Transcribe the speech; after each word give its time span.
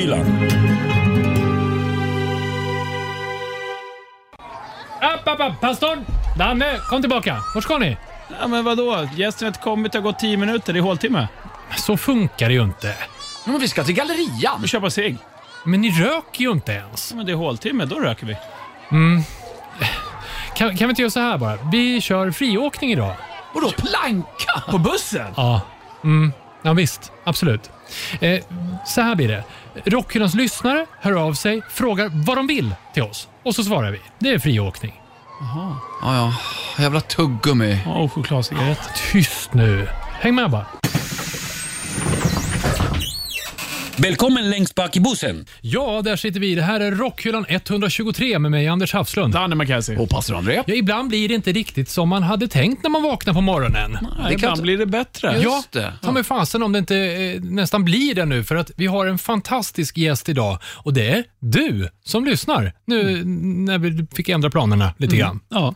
Rockhyllan. 0.00 0.48
App, 5.00 5.28
app, 5.28 5.40
app. 5.40 5.60
Pastorn! 5.60 6.04
Danne, 6.38 6.78
kom 6.88 7.02
tillbaka. 7.02 7.42
Vart 7.54 7.64
ska 7.64 7.78
ni? 7.78 7.96
Ja, 8.40 8.46
men 8.48 8.64
vadå? 8.64 9.08
Gästen 9.16 9.46
har 9.46 9.48
inte 9.48 9.60
kommit, 9.60 9.92
det 9.92 9.98
har 9.98 10.02
gått 10.02 10.18
tio 10.18 10.36
minuter. 10.36 10.72
Det 10.72 10.78
är 10.78 10.82
håltimme. 10.82 11.28
Så 11.76 11.96
funkar 11.96 12.48
det 12.48 12.54
ju 12.54 12.62
inte. 12.62 12.94
Men 13.44 13.58
vi 13.58 13.68
ska 13.68 13.84
till 13.84 13.94
gallerian. 13.94 14.62
Vi 14.62 14.68
köpa 14.68 14.90
cigg. 14.90 15.16
Men 15.64 15.80
ni 15.80 15.90
röker 15.90 16.40
ju 16.40 16.50
inte 16.50 16.72
ens. 16.72 17.10
Ja, 17.10 17.16
men 17.16 17.26
det 17.26 17.32
är 17.32 17.36
håltimme, 17.36 17.84
då 17.84 18.00
röker 18.00 18.26
vi. 18.26 18.36
Kan, 20.54 20.76
kan 20.76 20.88
vi 20.88 20.90
inte 20.90 21.02
göra 21.02 21.10
så 21.10 21.20
här 21.20 21.38
bara? 21.38 21.58
Vi 21.72 22.00
kör 22.00 22.30
friåkning 22.30 22.92
idag. 22.92 23.14
Vadå 23.54 23.70
planka? 23.70 24.62
På 24.70 24.78
bussen? 24.78 25.26
Ja. 25.36 25.60
Mm. 26.04 26.32
Ja, 26.62 26.72
visst. 26.72 27.12
Absolut. 27.24 27.70
Eh, 28.20 28.44
så 28.86 29.00
här 29.00 29.14
blir 29.14 29.28
det. 29.28 29.44
Rockhyllans 29.84 30.34
lyssnare 30.34 30.86
hör 31.00 31.12
av 31.12 31.34
sig, 31.34 31.62
frågar 31.70 32.10
vad 32.26 32.36
de 32.38 32.46
vill 32.46 32.74
till 32.94 33.02
oss 33.02 33.28
och 33.42 33.54
så 33.54 33.64
svarar 33.64 33.90
vi. 33.90 34.00
Det 34.18 34.30
är 34.30 34.38
friåkning. 34.38 35.00
Ja, 35.40 35.76
ja. 36.02 36.34
Jävla 36.82 37.00
tuggummi. 37.00 37.78
Ja, 37.86 37.92
och 37.92 38.12
chokladcigarett. 38.12 38.78
Tyst 39.12 39.54
nu. 39.54 39.88
Häng 40.20 40.34
med 40.34 40.50
bara. 40.50 40.66
Välkommen 44.02 44.50
längst 44.50 44.74
bak 44.74 44.96
i 44.96 45.00
bussen. 45.00 45.46
Ja, 45.60 46.02
där 46.04 46.16
sitter 46.16 46.40
vi. 46.40 46.54
Det 46.54 46.62
här 46.62 46.80
är 46.80 46.92
Rockhyllan 46.92 47.44
123 47.48 48.38
med 48.38 48.50
mig, 48.50 48.68
Anders 48.68 48.92
Hafslund. 48.92 49.32
Danne 49.34 49.54
McKenzie. 49.54 49.98
Och 49.98 50.08
pastor 50.08 50.36
André. 50.36 50.62
Ja, 50.66 50.74
ibland 50.74 51.08
blir 51.08 51.28
det 51.28 51.34
inte 51.34 51.52
riktigt 51.52 51.88
som 51.88 52.08
man 52.08 52.22
hade 52.22 52.48
tänkt 52.48 52.82
när 52.82 52.90
man 52.90 53.02
vaknar 53.02 53.34
på 53.34 53.40
morgonen. 53.40 53.92
Nej, 53.92 54.34
ibland 54.34 54.52
inte- 54.52 54.62
blir 54.62 54.78
det 54.78 54.86
bättre. 54.86 55.38
Just 55.42 55.72
det. 55.72 55.92
Ta 56.02 56.12
mig 56.12 56.24
fasen 56.24 56.62
om 56.62 56.72
det 56.72 56.78
inte 56.78 56.96
eh, 56.96 57.40
nästan 57.42 57.84
blir 57.84 58.14
det 58.14 58.24
nu, 58.24 58.44
för 58.44 58.56
att 58.56 58.70
vi 58.76 58.86
har 58.86 59.06
en 59.06 59.18
fantastisk 59.18 59.96
gäst 59.98 60.28
idag 60.28 60.58
och 60.64 60.94
det 60.94 61.08
är 61.10 61.24
du 61.40 61.88
som 62.04 62.24
lyssnar 62.24 62.72
nu 62.86 63.22
när 63.24 63.78
vi 63.78 64.06
fick 64.14 64.28
ändra 64.28 64.50
planerna 64.50 64.94
lite 64.98 65.16
grann. 65.16 65.40
Ja. 65.48 65.74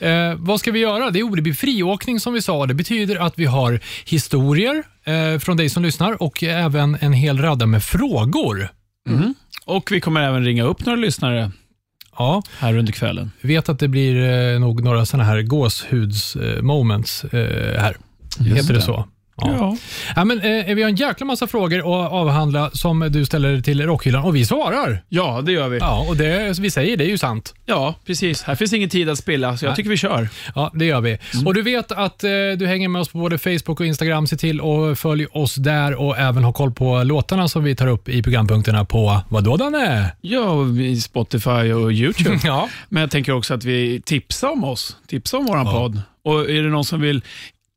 Eh, 0.00 0.34
vad 0.36 0.60
ska 0.60 0.72
vi 0.72 0.78
göra? 0.78 1.10
Det, 1.10 1.30
det 1.36 1.42
blir 1.42 1.52
friåkning 1.54 2.20
som 2.20 2.32
vi 2.32 2.42
sa. 2.42 2.66
Det 2.66 2.74
betyder 2.74 3.16
att 3.16 3.38
vi 3.38 3.44
har 3.44 3.80
historier 4.06 4.82
eh, 5.04 5.38
från 5.38 5.56
dig 5.56 5.68
som 5.68 5.82
lyssnar 5.82 6.22
och 6.22 6.42
även 6.42 6.96
en 7.00 7.12
hel 7.12 7.38
radda 7.38 7.66
med 7.66 7.82
frågor. 7.84 8.68
Och 9.66 9.92
vi 9.92 10.00
kommer 10.00 10.20
även 10.20 10.44
ringa 10.44 10.64
upp 10.64 10.86
några 10.86 10.96
lyssnare 11.00 11.50
Ja, 12.18 12.42
här 12.58 12.76
under 12.76 12.92
kvällen. 12.92 13.30
vi 13.40 13.48
vet 13.48 13.68
att 13.68 13.78
det 13.78 13.88
blir 13.88 14.16
eh, 14.54 14.60
nog 14.60 14.82
några 14.84 15.06
sådana 15.06 15.24
här 15.24 15.42
gåshuds 15.42 16.36
eh, 16.36 16.62
här. 17.80 17.96
Heter 18.40 18.74
det 18.74 18.80
så? 18.82 19.08
Ja. 19.42 19.76
Ja, 20.16 20.24
men, 20.24 20.40
eh, 20.40 20.74
vi 20.74 20.82
har 20.82 20.90
en 20.90 20.96
jäkla 20.96 21.26
massa 21.26 21.46
frågor 21.46 21.78
att 21.78 22.12
avhandla 22.12 22.70
som 22.70 23.00
du 23.10 23.26
ställer 23.26 23.60
till 23.60 23.82
Rockhyllan 23.86 24.24
och 24.24 24.36
vi 24.36 24.44
svarar. 24.46 25.02
ja, 25.08 25.40
det 25.42 25.52
gör 25.52 25.68
vi. 25.68 25.78
Ja. 25.78 25.84
Ja, 25.86 26.08
och 26.08 26.16
det 26.16 26.58
vi 26.58 26.70
säger 26.70 26.96
det 26.96 27.04
är 27.04 27.08
ju 27.08 27.18
sant. 27.18 27.54
precis. 28.06 28.42
Här 28.42 28.54
finns 28.54 28.72
ingen 28.72 28.88
tid 28.88 29.08
att 29.08 29.18
spilla, 29.18 29.56
så 29.56 29.64
jag 29.64 29.70
Nej. 29.70 29.76
tycker 29.76 29.90
vi 29.90 29.96
kör. 29.96 30.28
Ja, 30.54 30.70
det 30.74 30.84
gör 30.84 31.00
vi. 31.00 31.18
Och 31.46 31.54
Du 31.54 31.62
vet 31.62 31.92
att 31.92 32.24
eh, 32.24 32.30
du 32.58 32.66
hänger 32.66 32.88
med 32.88 33.00
oss 33.02 33.08
på 33.08 33.18
både 33.18 33.38
Facebook 33.38 33.80
och 33.80 33.86
Instagram. 33.86 34.26
Se 34.26 34.36
till 34.36 34.60
att 34.60 34.98
följ 34.98 35.26
oss 35.26 35.54
där 35.54 35.94
och 35.94 36.18
även 36.18 36.44
ha 36.44 36.52
koll 36.52 36.72
på 36.72 37.02
låtarna 37.02 37.48
som 37.48 37.64
vi 37.64 37.76
tar 37.76 37.86
upp 37.86 38.08
i 38.08 38.22
programpunkterna 38.22 38.84
på, 38.84 39.20
vadå 39.28 39.56
Danne? 39.56 40.12
Ja, 40.20 40.66
i 40.80 41.00
Spotify 41.00 41.72
och 41.72 41.92
YouTube. 41.92 42.38
Ja. 42.44 42.68
Men 42.88 43.00
jag 43.00 43.10
tänker 43.10 43.32
också 43.32 43.54
att 43.54 43.64
vi 43.64 44.00
tipsar 44.04 44.48
om 44.48 44.64
oss. 44.64 44.96
Tipsar 45.08 45.38
om 45.38 45.46
våran 45.46 45.66
podd. 45.66 46.00
Och 46.24 46.50
är 46.50 46.62
det 46.62 46.68
någon 46.68 46.84
som 46.84 47.00
vill 47.00 47.22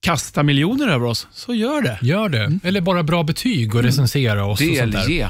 kasta 0.01 0.43
miljoner 0.43 0.87
över 0.87 1.05
oss, 1.05 1.27
så 1.31 1.53
gör 1.53 1.81
det. 1.81 1.99
Gör 2.01 2.29
det. 2.29 2.59
Eller 2.63 2.81
bara 2.81 3.03
bra 3.03 3.23
betyg 3.23 3.75
och 3.75 3.83
recensera 3.83 4.45
oss. 4.45 4.61
Och 4.61 4.67
sånt 4.77 4.91
där. 4.91 5.07
Delge 5.07 5.29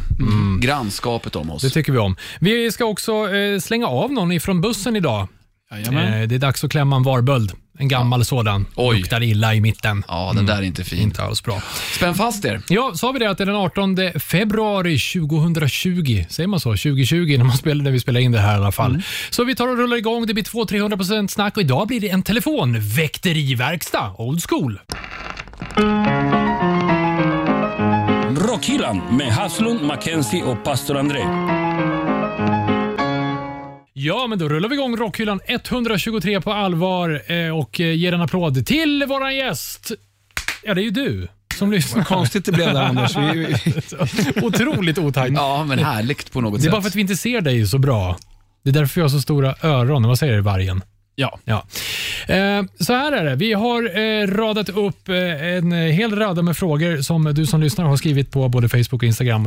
grannskapet 0.61 1.35
om 1.35 1.51
oss. 1.51 1.61
Det 1.61 1.69
tycker 1.69 1.91
vi 1.91 1.97
om. 1.97 2.15
Vi 2.39 2.71
ska 2.71 2.85
också 2.85 3.35
eh, 3.35 3.59
slänga 3.59 3.87
av 3.87 4.11
någon 4.11 4.31
ifrån 4.31 4.61
bussen 4.61 4.95
idag. 4.95 5.27
Jajamän. 5.71 6.21
Eh, 6.21 6.27
det 6.27 6.35
är 6.35 6.39
dags 6.39 6.63
att 6.63 6.71
klämma 6.71 6.95
en 6.95 7.03
varböld. 7.03 7.51
En 7.81 7.87
gammal 7.87 8.25
sådan. 8.25 8.65
Oj. 8.75 8.97
Luktar 8.97 9.23
illa 9.23 9.55
i 9.55 9.61
mitten. 9.61 10.03
Ja, 10.07 10.31
den 10.35 10.45
där 10.45 10.57
är 10.57 10.61
inte 10.61 10.83
fin. 10.83 10.99
Inte 10.99 11.23
alls 11.23 11.43
bra. 11.43 11.61
Spänn 11.95 12.15
fast 12.15 12.45
er. 12.45 12.61
Ja, 12.67 12.91
sa 12.95 13.11
vi 13.11 13.19
det 13.19 13.29
att 13.29 13.37
det 13.37 13.43
är 13.43 13.45
den 13.45 13.55
18 13.55 13.97
februari 14.19 14.99
2020. 14.99 16.25
Säger 16.29 16.47
man 16.47 16.59
så? 16.59 16.69
2020 16.69 17.35
när, 17.37 17.43
man 17.43 17.57
spelar, 17.57 17.83
när 17.83 17.91
vi 17.91 17.99
spelar 17.99 18.19
in 18.19 18.31
det 18.31 18.39
här 18.39 18.53
i 18.53 18.57
alla 18.57 18.71
fall. 18.71 19.01
Så 19.29 19.43
vi 19.43 19.55
tar 19.55 19.67
och 19.67 19.77
rullar 19.77 19.97
igång. 19.97 20.25
Det 20.25 20.33
blir 20.33 20.43
200-300% 20.43 21.27
snack 21.27 21.57
och 21.57 21.63
idag 21.63 21.87
blir 21.87 21.99
det 21.99 22.09
en 22.09 22.23
telefonväkteriverkstad. 22.23 24.15
Old 24.17 24.43
school. 24.49 24.79
Rockhyllan 28.37 29.17
med 29.17 29.31
Haslund, 29.33 29.81
Mackenzie 29.81 30.43
och 30.43 30.63
pastor 30.63 30.97
André. 30.97 31.23
Ja, 34.01 34.27
men 34.27 34.39
då 34.39 34.49
rullar 34.49 34.69
vi 34.69 34.75
igång 34.75 34.97
Rockhyllan 34.97 35.39
123 35.45 36.41
på 36.41 36.53
allvar 36.53 37.31
eh, 37.31 37.57
och 37.57 37.79
eh, 37.79 37.93
ger 37.95 38.13
en 38.13 38.21
applåd 38.21 38.65
till 38.65 39.05
våran 39.07 39.35
gäst. 39.35 39.91
Ja, 40.63 40.73
det 40.73 40.81
är 40.81 40.83
ju 40.83 40.89
du 40.89 41.27
som 41.57 41.71
lyssnar. 41.71 42.03
Konstigt 42.03 42.45
det 42.45 42.51
blev 42.51 42.73
där 42.73 42.81
Anders. 42.81 43.15
Vi, 43.17 43.55
Otroligt 44.41 44.97
otajt. 44.97 45.33
Ja, 45.35 45.63
men 45.63 45.79
härligt 45.79 46.31
på 46.31 46.41
något 46.41 46.53
Det 46.53 46.59
är 46.59 46.61
sätt. 46.63 46.71
bara 46.71 46.81
för 46.81 46.89
att 46.89 46.95
vi 46.95 47.01
inte 47.01 47.15
ser 47.15 47.41
dig 47.41 47.67
så 47.67 47.77
bra. 47.77 48.17
Det 48.63 48.69
är 48.69 48.73
därför 48.73 49.01
jag 49.01 49.05
har 49.05 49.09
så 49.09 49.21
stora 49.21 49.55
öron. 49.63 50.07
Vad 50.07 50.19
säger 50.19 50.33
du, 50.35 50.41
vargen? 50.41 50.81
Ja. 51.19 51.39
Ja. 51.45 51.65
Eh, 52.35 52.63
så 52.79 52.93
här 52.93 53.11
är 53.11 53.25
det. 53.25 53.35
Vi 53.35 53.53
har 53.53 53.97
eh, 53.99 54.27
radat 54.27 54.69
upp 54.69 55.09
eh, 55.09 55.15
en 55.43 55.71
hel 55.71 56.15
radda 56.15 56.41
med 56.41 56.57
frågor 56.57 57.01
som 57.01 57.23
du 57.23 57.45
som 57.45 57.61
lyssnar 57.61 57.85
har 57.85 57.97
skrivit 57.97 58.31
på 58.31 58.49
både 58.49 58.69
Facebook 58.69 58.93
och 58.93 59.03
Instagram 59.03 59.45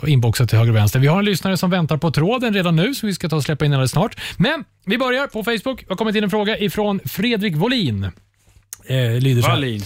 och 0.00 0.08
inboxat 0.08 0.48
till 0.48 0.58
höger 0.58 0.72
och 0.72 0.76
vänster. 0.76 0.98
Vi 0.98 1.06
har 1.06 1.18
en 1.18 1.24
lyssnare 1.24 1.56
som 1.56 1.70
väntar 1.70 1.96
på 1.96 2.10
tråden 2.10 2.54
redan 2.54 2.76
nu 2.76 2.94
som 2.94 3.06
vi 3.06 3.14
ska 3.14 3.28
ta 3.28 3.36
och 3.36 3.42
släppa 3.42 3.64
in 3.64 3.72
alldeles 3.72 3.90
snart. 3.90 4.20
Men 4.36 4.64
vi 4.84 4.98
börjar 4.98 5.26
på 5.26 5.44
Facebook. 5.44 5.80
Det 5.80 5.88
har 5.88 5.96
kommit 5.96 6.16
in 6.16 6.24
en 6.24 6.30
fråga 6.30 6.58
ifrån 6.58 7.00
Fredrik 7.04 7.56
Wåhlin. 7.56 8.04
Eh, 8.04 9.20
lyder 9.20 9.42
så 9.42 9.48
här. 9.48 9.54
Wallin. 9.54 9.82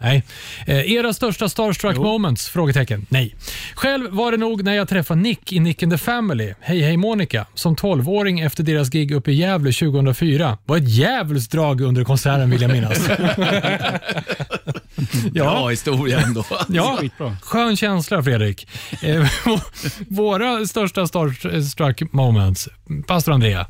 Nej. 0.00 0.22
Eh, 0.66 0.92
era 0.92 1.12
största 1.12 1.48
starstruck 1.48 1.96
moments? 1.96 2.48
Frågetecken. 2.48 3.06
Nej. 3.08 3.34
Själv 3.74 4.10
var 4.10 4.32
det 4.32 4.36
nog 4.38 4.64
när 4.64 4.74
jag 4.74 4.88
träffade 4.88 5.20
Nick 5.20 5.52
i 5.52 5.60
Nick 5.60 5.82
and 5.82 5.92
the 5.92 5.98
Family, 5.98 6.54
Hej 6.60 6.82
Hej 6.82 6.96
Monica, 6.96 7.46
som 7.54 7.76
12-åring 7.76 8.40
efter 8.40 8.62
deras 8.62 8.90
gig 8.90 9.10
uppe 9.12 9.30
i 9.30 9.34
Gävle 9.34 9.72
2004. 9.72 10.58
var 10.66 10.76
ett 10.76 10.88
djävulskt 10.88 11.52
drag 11.52 11.80
under 11.80 12.04
konserten 12.04 12.50
vill 12.50 12.62
jag 12.62 12.70
minnas. 12.72 13.08
Bra 15.32 15.68
historia 15.68 16.20
ändå. 16.20 16.44
Ja, 16.68 17.00
skön 17.42 17.76
känsla 17.76 18.22
Fredrik. 18.22 18.68
Eh, 19.02 19.26
våra 20.08 20.66
största 20.66 21.06
starstruck 21.06 22.12
moments. 22.12 22.68
Pastor 23.06 23.32
Andrea. 23.32 23.66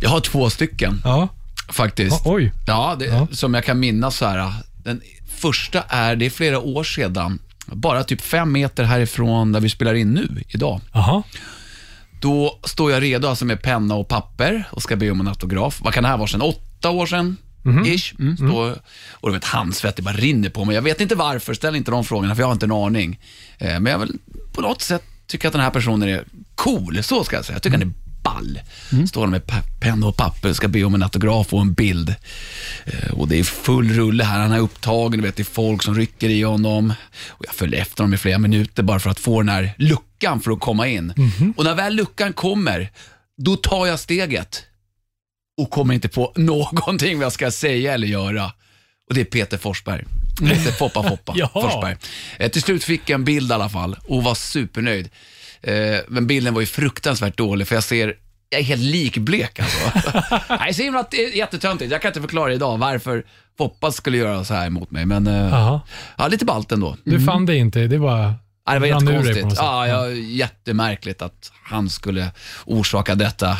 Jag 0.00 0.10
har 0.10 0.20
två 0.20 0.50
stycken 0.50 1.00
Ja. 1.04 1.28
faktiskt. 1.72 2.22
Oj. 2.24 2.52
Ja, 2.66 2.96
det, 2.98 3.04
Ja. 3.06 3.26
som 3.30 3.54
jag 3.54 3.64
kan 3.64 3.80
minnas 3.80 4.16
så 4.16 4.26
här. 4.26 4.52
Den 4.84 5.00
första 5.40 5.82
är, 5.82 6.16
det 6.16 6.26
är 6.26 6.30
flera 6.30 6.58
år 6.58 6.84
sedan, 6.84 7.38
bara 7.66 8.04
typ 8.04 8.20
fem 8.20 8.52
meter 8.52 8.84
härifrån 8.84 9.52
där 9.52 9.60
vi 9.60 9.68
spelar 9.68 9.94
in 9.94 10.14
nu, 10.14 10.42
idag. 10.48 10.80
Jaha. 10.92 11.22
Då 12.20 12.58
står 12.64 12.92
jag 12.92 13.02
redo 13.02 13.28
alltså 13.28 13.44
med 13.44 13.62
penna 13.62 13.94
och 13.94 14.08
papper 14.08 14.68
och 14.70 14.82
ska 14.82 14.96
be 14.96 15.10
om 15.10 15.20
en 15.20 15.28
autograf. 15.28 15.80
Vad 15.80 15.94
kan 15.94 16.02
det 16.02 16.08
här 16.08 16.16
vara 16.16 16.28
sedan? 16.28 16.42
Åtta 16.42 16.90
år 16.90 17.06
sedan? 17.06 17.36
Ish. 17.86 18.14
Står, 18.36 18.78
och 19.10 19.28
du 19.28 19.34
vet, 19.34 19.44
handsvett, 19.44 19.96
det 19.96 20.02
bara 20.02 20.14
rinner 20.14 20.50
på 20.50 20.64
mig. 20.64 20.74
Jag 20.74 20.82
vet 20.82 21.00
inte 21.00 21.14
varför, 21.14 21.54
ställ 21.54 21.76
inte 21.76 21.90
de 21.90 22.04
frågorna 22.04 22.34
för 22.34 22.42
jag 22.42 22.46
har 22.46 22.52
inte 22.52 22.66
en 22.66 22.72
aning. 22.72 23.20
Eh, 23.58 23.80
men 23.80 23.92
jag 23.92 23.98
vill 23.98 24.18
på 24.52 24.60
något 24.60 24.82
sätt 24.82 25.02
tycka 25.26 25.48
att 25.48 25.52
den 25.52 25.62
här 25.62 25.70
personen 25.70 26.08
är 26.08 26.24
cool, 26.54 27.02
så 27.02 27.24
ska 27.24 27.36
jag 27.36 27.44
säga. 27.44 27.56
Jag 27.56 27.62
tycker 27.62 27.78
han 27.78 27.88
är 27.88 28.03
ball. 28.24 28.60
Står 29.08 29.26
med 29.26 29.46
pa- 29.46 29.62
penna 29.80 30.06
och 30.06 30.16
papper 30.16 30.48
och 30.50 30.56
ska 30.56 30.68
be 30.68 30.84
om 30.84 30.94
en 30.94 31.02
autograf 31.02 31.52
och 31.54 31.60
en 31.60 31.72
bild. 31.74 32.14
Eh, 32.84 33.10
och 33.12 33.28
det 33.28 33.38
är 33.38 33.44
full 33.44 33.92
rulle 33.92 34.24
här, 34.24 34.40
han 34.40 34.52
är 34.52 34.58
upptagen, 34.58 35.20
du 35.20 35.26
vet, 35.26 35.36
det 35.36 35.42
är 35.42 35.44
folk 35.44 35.82
som 35.82 35.94
rycker 35.94 36.28
i 36.28 36.42
honom. 36.42 36.92
Och 37.28 37.44
jag 37.46 37.54
följer 37.54 37.80
efter 37.80 38.02
honom 38.02 38.14
i 38.14 38.16
flera 38.18 38.38
minuter 38.38 38.82
bara 38.82 39.00
för 39.00 39.10
att 39.10 39.20
få 39.20 39.40
den 39.40 39.48
här 39.48 39.74
luckan 39.78 40.40
för 40.40 40.50
att 40.50 40.60
komma 40.60 40.88
in. 40.88 41.12
Och 41.56 41.64
när 41.64 41.74
väl 41.74 41.94
luckan 41.94 42.32
kommer, 42.32 42.90
då 43.42 43.56
tar 43.56 43.86
jag 43.86 44.00
steget 44.00 44.62
och 45.60 45.70
kommer 45.70 45.94
inte 45.94 46.08
på 46.08 46.32
någonting 46.36 47.18
vad 47.18 47.24
jag 47.24 47.32
ska 47.32 47.50
säga 47.50 47.94
eller 47.94 48.06
göra. 48.06 48.52
Och 49.08 49.14
det 49.14 49.20
är 49.20 49.24
Peter 49.24 49.58
Forsberg. 49.58 50.04
Peter 50.40 50.72
Foppa 50.72 51.02
Foppa. 51.02 51.34
Forsberg. 51.52 51.96
Eh, 52.38 52.50
till 52.50 52.62
slut 52.62 52.84
fick 52.84 53.10
jag 53.10 53.14
en 53.14 53.24
bild 53.24 53.50
i 53.50 53.54
alla 53.54 53.68
fall 53.68 53.96
och 54.08 54.24
var 54.24 54.34
supernöjd. 54.34 55.08
Eh, 55.66 56.00
men 56.08 56.26
bilden 56.26 56.54
var 56.54 56.60
ju 56.60 56.66
fruktansvärt 56.66 57.36
dålig 57.36 57.68
för 57.68 57.74
jag 57.74 57.84
ser, 57.84 58.14
jag 58.50 58.60
är 58.60 58.64
helt 58.64 58.82
likblek 58.82 59.58
alltså. 59.58 59.92
Nej, 60.60 60.74
så 60.74 60.82
himla 60.82 61.06
det 61.10 61.24
är 61.24 61.36
jättetöntigt. 61.36 61.92
Jag 61.92 62.02
kan 62.02 62.08
inte 62.08 62.20
förklara 62.20 62.52
idag 62.52 62.78
varför 62.78 63.24
Foppa 63.58 63.92
skulle 63.92 64.16
göra 64.18 64.44
så 64.44 64.54
här 64.54 64.70
mot 64.70 64.90
mig, 64.90 65.06
men 65.06 65.26
eh, 65.26 65.80
ja, 66.18 66.28
lite 66.28 66.44
ballt 66.44 66.72
ändå. 66.72 66.96
Du 67.04 67.20
fann 67.20 67.46
det 67.46 67.56
inte. 67.56 67.86
Det 67.86 67.98
var... 67.98 68.34
Ja, 68.66 68.72
det 68.72 68.78
var 68.78 68.86
jättekonstigt. 68.86 69.46
Ja, 69.56 69.86
ja, 69.86 70.10
jättemärkligt 70.10 71.22
att 71.22 71.52
han 71.64 71.90
skulle 71.90 72.30
orsaka 72.64 73.14
detta 73.14 73.58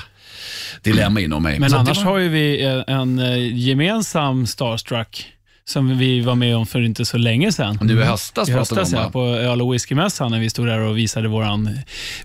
dilemma 0.82 1.20
inom 1.20 1.42
mig. 1.42 1.58
Men 1.58 1.70
Så 1.70 1.76
annars 1.76 1.96
var... 1.98 2.04
har 2.04 2.18
ju 2.18 2.28
vi 2.28 2.62
en, 2.64 2.84
en 2.86 3.18
eh, 3.18 3.56
gemensam 3.58 4.46
starstruck 4.46 5.33
som 5.69 5.99
vi 5.99 6.20
var 6.20 6.34
med 6.34 6.56
om 6.56 6.66
för 6.66 6.82
inte 6.82 7.05
så 7.05 7.19
länge 7.19 7.52
sedan. 7.52 7.78
Nu 7.82 8.00
i 8.00 8.05
höstas 8.05 8.49
I 8.49 8.52
höstas 8.52 8.93
ja, 8.93 9.11
på 9.11 9.20
öl 9.26 9.62
och 9.62 9.75
whiskymässan 9.75 10.31
när 10.31 10.40
vi 10.40 10.50
stod 10.50 10.66
där 10.66 10.78
och 10.78 10.99
visade 10.99 11.28
våran 11.28 11.78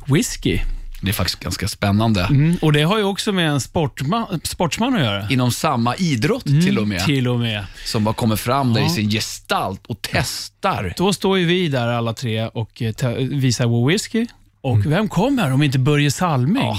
whisky. 0.06 0.60
Det 1.02 1.10
är 1.10 1.14
faktiskt 1.14 1.40
ganska 1.40 1.68
spännande. 1.68 2.22
Mm. 2.24 2.58
Och 2.62 2.74
det 2.74 2.82
har 2.82 2.98
ju 2.98 3.04
också 3.04 3.32
med 3.32 3.50
en 3.50 3.62
sportman, 3.62 4.42
sportsman 4.44 4.94
att 4.96 5.02
göra. 5.02 5.28
Inom 5.30 5.52
samma 5.52 5.96
idrott 5.96 6.44
till 6.44 6.80
och 6.80 6.88
med. 6.88 6.96
Mm, 6.98 7.06
Till 7.06 7.28
och 7.28 7.40
med. 7.40 7.66
Som 7.86 8.04
bara 8.04 8.14
kommer 8.14 8.36
fram 8.36 8.74
där 8.74 8.82
Ja. 8.82 8.88
i 8.88 8.90
sin 8.90 9.10
gestalt 9.10 9.86
och 9.88 9.98
testar. 10.02 10.94
Då 10.98 11.14
står 11.14 11.38
ju 11.40 11.46
vi 11.46 11.68
där 11.68 11.88
alla 11.88 12.14
tre 12.14 12.48
och 12.48 12.82
eh, 12.82 13.10
visar 13.20 13.66
vår 13.66 13.88
whisky. 13.90 14.28
Och 14.62 14.86
vem 14.86 15.10
kommer 15.10 15.52
om 15.54 15.64
inte 15.64 15.80
Börje 15.80 16.12
Salming? 16.12 16.64
Ja. 16.64 16.78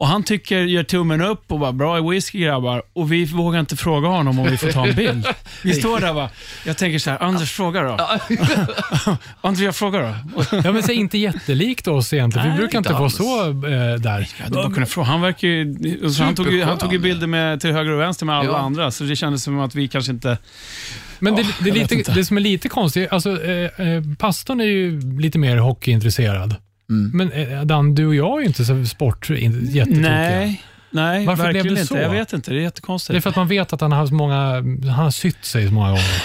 Och 0.00 0.06
Han 0.06 0.22
tycker, 0.24 0.58
gör 0.58 0.82
tummen 0.82 1.20
upp 1.20 1.52
och 1.52 1.58
bara 1.58 1.72
“bra 1.72 2.00
whisky 2.10 2.38
grabbar” 2.40 2.82
och 2.92 3.12
vi 3.12 3.24
vågar 3.24 3.60
inte 3.60 3.76
fråga 3.76 4.08
honom 4.08 4.38
om 4.38 4.46
vi 4.50 4.56
får 4.56 4.72
ta 4.72 4.86
en 4.86 4.94
bild. 4.94 5.26
Vi 5.64 5.74
står 5.74 6.00
där 6.00 6.08
och 6.08 6.14
bara, 6.14 6.30
jag 6.66 6.76
tänker 6.76 6.98
så 6.98 7.10
här, 7.10 7.22
Anders 7.22 7.52
fråga 7.52 7.82
då. 7.82 8.08
Andrea 9.40 9.72
fråga 9.72 9.98
då. 9.98 10.14
Ja, 10.64 10.72
men 10.72 10.82
så 10.82 10.92
inte 10.92 11.18
jättelikt 11.18 11.88
oss 11.88 12.12
egentligen. 12.12 12.46
vi 12.46 12.50
Nej, 12.50 12.58
brukar 12.58 12.78
inte 12.78 12.92
vara 12.92 13.10
så 13.10 13.44
eh, 13.48 13.50
där. 13.94 14.28
Jag 14.38 14.44
hade 14.44 14.54
bara 14.54 14.70
kunnat 14.74 14.90
fråga. 14.90 15.06
Han, 15.08 15.20
verkar 15.20 15.48
ju, 15.48 15.74
han, 16.18 16.34
tog 16.34 16.60
han 16.60 16.78
tog 16.78 16.92
ju 16.92 16.98
bilder 16.98 17.26
med, 17.26 17.60
till 17.60 17.72
höger 17.72 17.90
och 17.92 18.00
vänster 18.00 18.26
med 18.26 18.36
alla 18.36 18.48
Ja. 18.48 18.58
andra, 18.58 18.90
så 18.90 19.04
det 19.04 19.16
kändes 19.16 19.42
som 19.42 19.60
att 19.60 19.74
vi 19.74 19.88
kanske 19.88 20.12
inte... 20.12 20.38
Men 21.18 21.34
det, 21.34 21.42
Ja, 21.42 21.48
det, 21.60 21.68
jag 21.68 21.90
lite, 21.90 22.12
det 22.12 22.24
som 22.24 22.36
är 22.36 22.40
lite 22.40 22.68
konstigt, 22.68 23.12
alltså, 23.12 23.44
eh, 23.44 23.88
eh, 23.88 24.02
pastorn 24.18 24.60
är 24.60 24.64
ju 24.64 25.00
lite 25.20 25.38
mer 25.38 25.56
hockeyintresserad. 25.56 26.54
Mm. 26.90 27.10
Men 27.14 27.32
eh, 27.32 27.64
Dan, 27.64 27.94
du 27.94 28.06
och 28.06 28.14
jag 28.14 28.36
är 28.36 28.40
ju 28.40 28.46
inte 28.46 28.64
så 28.64 28.84
sport 28.84 29.30
jättetokiga. 29.30 30.00
Nej, 30.00 30.62
nej 30.90 31.26
Varför 31.26 31.42
blev 31.42 31.54
verkligen 31.54 31.74
det 31.74 31.80
inte. 31.80 31.94
så? 31.94 31.96
Jag 32.00 32.10
vet 32.10 32.32
inte. 32.32 32.50
Det 32.50 32.56
är 32.56 32.62
jättekonstigt. 32.62 33.12
Det 33.12 33.18
är 33.18 33.20
för 33.20 33.30
att 33.30 33.36
man 33.36 33.48
vet 33.48 33.72
att 33.72 33.80
han 33.80 33.92
har, 33.92 34.06
så 34.06 34.14
många, 34.14 34.36
han 34.82 35.04
har 35.04 35.10
sytt 35.10 35.44
sig 35.44 35.66
så 35.66 35.72
många 35.72 35.88
gånger. 35.88 36.22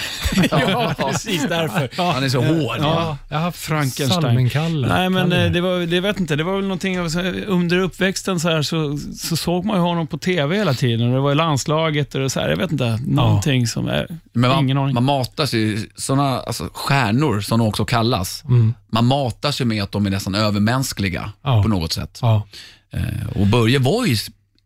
ja, 0.50 0.94
precis 0.98 1.46
därför. 1.48 2.12
Han 2.12 2.24
är 2.24 2.28
så 2.28 2.40
hård. 2.42 2.76
Ja. 2.80 3.18
Jag 3.28 3.36
har 3.36 3.44
haft 3.44 3.58
Frankenstein. 3.58 4.22
Salmenkalle. 4.22 4.88
Nej, 4.88 5.10
men 5.10 5.30
Kalle. 5.30 5.46
eh, 5.46 5.52
det 5.52 5.60
var, 5.60 5.78
det 5.86 6.00
vet 6.00 6.20
inte, 6.20 6.36
det 6.36 6.44
var 6.44 6.54
väl 6.56 6.62
någonting 6.64 7.00
av, 7.00 7.08
så 7.08 7.20
här, 7.20 7.44
under 7.46 7.78
uppväxten 7.78 8.40
så, 8.40 8.48
här, 8.48 8.62
så, 8.62 8.98
så 9.18 9.36
såg 9.36 9.64
man 9.64 9.76
ju 9.76 9.82
honom 9.82 10.06
på 10.06 10.18
TV 10.18 10.56
hela 10.56 10.74
tiden. 10.74 11.12
Det 11.12 11.20
var 11.20 11.32
i 11.32 11.34
landslaget 11.34 12.14
och 12.14 12.32
så 12.32 12.40
här, 12.40 12.48
jag 12.48 12.56
vet 12.56 12.72
inte, 12.72 12.98
någonting 13.06 13.66
som 13.66 13.88
är, 13.88 14.06
Men 14.32 14.58
ingen 14.58 14.76
man, 14.76 14.84
aning. 14.84 14.94
man 14.94 15.04
matas 15.04 15.54
ju, 15.54 15.88
sådana 15.96 16.40
alltså, 16.40 16.68
stjärnor 16.74 17.40
som 17.40 17.58
de 17.58 17.68
också 17.68 17.84
kallas, 17.84 18.44
Mm. 18.44 18.74
man 18.92 19.04
matas 19.06 19.60
ju 19.60 19.64
med 19.64 19.82
att 19.82 19.92
de 19.92 20.06
är 20.06 20.10
nästan 20.10 20.34
övermänskliga 20.34 21.32
Ja. 21.42 21.62
på 21.62 21.68
något 21.68 21.92
sätt. 21.92 22.18
Ja. 22.22 22.46
Eh, 22.92 23.40
och 23.40 23.46
Börje 23.46 23.78
var 23.78 24.06
ju 24.06 24.16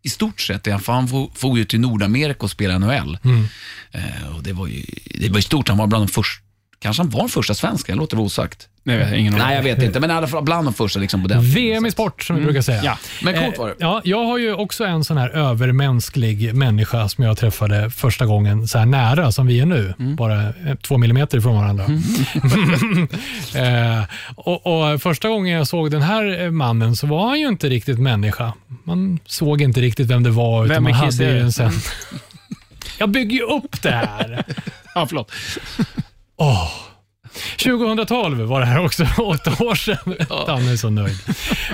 i 0.08 0.10
stort 0.10 0.40
sett 0.40 0.64
för 0.64 0.92
han 0.92 1.08
for, 1.08 1.30
for 1.34 1.58
ju 1.58 1.64
till 1.64 1.80
Nordamerika 1.80 2.40
och 2.40 2.50
spelade 2.50 2.78
NHL. 2.78 3.18
Mm. 3.24 3.44
Eh, 3.90 4.36
och 4.36 4.42
det 4.42 4.52
var 4.52 4.66
ju 4.66 4.84
det 5.20 5.28
var 5.28 5.36
ju 5.36 5.42
stort, 5.42 5.68
han 5.68 5.78
var 5.78 5.86
bland 5.86 6.06
de 6.06 6.12
första, 6.12 6.44
kanske 6.78 7.02
han 7.02 7.10
var 7.10 7.20
den 7.20 7.28
första 7.28 7.54
svensken, 7.54 7.96
låter 7.98 8.16
det 8.16 8.22
osagt. 8.22 8.68
Nej, 8.82 8.96
jag 8.98 9.04
vet, 9.06 9.14
ingen. 9.18 9.34
Nej, 9.34 9.56
jag 9.56 9.62
vet 9.62 9.82
inte, 9.82 10.00
men 10.00 10.10
i 10.10 10.12
alla 10.12 10.26
fall 10.28 10.42
bland 10.44 10.66
de 10.66 10.74
första 10.74 11.00
liksom 11.00 11.22
på 11.22 11.28
den 11.28 11.42
VM 11.42 11.86
i 11.86 11.90
sport, 11.90 12.22
som 12.22 12.36
vi 12.36 12.42
brukar 12.42 12.60
säga. 12.62 12.80
Ja. 12.84 12.98
Men 13.22 13.34
coolt 13.44 13.58
var 13.58 13.66
det. 13.66 13.72
Eh, 13.72 13.76
Ja, 13.80 14.00
jag 14.04 14.24
har 14.24 14.38
ju 14.38 14.54
också 14.54 14.84
en 14.84 15.04
sån 15.04 15.16
här 15.16 15.28
övermänsklig 15.28 16.54
människa 16.54 17.08
som 17.08 17.24
jag 17.24 17.36
träffade 17.38 17.90
första 17.90 18.26
gången 18.26 18.68
så 18.68 18.78
här 18.78 18.86
nära 18.86 19.32
som 19.32 19.46
vi 19.46 19.60
är 19.60 19.66
nu. 19.66 19.94
Bara 19.98 20.42
eh, 20.42 20.74
två 20.82 20.98
millimeter 20.98 21.38
ifrån 21.38 21.56
varandra. 21.56 21.84
eh, 23.54 24.04
och, 24.34 24.66
och 24.92 25.02
Första 25.02 25.28
gången 25.28 25.56
jag 25.56 25.66
såg 25.66 25.90
den 25.90 26.02
här 26.02 26.42
eh, 26.44 26.50
mannen 26.50 26.96
så 26.96 27.06
var 27.06 27.28
han 27.28 27.40
ju 27.40 27.48
inte 27.48 27.68
riktigt 27.68 27.98
människa. 27.98 28.52
Man 28.84 29.18
såg 29.26 29.62
inte 29.62 29.80
riktigt 29.80 30.06
vem 30.06 30.22
det 30.22 30.30
var. 30.30 30.64
utan 30.64 30.74
Vem 30.74 30.82
man 30.84 30.92
hade 30.92 31.24
ju 31.24 31.38
en 31.40 31.52
sen. 31.52 31.72
Jag 32.98 33.08
bygger 33.10 33.36
ju 33.36 33.42
upp 33.42 33.82
det 33.82 33.90
här. 33.90 34.44
Ja, 34.94 35.06
förlåt. 35.06 35.32
Åh. 36.38 36.68
2012 37.64 38.38
var 38.40 38.60
det 38.60 38.66
här 38.66 38.84
också, 38.84 39.02
åtta 39.18 39.64
år 39.64 39.74
sedan. 39.74 40.14
Danne 40.46 40.72
är 40.72 40.76
så 40.76 40.90
nöjd. 40.90 41.16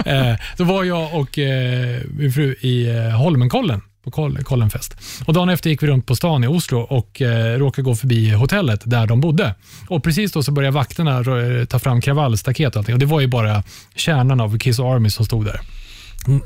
Eh, 0.04 0.34
då 0.56 0.64
var 0.64 0.84
jag 0.84 1.14
och 1.14 1.38
eh, 1.38 2.00
min 2.10 2.32
fru 2.32 2.54
i 2.60 2.88
eh, 2.96 3.08
Holmenkollen 3.10 3.80
på 4.04 4.10
Kol- 4.10 4.42
Kollenfest. 4.44 4.96
Och 5.26 5.32
dagen 5.34 5.48
efter 5.48 5.70
gick 5.70 5.82
vi 5.82 5.86
runt 5.86 6.06
på 6.06 6.16
stan 6.16 6.44
i 6.44 6.46
Oslo 6.46 6.78
och 6.80 7.22
eh, 7.22 7.58
råkade 7.58 7.82
gå 7.84 7.94
förbi 7.94 8.30
hotellet 8.30 8.80
där 8.84 9.06
de 9.06 9.20
bodde. 9.20 9.54
Och 9.88 10.04
Precis 10.04 10.32
då 10.32 10.42
så 10.42 10.52
började 10.52 10.74
vakterna 10.74 11.24
ta 11.66 11.78
fram 11.78 12.00
kravallstaket 12.00 12.76
och 12.76 12.80
allting. 12.80 12.94
Och 12.94 12.98
det 12.98 13.06
var 13.06 13.20
ju 13.20 13.26
bara 13.26 13.62
kärnan 13.96 14.40
av 14.40 14.58
Kiss 14.58 14.80
Army 14.80 15.10
som 15.10 15.24
stod 15.26 15.44
där. 15.44 15.60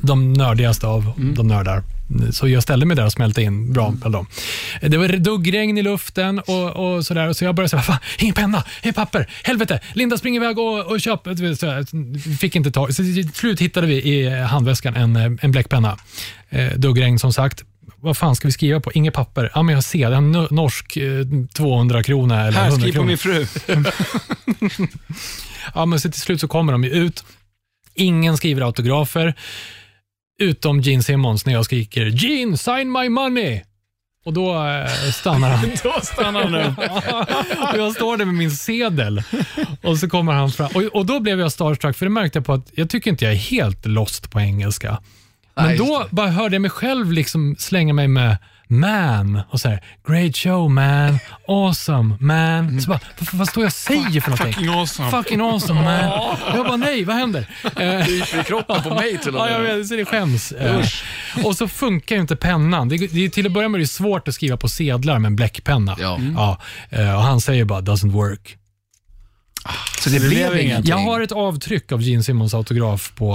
De 0.02 0.32
nördigaste 0.32 0.86
av 0.86 1.12
de 1.36 1.48
nördar. 1.48 1.82
Så 2.32 2.48
jag 2.48 2.62
ställde 2.62 2.86
mig 2.86 2.96
där 2.96 3.04
och 3.04 3.12
smälte 3.12 3.42
in 3.42 3.72
bra 3.72 3.90
bland 3.90 4.14
dem. 4.14 4.26
Det 4.82 4.96
var 4.96 5.08
duggregn 5.08 5.78
i 5.78 5.82
luften 5.82 6.38
och, 6.38 6.76
och 6.96 7.06
sådär. 7.06 7.32
Så 7.32 7.44
jag 7.44 7.54
började 7.54 7.68
säga, 7.68 7.82
fan, 7.82 7.98
ingen 8.18 8.34
penna, 8.34 8.64
ingen 8.82 8.94
papper, 8.94 9.30
helvete, 9.44 9.80
Linda 9.92 10.18
spring 10.18 10.36
iväg 10.36 10.58
och, 10.58 10.86
och 10.86 11.00
köp. 11.00 11.20
Så 11.58 11.84
Fick 12.40 12.56
inte 12.56 12.70
tag. 12.70 12.94
Så 12.94 13.02
till 13.02 13.32
slut 13.32 13.60
hittade 13.60 13.86
vi 13.86 13.94
i 14.02 14.40
handväskan 14.40 14.96
en, 14.96 15.16
eh, 15.16 15.30
en 15.40 15.50
bläckpenna. 15.50 15.98
Eh, 16.50 16.72
duggregn 16.72 17.18
som 17.18 17.32
sagt. 17.32 17.64
Vad 18.00 18.16
fan 18.16 18.36
ska 18.36 18.48
vi 18.48 18.52
skriva 18.52 18.80
på? 18.80 18.92
Inget 18.92 19.14
papper. 19.14 19.50
Ja, 19.54 19.62
men 19.62 19.74
jag 19.74 19.84
ser. 19.84 20.10
En 20.10 20.36
no- 20.36 20.52
norsk 20.52 20.96
eh, 20.96 21.24
200 21.54 22.02
krona 22.02 22.40
eller 22.46 22.58
Här, 22.58 22.68
100 22.68 22.80
skriv 22.80 22.92
på 22.92 22.96
kronor. 22.96 23.08
min 23.08 23.18
fru. 23.18 23.46
Ja, 25.74 25.86
men 25.86 26.00
så 26.00 26.10
till 26.10 26.20
slut 26.20 26.40
så 26.40 26.48
kommer 26.48 26.72
de 26.72 26.84
ju 26.84 26.90
ut. 26.90 27.24
Ingen 27.94 28.36
skriver 28.36 28.62
autografer, 28.62 29.34
utom 30.38 30.80
Gene 30.80 31.02
Simmons 31.02 31.46
när 31.46 31.52
jag 31.52 31.64
skriker 31.64 32.06
“Gene, 32.06 32.56
sign 32.56 32.92
my 32.92 33.08
money!” 33.08 33.62
Och 34.24 34.32
då 34.32 34.54
eh, 34.54 35.10
stannar 35.12 35.50
han. 35.50 35.70
Då 35.82 36.00
stannar 36.02 36.44
han 36.44 36.54
upp. 36.54 36.78
och 37.72 37.78
jag 37.78 37.94
står 37.94 38.16
där 38.16 38.24
med 38.24 38.34
min 38.34 38.50
sedel 38.50 39.22
och 39.82 39.98
så 39.98 40.08
kommer 40.08 40.32
han 40.32 40.50
fram. 40.50 40.70
Och, 40.74 40.82
och 40.82 41.06
då 41.06 41.20
blev 41.20 41.40
jag 41.40 41.52
starstruck, 41.52 41.96
för 41.96 42.06
det 42.06 42.10
märkte 42.10 42.38
jag 42.38 42.46
på 42.46 42.52
att 42.52 42.70
jag 42.74 42.90
tycker 42.90 43.10
inte 43.10 43.24
jag 43.24 43.34
är 43.34 43.38
helt 43.38 43.86
lost 43.86 44.30
på 44.30 44.40
engelska. 44.40 44.98
Men 45.54 45.76
då 45.76 46.06
bara 46.10 46.30
hörde 46.30 46.54
jag 46.54 46.62
mig 46.62 46.70
själv 46.70 47.12
liksom 47.12 47.56
slänga 47.58 47.94
mig 47.94 48.08
med 48.08 48.36
man 48.70 49.40
och 49.50 49.60
så 49.60 49.68
här, 49.68 49.82
great 50.08 50.36
show 50.36 50.70
man, 50.70 51.18
awesome 51.48 52.16
man. 52.20 52.80
Så 52.80 52.88
bara, 52.88 53.00
vad, 53.18 53.34
vad 53.34 53.48
står 53.48 53.62
jag 53.62 53.68
och 53.68 53.72
säger 53.72 54.20
för 54.20 54.30
någonting? 54.30 54.52
Fucking 54.52 54.68
awesome. 54.70 55.10
Fucking 55.10 55.40
awesome 55.40 55.82
man. 55.82 56.36
Jag 56.54 56.66
bara, 56.66 56.76
nej, 56.76 57.04
vad 57.04 57.16
händer? 57.16 57.48
Eh, 57.64 58.04
Kryper 58.04 58.40
i 58.40 58.44
kroppen 58.44 58.82
på 58.82 58.94
mig 58.94 59.18
till 59.18 59.36
och 59.36 59.40
Ja, 59.46 59.50
jag 59.50 59.62
med. 59.62 59.76
vet, 59.76 59.86
så 59.86 59.96
det 59.96 60.04
skäms. 60.04 60.52
Eh, 60.52 60.80
Och 61.44 61.56
så 61.56 61.68
funkar 61.68 62.14
ju 62.16 62.20
inte 62.20 62.36
pennan. 62.36 62.88
Det, 62.88 62.96
det, 62.96 63.24
är 63.24 63.28
till 63.28 63.46
att 63.46 63.52
börja 63.52 63.68
med 63.68 63.78
är 63.78 63.82
det 63.82 63.86
svårt 63.88 64.28
att 64.28 64.34
skriva 64.34 64.56
på 64.56 64.68
sedlar 64.68 65.18
med 65.18 65.28
en 65.28 65.36
bläckpenna. 65.36 65.96
Ja. 66.00 66.18
Ja, 66.36 66.58
eh, 66.90 67.14
och 67.14 67.22
han 67.22 67.40
säger 67.40 67.64
bara 67.64 67.80
“doesn't 67.80 68.10
work”. 68.10 68.56
Så 70.00 70.10
det 70.10 70.18
blev 70.20 70.30
blev 70.30 70.60
ingenting. 70.64 70.90
Jag 70.90 70.98
har 70.98 71.20
ett 71.20 71.32
avtryck 71.32 71.92
av 71.92 72.02
Gene 72.02 72.22
Simmons 72.22 72.54
autograf 72.54 73.12
på, 73.14 73.32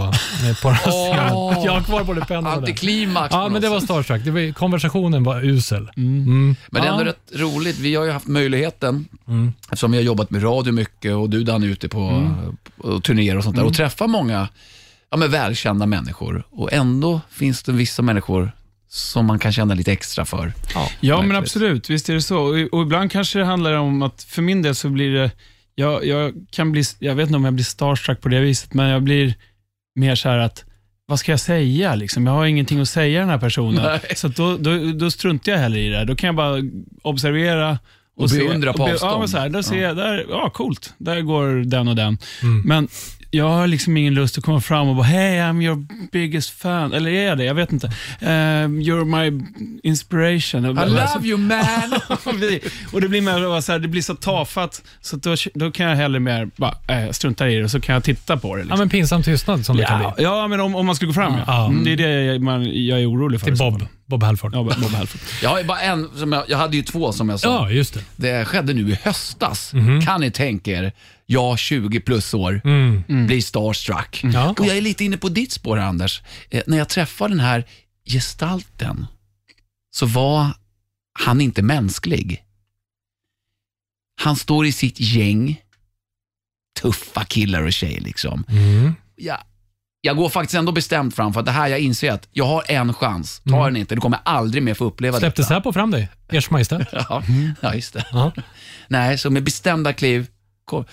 eh, 0.50 0.62
på 0.62 0.67
den 0.67 0.75
här 0.77 0.91
scenen. 0.91 1.63
Jag 1.65 1.72
har 1.74 1.81
kvar 1.81 2.03
både 2.03 2.22
pennan 2.22 2.46
och. 2.46 2.51
Antiklimax 2.53 3.27
Ja, 3.34 3.50
men 3.50 3.62
det 3.62 3.69
var 3.69 3.79
starstruck. 3.79 4.22
Det 4.25 4.31
var, 4.31 4.53
konversationen 4.53 5.24
var 5.24 5.41
usel. 5.46 5.89
Mm. 5.98 6.55
Men 6.69 6.81
det 6.81 6.88
är 6.88 6.91
ändå 6.91 7.03
Ja. 7.03 7.10
rätt 7.10 7.31
roligt. 7.41 7.79
Vi 7.79 7.96
har 7.96 8.05
ju 8.05 8.12
haft 8.12 8.27
möjligheten, 8.27 9.08
Mm. 9.27 9.53
eftersom 9.63 9.91
vi 9.91 9.98
har 9.98 10.03
jobbat 10.03 10.29
med 10.31 10.43
radio 10.43 10.72
mycket 10.74 11.13
och 11.15 11.29
du 11.29 11.43
Dan 11.43 11.63
är 11.63 11.67
ute 11.67 11.89
på, 11.89 12.31
på 12.81 13.00
turnéer 13.00 13.38
och 13.38 13.43
sånt 13.43 13.55
Mm. 13.55 13.63
där 13.65 13.69
och 13.69 13.75
träffar 13.75 14.08
många 14.08 14.48
ja, 15.12 15.17
men 15.17 15.31
välkända 15.31 15.86
människor. 15.86 16.43
Och 16.51 16.74
ändå 16.74 17.22
finns 17.31 17.63
det 17.63 17.72
vissa 17.72 18.01
människor 18.01 18.51
som 18.89 19.25
man 19.25 19.39
kan 19.39 19.53
känna 19.53 19.74
lite 19.74 19.91
extra 19.91 20.25
för. 20.25 20.53
Ja, 20.74 20.89
men 21.00 21.10
Verkligen. 21.19 21.36
absolut. 21.36 21.89
Visst 21.89 22.10
är 22.10 22.13
det 22.13 22.22
så. 22.22 22.38
Och, 22.39 22.74
och 22.74 22.81
ibland 22.81 23.12
kanske 23.12 23.39
det 23.39 23.46
handlar 23.46 23.74
om 23.74 24.01
att, 24.01 24.24
för 24.29 24.41
min 24.41 24.62
del 24.62 24.75
så 24.75 24.89
blir 24.89 25.13
det, 25.13 25.31
jag, 25.75 26.06
jag 26.06 26.34
kan 26.51 26.72
bli, 26.72 26.84
jag 27.00 27.15
vet 27.15 27.27
inte 27.27 27.38
om 27.38 27.46
jag 27.46 27.53
blir 27.53 27.65
starstruck 27.65 28.22
på 28.22 28.30
det 28.30 28.39
viset, 28.39 28.74
men 28.74 28.89
jag 28.89 29.03
blir 29.03 29.34
mer 29.96 30.15
så 30.15 30.30
här 30.30 30.38
att, 30.38 30.65
vad 31.06 31.20
ska 31.20 31.32
jag 31.32 31.39
säga? 31.39 31.96
Liksom? 31.96 32.25
Jag 32.25 32.34
har 32.34 32.46
ingenting 32.46 32.80
att 32.80 32.89
säga 32.89 33.20
den 33.20 33.30
här 33.30 33.38
personen. 33.38 33.84
Nej. 33.84 34.15
Så 34.15 34.27
då, 34.27 34.58
då, 34.58 34.92
då 34.92 35.12
struntar 35.12 35.51
jag 35.51 35.60
hellre 35.60 35.80
i 35.80 35.89
det. 35.89 36.06
Då 36.06 36.15
kan 36.15 36.27
jag 36.27 36.36
bara 36.36 36.62
observera 37.01 37.80
Och 38.18 38.32
se- 38.32 38.38
beundra 38.38 38.74
på 38.74 38.84
be- 38.86 38.89
Ja, 38.89 38.94
avstånd. 38.94 39.20
men 39.20 39.27
så 39.27 39.38
här, 39.38 39.50
då 39.50 39.63
ser 39.63 39.82
jag, 39.82 39.96
där, 39.98 40.25
ja 40.30 40.50
coolt, 40.50 40.94
där 40.98 41.22
går 41.22 41.48
den 41.65 41.88
och 41.88 41.96
den. 41.96 42.18
Mm. 42.44 42.62
Men 42.65 42.88
jag 43.36 43.50
har 43.50 43.68
liksom 43.68 43.98
ingen 43.98 44.13
lust 44.13 44.38
att 44.38 44.44
komma 44.44 44.62
fram 44.62 44.88
och 44.90 44.96
bara, 44.96 45.04
hey 45.06 45.38
I'm 45.40 45.63
your 45.63 45.86
biggest 46.12 46.50
fan. 46.50 46.94
Eller 46.94 47.12
är 47.12 47.28
jag 47.28 47.38
det? 47.38 47.44
Jag 47.44 47.54
vet 47.56 47.72
inte. 47.72 47.88
Um, 47.88 48.82
you're 48.82 49.06
my 49.06 49.46
inspiration. 49.84 50.66
I 50.66 50.74
love 50.90 51.20
you 51.28 51.38
man! 51.38 51.94
och 52.94 53.02
det 53.02 53.08
blir, 53.10 53.22
mer, 53.22 53.62
så 53.62 53.72
här, 53.72 53.80
det 53.80 53.88
blir 53.88 54.02
så 54.02 54.16
tafatt, 54.16 54.82
så 55.02 55.16
att 55.16 55.24
då, 55.24 55.36
då 55.54 55.72
kan 55.72 55.86
jag 55.86 55.96
hellre 55.96 56.20
mer 56.20 56.50
bara, 56.56 56.75
äh, 56.88 57.12
strunta 57.12 57.50
i 57.50 57.56
det 57.56 57.63
och 57.63 57.72
så 57.72 57.80
kan 57.82 57.94
jag 57.94 58.04
titta 58.04 58.38
på 58.38 58.56
det. 58.56 58.60
Ja, 58.62 58.63
Liksom. 58.63 58.80
men 58.80 58.90
pinsam 58.90 59.24
tystnad 59.24 59.66
som 59.66 59.78
det 59.78 59.86
kan 59.86 60.02
Ja, 60.02 60.13
bli. 60.16 60.24
ja, 60.24 60.48
men 60.48 60.60
om, 60.60 60.75
om 60.75 60.86
man 60.86 60.96
skulle 60.96 61.08
gå 61.08 61.13
fram, 61.13 61.34
ja. 61.34 61.44
Ja. 61.48 61.66
Mm, 61.68 61.84
Det 61.84 61.92
är 61.94 61.98
det 61.98 62.24
jag, 62.24 62.42
man, 62.42 62.86
jag 62.86 63.02
är 63.02 63.12
orolig 63.12 63.40
för. 63.40 63.46
Till 63.46 63.54
i 63.54 63.58
så 63.58 63.72
Bob. 63.72 63.86
Bob 64.05 64.24
Halford. 64.24 64.55
Ja, 64.55 64.63
Bob 64.63 64.74
Halford. 64.91 65.22
Jag 65.41 65.50
har 65.50 65.60
ju 65.60 65.65
bara 65.65 65.81
en, 65.81 66.10
som 66.17 66.31
jag, 66.31 66.50
jag 66.50 66.57
hade 66.57 66.77
ju 66.77 66.83
två 66.83 67.12
som 67.13 67.29
jag 67.29 67.39
sa. 67.39 67.48
Ja, 67.48 67.69
just 67.72 67.93
det. 67.93 68.03
Det 68.15 68.45
skedde 68.45 68.74
nu 68.74 68.89
i 68.89 68.95
höstas. 69.03 69.72
Kan 70.05 70.22
ni 70.22 70.31
tänka 70.31 70.72
er, 70.72 70.91
jag 71.25 71.60
20 71.60 72.00
plus 72.00 72.33
år, 72.33 72.62
Mm. 72.63 73.27
blir 73.27 73.41
starstruck. 73.41 74.22
Ja. 74.24 74.55
Och 74.60 74.65
jag 74.65 74.77
är 74.77 74.81
lite 74.81 75.03
inne 75.05 75.17
på 75.17 75.29
ditt 75.29 75.51
spår 75.51 75.77
Anders. 75.77 76.22
Eh, 76.50 76.63
när 76.67 76.77
jag 76.77 76.89
träffar 76.89 77.29
den 77.29 77.39
här 77.39 77.65
gestalten 78.05 79.05
så 79.91 80.05
var 80.05 80.48
han 81.19 81.41
inte 81.41 81.62
mänsklig. 81.62 82.43
Han 84.22 84.36
står 84.36 84.65
i 84.65 84.72
sitt 84.72 85.00
gäng, 85.00 85.62
tuffa 86.81 87.25
killar 87.25 87.62
och 87.63 87.74
tjejer 87.74 88.01
liksom. 88.01 88.45
Mm. 88.50 88.95
Jag, 90.05 90.15
går 90.17 90.29
faktiskt 90.29 90.55
ändå 90.55 90.72
bestämt 90.72 91.15
fram 91.15 91.33
för 91.33 91.39
att 91.39 91.45
det 91.45 91.51
här 91.51 91.67
jag 91.67 91.79
inser 91.79 92.12
att 92.12 92.27
jag 92.31 92.45
har 92.45 92.63
en 92.67 92.93
chans. 92.93 93.41
Ta 93.50 93.55
Mm. 93.55 93.65
den 93.74 93.77
inte, 93.77 93.95
du 93.95 94.01
kommer 94.01 94.19
aldrig 94.25 94.63
mer 94.63 94.74
få 94.74 94.86
uppleva 94.86 95.19
Släppte 95.19 95.41
detta. 95.41 95.55
Säpo 95.55 95.74
fram 95.74 95.91
dig? 95.91 96.10
Ers 96.31 96.50
Majestät? 96.50 96.88
Ja, 97.10 97.24
ja, 97.62 97.74
just 97.75 97.93
det. 97.93 98.31
Nej, 98.88 99.17
så 99.17 99.29
med 99.29 99.43
bestämda 99.43 99.93
kliv. 99.93 100.27
Kom. 100.65 100.86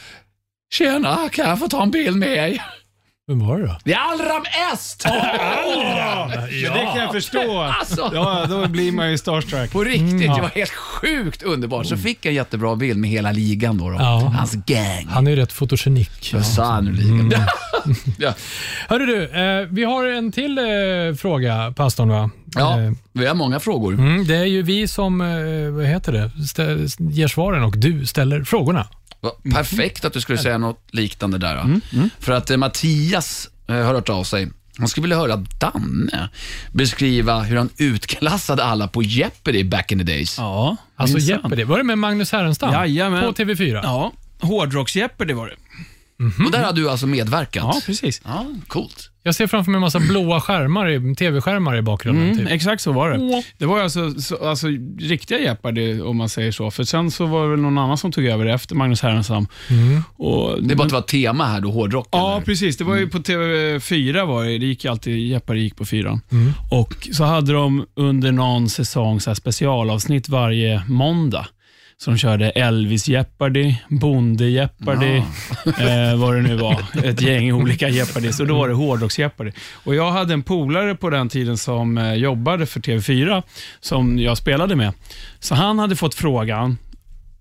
Tjena, 0.72 1.28
kan 1.32 1.48
jag 1.48 1.58
få 1.58 1.68
ta 1.68 1.82
en 1.82 1.90
bild 1.90 2.16
med 2.16 2.28
er? 2.28 2.62
Vem 3.30 3.46
var 3.46 3.58
det 3.58 3.66
då? 3.66 3.76
Det 3.84 3.92
är 3.92 3.98
Allram 3.98 4.42
Est! 4.72 5.04
Men 5.04 6.72
det 6.72 6.84
kan 6.92 6.96
jag 7.02 7.12
förstå. 7.12 7.60
Alltså. 7.60 8.10
Ja, 8.14 8.46
då 8.48 8.68
blir 8.68 8.92
man 8.92 9.10
ju 9.10 9.18
starstruck. 9.18 9.72
På 9.72 9.84
riktigt, 9.84 10.00
Mm, 10.10 10.22
ja. 10.22 10.34
det 10.36 10.42
var 10.42 10.48
helt 10.48 10.70
sjukt 10.72 11.42
underbart. 11.42 11.86
Så 11.86 11.96
fick 11.96 12.24
jag 12.26 12.30
en 12.30 12.34
jättebra 12.36 12.76
bild 12.76 12.98
med 12.98 13.10
hela 13.10 13.32
ligan 13.32 13.78
då. 13.78 13.90
då. 13.90 13.96
Ja. 13.98 14.32
Hans 14.36 14.52
gang. 14.54 15.06
Han 15.10 15.26
är 15.26 15.30
ju 15.30 15.36
rätt 15.36 15.52
fotogenik. 15.52 16.30
Ja. 16.32 16.42
Sannoliken. 16.42 17.32
ja. 18.18 18.34
Hörru 18.88 19.06
du, 19.06 19.22
eh, 19.24 19.66
vi 19.70 19.84
har 19.84 20.06
en 20.06 20.32
till 20.32 20.58
eh, 20.58 20.64
fråga, 21.18 21.72
pastorn 21.76 22.08
va? 22.08 22.30
ja, 22.54 22.80
Eh, 22.80 22.92
vi 23.12 23.26
har 23.26 23.34
många 23.34 23.60
frågor. 23.60 23.92
Mm, 23.94 24.26
det 24.26 24.36
är 24.36 24.44
ju 24.44 24.62
vi 24.62 24.88
som, 24.88 25.20
eh, 25.20 25.70
vad 25.76 25.84
heter 25.86 26.12
det, 26.12 26.30
stä, 26.46 26.62
ger 26.98 27.28
svaren 27.28 27.62
och 27.62 27.78
du 27.78 28.06
ställer 28.06 28.44
frågorna. 28.44 28.86
Va, 29.20 29.30
Perfekt 29.54 30.04
att 30.04 30.12
du 30.12 30.20
skulle 30.20 30.38
säga 30.38 30.58
något 30.58 30.88
liknande 30.90 31.38
där. 31.38 31.56
då. 31.56 31.80
För 32.18 32.32
att 32.32 32.50
eh, 32.50 32.56
Mattias 32.56 33.48
eh, 33.68 33.74
har 33.74 33.94
hört 33.94 34.08
av 34.08 34.24
sig. 34.24 34.48
Han 34.78 34.88
skulle 34.88 35.02
vilja 35.02 35.16
höra 35.18 35.36
Danne 35.36 36.28
beskriva 36.72 37.40
hur 37.40 37.56
han 37.56 37.70
utklassade 37.76 38.64
alla 38.64 38.88
på 38.88 39.02
Jeopardy 39.02 39.64
back 39.64 39.92
in 39.92 39.98
the 39.98 40.04
days. 40.04 40.38
Ja, 40.38 40.76
Alltså 40.96 41.16
minsann. 41.16 41.28
Jeopardy, 41.42 41.64
var 41.64 41.78
det 41.78 41.84
med 41.84 41.98
Magnus 41.98 42.32
Härenstam? 42.32 42.72
Jajamän. 42.72 43.22
På 43.24 43.32
TV4? 43.42 43.80
Ja, 43.82 44.12
hårdrocks-Jeopardy 44.40 45.32
var 45.32 45.46
det. 45.48 45.54
Och 46.46 46.50
där 46.52 46.64
har 46.64 46.72
du 46.72 46.90
alltså 46.90 47.06
medverkat. 47.06 47.64
Ja, 47.74 47.80
precis. 47.86 48.20
Ja, 48.24 48.46
coolt. 48.66 49.06
Jag 49.22 49.34
ser 49.34 49.46
framför 49.46 49.70
mig 49.70 49.76
en 49.76 49.80
massa 49.80 50.00
blåa 50.00 50.40
skärmar, 50.40 50.88
i- 50.88 51.14
TV-skärmar 51.14 51.76
i 51.76 51.82
bakgrunden. 51.82 52.24
Mm, 52.24 52.38
Typ. 52.38 52.48
exakt 52.50 52.82
så 52.82 52.92
var 52.92 53.10
det. 53.10 53.42
Det 53.58 53.66
var 53.66 53.80
alltså, 53.80 54.14
så, 54.20 54.48
alltså 54.48 54.66
riktiga 54.98 55.38
Jeopardy, 55.38 56.00
om 56.00 56.16
man 56.16 56.28
säger 56.28 56.52
så. 56.52 56.70
För 56.70 56.84
sen 56.84 57.10
så 57.10 57.26
var 57.26 57.42
det 57.44 57.50
väl 57.50 57.60
någon 57.60 57.78
annan 57.78 57.98
som 57.98 58.12
tog 58.12 58.24
över 58.24 58.46
efter 58.46 58.74
Magnus 58.74 59.02
Härenstam. 59.02 59.46
Mm. 59.70 60.02
Och, 60.16 60.62
Det 60.62 60.74
är 60.74 60.76
bara 60.76 60.82
att 60.82 60.88
det 60.88 60.94
var 60.94 61.02
tema 61.02 61.44
här 61.46 61.60
då, 61.60 61.70
hårdrock. 61.70 62.08
Ja, 62.12 62.32
eller? 62.36 62.44
precis. 62.46 62.76
Det 62.76 62.84
var 62.84 62.96
ju 62.96 63.08
på 63.08 63.18
TV4 63.18 64.26
var 64.26 64.44
det. 64.44 64.58
Det 64.58 64.66
gick 64.66 64.84
ju 64.84 64.90
alltid, 64.90 65.18
Jeopardy 65.28 65.60
gick 65.60 65.76
på 65.76 65.84
fyran. 65.84 66.20
Mm. 66.32 66.52
Och 66.70 67.08
så 67.12 67.24
hade 67.24 67.52
de 67.52 67.86
under 67.96 68.32
någon 68.32 68.68
säsong 68.68 69.20
så 69.20 69.30
här 69.30 69.34
specialavsnitt 69.34 70.28
varje 70.28 70.82
måndag. 70.88 71.46
Så 72.04 72.10
de 72.10 72.18
körde 72.18 72.50
Elvis 72.50 73.08
Jeopardy, 73.08 73.74
Bonde 73.88 74.48
Jeopardy, 74.48 75.16
eh, 75.66 76.16
vad 76.16 76.34
det 76.34 76.42
nu 76.42 76.56
var. 76.56 76.82
Ett 77.04 77.20
gäng 77.22 77.52
olika 77.52 77.88
Jeopardys 77.88 78.40
och 78.40 78.46
då 78.46 78.58
var 78.58 78.68
det 78.68 78.74
hårdrocks 78.74 79.18
Jeopardy. 79.18 79.50
Och 79.84 79.94
jag 79.94 80.12
hade 80.12 80.32
en 80.34 80.42
polare 80.42 80.94
på 80.94 81.10
den 81.10 81.28
tiden 81.28 81.56
som 81.58 81.98
eh, 81.98 82.14
jobbade 82.14 82.66
för 82.66 82.80
TV4, 82.80 83.42
som 83.80 84.18
jag 84.18 84.38
spelade 84.38 84.76
med. 84.76 84.92
Så 85.40 85.54
han 85.54 85.78
hade 85.78 85.96
fått 85.96 86.14
frågan, 86.14 86.78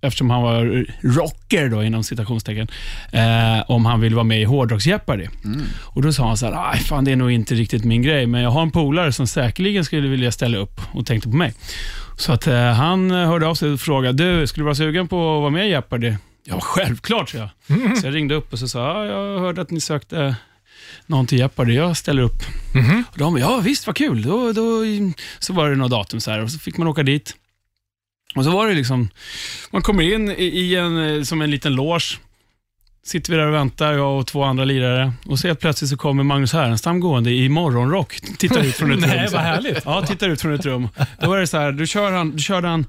eftersom 0.02 0.30
han 0.30 0.42
var 0.42 0.86
rocker 1.02 1.70
då, 1.70 1.84
inom 1.84 2.04
citationstecken, 2.04 2.68
eh, 3.12 3.64
om 3.72 3.86
han 3.86 4.02
ville 4.02 4.16
vara 4.16 4.24
med 4.24 4.42
i 4.42 4.44
hårdrocks 4.44 4.86
Jeopardy. 4.88 5.28
Och 5.82 6.02
Då 6.02 6.14
sa 6.14 6.28
han 6.28 6.38
så 6.38 6.46
här, 6.46 6.72
"Aj, 6.72 6.80
fan 6.80 7.06
det 7.06 7.12
är 7.12 7.16
nog 7.16 7.32
inte 7.32 7.56
riktigt 7.56 7.84
min 7.86 8.02
grej, 8.02 8.28
men 8.28 8.42
jag 8.42 8.52
har 8.52 8.62
en 8.62 8.72
polare 8.72 9.12
som 9.12 9.28
säkerligen 9.28 9.86
skulle 9.86 10.08
vilja 10.08 10.32
ställa 10.32 10.58
upp 10.58 10.82
och 10.92 11.06
tänkte 11.06 11.30
på 11.30 11.36
mig. 11.36 11.54
Så 12.20 12.32
att 12.32 12.48
eh, 12.48 12.56
han 12.56 13.12
hörde 13.12 13.48
av 13.48 13.56
sig 13.56 13.72
och 13.72 13.80
frågade, 13.80 14.40
du, 14.40 14.48
skulle 14.48 14.62
du 14.62 14.66
vara 14.66 14.76
sugen 14.76 15.08
på 15.08 15.16
att 15.16 15.42
vara 15.42 15.50
med 15.50 15.68
i 15.68 15.70
Jeopardy? 15.70 16.14
Ja, 16.44 16.60
självklart, 16.62 17.30
så 17.30 17.38
jag. 17.38 17.50
Så 17.98 18.08
jag 18.08 18.16
ringde 18.16 18.36
upp 18.36 18.54
och 18.54 18.60
så 18.60 18.68
sa, 18.68 19.06
ja, 19.06 19.06
jag 19.06 19.40
hörde 19.40 19.62
att 19.62 19.72
ni 19.72 19.80
sökte 19.80 20.36
någon 21.06 21.28
till 21.28 21.38
Jeopardy, 21.38 21.74
jag 21.74 21.98
ställer 21.98 22.22
upp. 22.22 22.44
Och 23.12 23.18
de 23.18 23.38
ja 23.38 23.60
visst 23.64 23.88
vad 23.88 23.96
kul. 23.96 24.22
Då, 24.22 24.52
då, 24.52 24.84
så 25.40 25.54
var 25.54 25.70
det 25.70 25.76
några 25.76 25.90
datum 25.90 26.22
så 26.22 26.32
här 26.32 26.44
och 26.44 26.52
så 26.52 26.60
fick 26.60 26.78
man 26.78 26.88
åka 26.88 27.04
dit. 27.04 27.36
Och 28.36 28.44
så 28.44 28.52
var 28.52 28.68
det 28.68 28.74
liksom, 28.74 29.10
man 29.72 29.82
kommer 29.82 30.14
in 30.14 30.30
i, 30.30 30.44
i 30.44 30.76
en, 30.76 30.98
eh, 30.98 31.24
som 31.24 31.42
en 31.42 31.52
liten 31.52 31.76
loge. 31.76 32.20
Sitter 33.06 33.32
vi 33.32 33.38
där 33.38 33.48
och 33.48 33.54
väntar, 33.54 33.94
jag 33.94 34.20
och 34.20 34.28
två 34.28 34.44
andra 34.44 34.66
lirare. 34.66 35.14
Och 35.26 35.40
så 35.40 35.48
helt 35.48 35.60
plötsligt 35.60 35.90
så 35.90 35.98
kommer 35.98 36.24
Magnus 36.24 36.54
Härenstam 36.54 37.00
gående 37.00 37.32
i 37.32 37.50
morgonrock. 37.50 38.20
Tittar 38.38 38.64
ut 38.64 38.76
från 38.76 38.92
ett 38.92 39.00
rum. 39.00 39.10
Nej, 39.10 39.28
vad 39.32 39.42
här. 39.42 39.56
härligt. 39.56 39.82
Ja, 39.86 40.06
tittar 40.06 40.30
ut 40.30 40.42
från 40.42 40.54
ett 40.54 40.66
rum. 40.66 40.90
Då 41.22 41.30
var 41.30 41.38
det 41.38 41.48
så 41.48 41.58
här, 41.58 41.72
då, 41.72 41.86
kör 41.86 42.12
han, 42.12 42.32
då 42.32 42.38
körde 42.38 42.68
han 42.68 42.86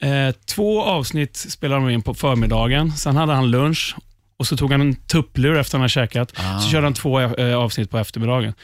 eh, 0.00 0.34
två 0.46 0.82
avsnitt 0.82 1.36
spelade 1.36 1.80
de 1.80 1.90
in 1.90 2.02
på 2.02 2.14
förmiddagen. 2.14 2.92
Sen 2.92 3.16
hade 3.16 3.32
han 3.32 3.50
lunch 3.50 3.96
och 4.36 4.46
så 4.46 4.56
tog 4.56 4.72
han 4.72 4.80
en 4.80 4.94
tupplur 4.94 5.56
efter 5.58 5.78
han 5.78 5.80
hade 5.80 5.88
käkat. 5.88 6.32
Så 6.62 6.70
körde 6.70 6.86
han 6.86 6.94
två 6.94 7.20
eh, 7.20 7.56
avsnitt 7.56 7.90
på 7.90 7.98
eftermiddagen. 7.98 8.54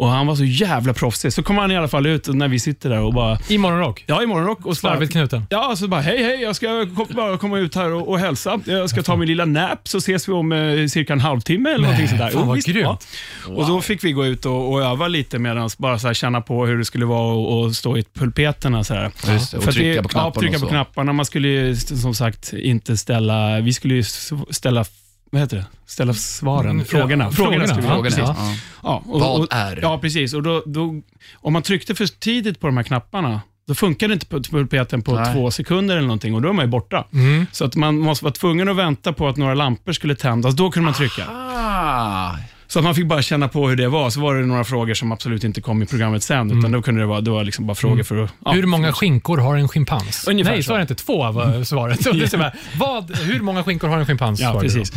Och 0.00 0.08
Han 0.08 0.26
var 0.26 0.34
så 0.34 0.44
jävla 0.44 0.94
proffsig. 0.94 1.32
Så 1.32 1.42
kom 1.42 1.58
han 1.58 1.70
i 1.70 1.76
alla 1.76 1.88
fall 1.88 2.06
ut 2.06 2.26
när 2.28 2.48
vi 2.48 2.58
sitter 2.58 2.90
där 2.90 3.00
och 3.00 3.12
bara, 3.14 3.38
I 3.48 3.58
morgonrock? 3.58 4.04
ja 4.06 4.22
i 4.22 4.26
morgonrock. 4.26 4.66
Och 4.66 4.76
Slarvigt 4.76 5.12
knuten? 5.12 5.46
Ja, 5.50 5.74
så 5.76 5.88
bara 5.88 6.00
hej 6.00 6.22
hej, 6.22 6.40
jag 6.42 6.56
ska 6.56 6.86
bara 7.10 7.38
komma 7.38 7.58
ut 7.58 7.74
här 7.74 7.92
och, 7.92 8.08
och 8.08 8.18
hälsa. 8.18 8.60
Jag 8.64 8.90
ska 8.90 9.02
ta 9.02 9.16
min 9.16 9.28
lilla 9.28 9.44
nap 9.44 9.88
så 9.88 9.98
ses 9.98 10.28
vi 10.28 10.32
om 10.32 10.52
eh, 10.52 10.86
cirka 10.86 11.12
en 11.12 11.20
halvtimme 11.20 11.70
eller 11.70 11.82
någonting 11.82 12.08
sådär. 12.08 12.30
fan 12.30 12.30
Jo, 12.34 12.42
vad 12.42 12.56
visst, 12.56 12.68
grymt. 12.68 13.06
ja. 13.46 13.52
Och 13.54 13.66
då 13.66 13.80
fick 13.80 14.04
vi 14.04 14.12
gå 14.12 14.26
ut 14.26 14.46
och, 14.46 14.72
och 14.72 14.82
öva 14.82 15.08
lite 15.08 15.38
medan 15.38 15.70
bara 15.78 15.98
så 15.98 16.06
här 16.06 16.14
känna 16.14 16.40
på 16.40 16.66
hur 16.66 16.78
det 16.78 16.84
skulle 16.84 17.04
vara 17.06 17.34
och, 17.34 17.60
och 17.64 17.76
stå 17.76 17.98
i 17.98 18.04
pulpeterna. 18.14 18.84
Så 18.84 18.94
här. 18.94 19.10
Just 19.32 19.50
det, 19.50 19.56
och 19.56 19.62
För 19.62 19.70
att 19.70 19.74
trycka 19.76 19.96
det- 19.96 20.02
på 20.02 20.08
knapparna 20.08 20.32
Ja, 20.34 20.40
trycka 20.40 20.58
på 20.58 20.66
knapparna. 20.70 21.12
Man 21.12 21.24
skulle 21.26 21.48
ju 21.48 21.76
som 21.76 22.14
sagt 22.14 22.52
inte 22.52 22.96
ställa, 22.96 23.60
vi 23.60 23.72
skulle 23.72 23.94
ju 23.94 24.02
ställa 24.50 24.84
vad 25.30 25.40
heter 25.40 25.56
det? 25.56 25.66
Ställa 25.86 26.14
svaren, 26.14 26.70
Mm, 26.70 26.84
frågorna. 26.84 27.30
frågorna, 27.30 27.66
frågorna, 27.66 28.02
vi 28.16 28.22
ja, 28.22 28.34
ja. 28.38 28.54
Ja, 28.82 29.02
och, 29.06 29.20
Vad 29.20 29.52
är? 29.52 29.78
Ja, 29.82 29.98
precis. 29.98 30.34
Och 30.34 30.42
då, 30.42 30.62
då, 30.66 31.00
om 31.34 31.52
man 31.52 31.62
tryckte 31.62 31.94
för 31.94 32.06
tidigt 32.06 32.60
på 32.60 32.66
de 32.66 32.76
här 32.76 32.84
knapparna, 32.84 33.40
då 33.68 33.74
funkar 33.74 34.08
det 34.08 34.14
inte 34.14 34.26
på 34.26 34.42
pulpeten 34.42 35.02
på 35.02 35.14
Nej. 35.14 35.34
två 35.34 35.50
sekunder 35.50 35.96
eller 35.96 36.06
någonting 36.06 36.34
och 36.34 36.42
då 36.42 36.48
är 36.48 36.52
man 36.52 36.64
ju 36.64 36.70
borta. 36.70 37.04
Mm. 37.12 37.46
Så 37.52 37.64
att 37.64 37.76
man 37.76 37.98
måste 37.98 38.24
vara 38.24 38.34
tvungen 38.34 38.68
att 38.68 38.76
vänta 38.76 39.12
på 39.12 39.28
att 39.28 39.36
några 39.36 39.54
lampor 39.54 39.92
skulle 39.92 40.14
tändas. 40.16 40.54
Då 40.54 40.70
kunde 40.70 40.84
man 40.84 40.94
trycka. 40.94 41.24
Ah, 41.28 42.36
Så 42.70 42.78
att 42.78 42.84
man 42.84 42.94
fick 42.94 43.06
bara 43.06 43.22
känna 43.22 43.48
på 43.48 43.68
hur 43.68 43.76
det 43.76 43.88
var. 43.88 44.10
Så 44.10 44.20
var 44.20 44.34
det 44.34 44.46
några 44.46 44.64
frågor 44.64 44.94
som 44.94 45.12
absolut 45.12 45.44
inte 45.44 45.60
kom 45.60 45.82
i 45.82 45.86
programmet 45.86 46.22
sen, 46.22 46.58
utan 46.58 46.72
då 46.72 46.82
kunde 46.82 47.00
det 47.00 47.06
vara, 47.06 47.20
det 47.20 47.30
var 47.30 47.44
liksom 47.44 47.66
bara 47.66 47.74
frågor 47.74 48.02
för 48.02 48.24
att... 48.24 48.30
ja. 48.44 48.52
Hur 48.52 48.66
många 48.66 48.92
skinkor 48.92 49.38
har 49.38 49.56
en 49.56 49.68
schimpans? 49.68 50.28
Ungefär 50.28 50.52
Nej, 50.52 50.62
så. 50.62 50.66
så 50.66 50.72
är 50.72 50.78
det 50.78 50.82
inte. 50.82 50.94
Två 50.94 51.32
var 51.32 51.64
svaret. 51.64 52.02
Så 52.02 52.12
det 52.12 52.34
är 52.34 52.52
vad, 52.78 53.16
hur 53.16 53.40
många 53.40 53.64
skinkor 53.64 53.88
har 53.88 53.98
en 53.98 54.06
schimpans? 54.06 54.40
Ja, 54.40 54.60
precis. 54.60 54.92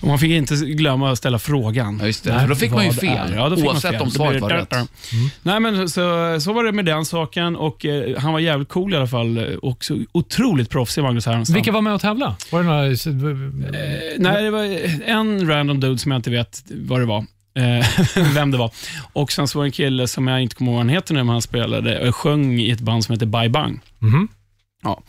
Och 0.00 0.08
man 0.08 0.18
fick 0.18 0.30
inte 0.30 0.54
glömma 0.54 1.10
att 1.12 1.18
ställa 1.18 1.38
frågan. 1.38 1.98
ja, 2.00 2.06
just 2.06 2.24
det. 2.24 2.40
För 2.40 2.48
då 2.48 2.54
fick 2.54 2.72
man 2.72 2.84
ju 2.84 2.92
fel. 2.92 3.32
Ja, 3.36 3.48
då 3.48 3.56
fick 3.56 3.64
man 3.64 3.74
oavsett 3.74 3.90
fel. 3.90 4.02
om 4.02 4.10
svaret 4.10 4.42
var 4.42 4.50
rätt. 4.50 4.72
Mm. 4.72 4.86
Nej, 5.42 5.60
men 5.60 5.88
så, 5.88 6.36
så 6.40 6.52
var 6.52 6.64
det 6.64 6.72
med 6.72 6.84
den 6.84 7.04
saken 7.04 7.56
och 7.56 7.86
eh, 7.86 8.18
han 8.18 8.32
var 8.32 8.40
jävligt 8.40 8.68
cool 8.68 8.94
i 8.94 8.96
alla 8.96 9.06
fall 9.06 9.56
och 9.62 9.84
så 9.84 9.98
otroligt 10.12 10.70
proffsig, 10.70 11.02
Magnus 11.02 11.26
Härenstam. 11.26 11.54
Vilka 11.54 11.72
var 11.72 11.80
med 11.80 11.94
och 11.94 12.00
tävla? 12.00 12.36
Var 12.50 12.62
det 12.62 12.66
några... 12.66 12.86
Eh, 12.86 14.18
nej, 14.18 14.42
det 14.42 14.50
var 14.50 14.62
en 15.10 15.48
random 15.48 15.80
dude 15.80 15.98
som 15.98 16.12
jag 16.12 16.18
inte 16.18 16.30
vet 16.30 16.64
vad 16.70 17.00
det 17.00 17.06
var. 17.06 17.11
Eh, 17.54 17.86
vem 18.34 18.50
det 18.50 18.58
var. 18.58 18.70
Och 19.12 19.32
sen 19.32 19.48
så 19.48 19.58
var 19.58 19.64
det 19.64 19.68
en 19.68 19.72
kille 19.72 20.08
som 20.08 20.28
jag 20.28 20.42
inte 20.42 20.54
kommer 20.56 20.70
ihåg 20.70 20.76
vad 20.76 20.86
han 20.86 20.94
heter 20.94 21.14
nu, 21.14 21.20
men 21.20 21.28
han 21.28 21.42
spelade, 21.42 22.12
sjöng 22.12 22.60
i 22.60 22.70
ett 22.70 22.80
band 22.80 23.04
som 23.04 23.12
heter 23.12 23.26
Bye 23.26 23.48
Bang. 23.48 23.80
Mhm. 23.98 24.28
Ja. 24.82 25.02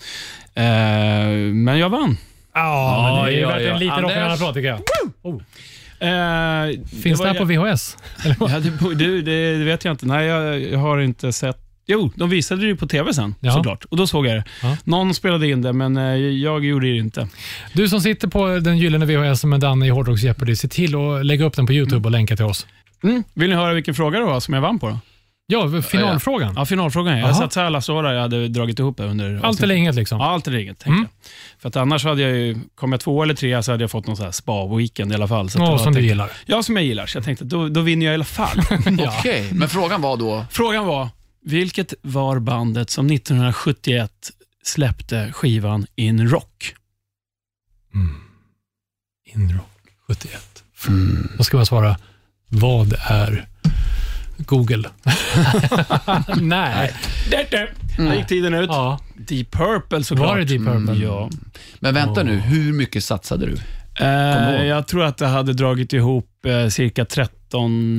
Eh, 0.55 1.27
men 1.53 1.79
jag 1.79 1.89
vann. 1.89 2.17
Ja, 2.53 3.15
men 3.15 3.25
det 3.25 3.37
är 3.37 3.41
ja, 3.41 3.47
värt 3.47 3.61
ja. 3.61 3.73
en 3.73 3.79
liten 3.79 3.93
Anders. 3.95 4.11
rockande 4.11 4.33
applåd 4.33 4.53
tycker 4.53 4.67
jag. 4.67 4.79
Oh. 5.21 5.41
Eh, 5.99 6.69
Finns 7.03 7.19
det 7.19 7.25
var 7.25 7.33
här 7.33 7.39
på 7.39 7.45
VHS? 7.45 7.97
Eller 8.23 8.35
vad? 8.39 8.51
Ja, 8.51 8.59
det, 8.59 8.95
du, 8.95 9.21
det, 9.21 9.57
det 9.57 9.63
vet 9.65 9.85
jag 9.85 9.93
inte. 9.93 10.05
Nej, 10.05 10.25
jag, 10.25 10.61
jag 10.61 10.79
har 10.79 10.99
inte 10.99 11.33
sett. 11.33 11.62
Jo, 11.87 12.11
de 12.15 12.29
visade 12.29 12.61
det 12.61 12.67
ju 12.67 12.75
på 12.75 12.87
TV 12.87 13.13
sen 13.13 13.35
Ja. 13.39 13.51
såklart. 13.53 13.85
Och 13.85 13.97
då 13.97 14.07
såg 14.07 14.27
jag 14.27 14.35
det. 14.35 14.43
Ja. 14.61 14.77
Någon 14.83 15.13
spelade 15.13 15.47
in 15.49 15.61
det, 15.61 15.73
men 15.73 15.97
eh, 15.97 16.03
jag 16.15 16.65
gjorde 16.65 16.87
det 16.87 16.97
inte. 16.97 17.27
Du 17.73 17.89
som 17.89 18.01
sitter 18.01 18.27
på 18.27 18.47
den 18.47 18.77
gyllene 18.77 19.05
VHS 19.05 19.43
med 19.43 19.59
Danne 19.59 19.85
i 19.85 19.89
Hårdrocks 19.89 20.23
Jeopardy, 20.23 20.55
se 20.55 20.67
till 20.67 20.95
att 20.95 21.25
lägga 21.25 21.45
upp 21.45 21.55
den 21.55 21.65
på 21.67 21.73
YouTube 21.73 22.07
och 22.07 22.11
länka 22.11 22.35
till 22.35 22.45
oss. 22.45 22.67
Mm. 23.03 23.23
Vill 23.33 23.49
ni 23.49 23.55
höra 23.55 23.73
vilken 23.73 23.93
fråga 23.95 24.19
det 24.19 24.25
var 24.25 24.39
som 24.39 24.53
jag 24.53 24.61
vann 24.61 24.79
på? 24.79 24.89
Då? 24.89 24.99
Ja, 25.47 25.81
finalfrågan. 25.81 26.53
Ja, 26.57 26.65
finalfrågan. 26.65 27.17
Jag 27.17 27.27
Jaha. 27.29 27.33
satt 27.33 27.53
så 27.53 27.59
här 27.59 27.67
alla 27.67 28.13
jag 28.13 28.21
hade 28.21 28.47
dragit 28.47 28.79
ihop 28.79 28.97
det 28.97 29.03
under 29.05 29.39
Allt 29.43 29.63
eller 29.63 29.75
inget 29.75 29.95
liksom. 29.95 30.19
Ja, 30.19 30.25
allt 30.25 30.47
eller 30.47 30.57
inget, 30.59 30.85
Mm. 30.85 30.97
jag. 30.99 31.07
För 31.61 31.69
att 31.69 31.75
annars 31.75 32.03
hade 32.05 32.21
jag 32.21 32.31
ju, 32.31 32.57
kom 32.75 32.91
jag 32.91 33.01
två 33.01 33.23
eller 33.23 33.33
tre 33.33 33.63
så 33.63 33.71
hade 33.71 33.83
jag 33.83 33.91
fått 33.91 34.07
någon 34.07 34.17
så 34.17 34.23
här 34.23 34.31
spa-weekend 34.31 35.11
i 35.11 35.15
alla 35.15 35.27
fall. 35.27 35.49
Så 35.49 35.59
jag 35.59 35.67
som 35.67 35.77
du 35.77 35.83
tänkte, 35.83 36.01
gillar. 36.01 36.29
Ja, 36.45 36.63
som 36.63 36.75
jag 36.75 36.85
gillar. 36.85 37.05
Så 37.05 37.17
jag 37.17 37.25
tänkte, 37.25 37.45
då, 37.45 37.67
då 37.69 37.81
vinner 37.81 38.05
jag 38.05 38.13
i 38.13 38.15
alla 38.15 38.23
fall. 38.23 38.59
Ja. 38.99 39.13
Okej, 39.19 39.49
men 39.51 39.69
frågan 39.69 40.01
var 40.01 40.17
då, 40.17 40.45
Frågan 40.51 40.85
var, 40.85 41.09
vilket 41.43 41.93
var 42.01 42.39
bandet 42.39 42.89
som 42.89 43.05
1971 43.11 44.11
släppte 44.63 45.31
skivan 45.33 45.85
In 45.95 46.29
Rock? 46.29 46.75
Inrock 49.25 49.79
71. 50.07 50.63
Då 51.37 51.43
ska 51.43 51.57
man 51.57 51.65
svara, 51.65 51.97
vad 52.49 52.93
är 53.09 53.47
Google. 54.37 54.89
Nej. 56.41 56.93
Där 57.29 58.15
gick 58.15 58.27
tiden 58.27 58.53
ut. 58.53 58.69
Ja. 58.69 58.99
Deep 59.15 59.51
Purple 59.51 60.03
såklart. 60.03 60.27
Var 60.27 60.37
det 60.37 60.45
Deep 60.45 60.65
Purple? 60.65 61.05
Ja. 61.05 61.29
Men 61.79 61.93
vänta 61.93 62.23
nu, 62.23 62.35
hur 62.35 62.73
mycket 62.73 63.03
satsade 63.03 63.45
du? 63.45 63.57
Eh, 64.05 64.65
jag 64.65 64.87
tror 64.87 65.03
att 65.03 65.17
det 65.17 65.27
hade 65.27 65.53
dragit 65.53 65.93
ihop 65.93 66.45
eh, 66.45 66.67
cirka 66.67 67.05
13 67.53 67.97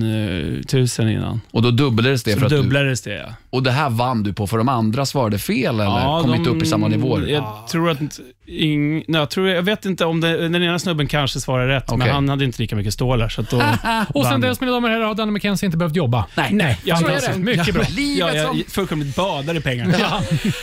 000 0.99 1.09
innan. 1.17 1.41
Och 1.51 1.63
då 1.63 1.71
dubblades 1.71 2.23
det 2.23 2.33
Så 2.33 2.39
för 2.39 2.47
att 2.47 2.51
du... 2.51 2.57
dubblades 2.57 3.03
det, 3.03 3.15
ja. 3.15 3.35
Och 3.51 3.63
det 3.63 3.71
här 3.71 3.91
vann 3.91 4.23
du 4.23 4.33
på 4.33 4.47
för 4.47 4.59
de 4.59 4.69
andra 4.69 5.07
svarade 5.07 5.39
fel 5.39 5.81
eller 5.81 6.21
kom 6.23 6.31
de- 6.31 6.37
inte 6.39 6.51
upp 6.51 6.63
i 6.63 6.67
samma 6.67 6.89
nivåer? 6.89 7.27
Jag 7.27 7.67
tror 7.71 7.91
att... 7.91 7.99
Ing, 8.47 8.95
nej, 8.95 9.05
jag, 9.09 9.31
tror, 9.31 9.49
jag 9.49 9.63
vet 9.63 9.85
inte 9.85 10.05
om 10.05 10.21
det, 10.21 10.49
den 10.49 10.63
ena 10.63 10.79
snubben 10.79 11.07
kanske 11.07 11.41
svarade 11.41 11.77
rätt, 11.77 11.85
Okej. 11.87 11.99
men 11.99 12.09
han 12.11 12.29
hade 12.29 12.45
inte 12.45 12.63
lika 12.63 12.77
mycket 12.77 12.95
stålar. 12.95 13.29
Så 13.29 13.41
att 13.41 13.51
då 13.51 13.63
Och 14.15 14.27
sen 14.27 14.41
dess, 14.41 14.61
mina 14.61 14.73
damer 14.73 14.89
och 14.89 14.95
herrar, 14.95 15.07
har 15.07 15.15
Danny 15.15 15.33
McKenzie 15.33 15.67
inte 15.67 15.79
behövt 15.79 15.97
jobba. 15.97 16.27
Nej, 16.37 16.49
Nej, 16.53 16.81
jag 16.85 16.99
så 16.99 17.07
är 17.07 17.15
alltså- 17.15 17.31
det. 17.33 17.39
Mycket 17.39 17.75
bra. 17.75 17.85
Ja, 18.19 18.35
jag 18.35 18.65
fullkomligt 18.69 19.17
badar 19.17 19.57
i 19.57 19.61
pengar. 19.61 19.95
Ja, 20.01 20.21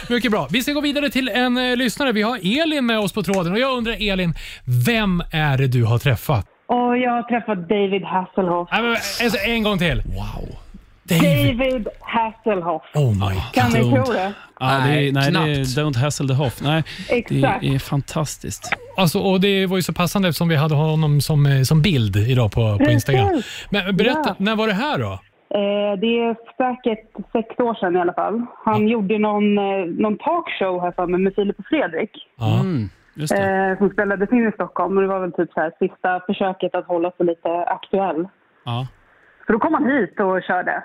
mycket 0.10 0.32
bra. 0.32 0.48
Vi 0.52 0.62
ska 0.64 0.72
gå 0.74 0.82
vidare 0.82 1.10
till 1.10 1.28
en 1.30 1.58
eh, 1.58 1.78
lyssnare. 1.78 2.12
Vi 2.12 2.22
har 2.22 2.62
Elin 2.62 2.86
med 2.86 3.00
oss 3.00 3.12
på 3.14 3.24
tråden 3.24 3.54
och 3.54 3.60
jag 3.60 3.78
undrar 3.78 4.12
Elin, 4.12 4.34
vem 4.66 5.24
är 5.32 5.58
det 5.58 5.68
du 5.68 5.84
har 5.84 5.98
träffat? 6.00 6.46
Och 6.76 6.98
jag 6.98 7.12
har 7.12 7.24
träffat 7.24 7.70
David 7.70 8.04
Hasselhoff. 8.04 8.70
Nej, 8.72 8.82
men, 8.82 8.92
alltså, 8.92 9.38
en 9.48 9.64
gång 9.64 9.78
till. 9.78 10.02
Wow. 10.06 10.56
David. 11.04 11.58
David 11.58 11.88
Hasselhoff. 12.02 12.82
Oh 12.94 13.12
my 13.12 13.36
Kan 13.54 13.72
ni 13.72 13.80
tro 13.80 14.14
det? 14.14 14.34
Ja, 14.60 14.66
det 14.68 14.72
är, 14.72 14.86
Nej, 14.86 15.12
nej, 15.12 15.32
det 15.32 15.40
är 15.40 15.54
knappt. 15.54 15.78
Don't 15.78 15.98
Hassle 15.98 16.28
the 16.28 16.34
Hoff. 16.34 16.62
Nej, 16.62 16.84
Exakt. 17.10 17.62
det 17.62 17.76
är 17.76 17.80
fantastiskt. 17.80 18.74
Alltså, 18.98 19.20
och 19.20 19.42
det 19.42 19.66
var 19.66 19.78
ju 19.78 19.84
så 19.84 19.94
passande 19.94 20.28
eftersom 20.28 20.50
vi 20.50 20.56
hade 20.56 20.76
honom 20.76 21.22
som, 21.22 21.46
eh, 21.46 21.62
som 21.62 21.82
bild 21.82 22.16
idag 22.16 22.52
på, 22.52 22.78
på 22.78 22.92
Instagram. 22.92 23.42
Men 23.70 23.98
berätta, 23.98 24.22
Ja. 24.26 24.36
när 24.38 24.56
var 24.56 24.68
det 24.68 24.74
här 24.74 24.98
då? 25.00 25.12
Eh, 25.54 26.00
det 26.02 26.08
är 26.20 26.36
säkert 26.58 27.12
sex 27.32 27.60
år 27.60 27.74
sedan 27.80 27.96
i 27.96 28.00
alla 28.00 28.14
fall. 28.14 28.46
Han 28.66 28.88
gjorde 28.88 29.18
någon, 29.20 29.58
eh, 29.58 29.86
någon 29.98 30.18
talkshow 30.18 30.82
här 30.82 30.92
för 30.92 31.08
mig 31.08 31.20
med 31.20 31.34
Filip 31.36 31.60
och 31.60 31.66
Fredrik. 31.70 32.12
Ja. 32.40 32.60
Mm. 32.60 32.90
Eh, 33.18 33.78
som 33.78 33.90
spelades 33.90 34.32
in 34.32 34.48
i 34.48 34.52
Stockholm. 34.52 34.98
Och 34.98 35.02
det 35.02 35.10
var 35.10 35.20
väl 35.20 35.32
typ 35.32 35.52
så 35.54 35.60
här, 35.60 35.72
sista 35.80 36.20
försöket 36.26 36.76
att 36.76 36.88
hålla 36.88 37.12
sig 37.12 37.26
lite 37.26 37.64
aktuell. 37.64 38.28
Ja. 38.66 38.88
Så 39.46 39.54
då 39.54 39.60
kom 39.60 39.74
han 39.74 39.86
hit 39.86 40.20
och 40.20 40.44
körde. 40.44 40.84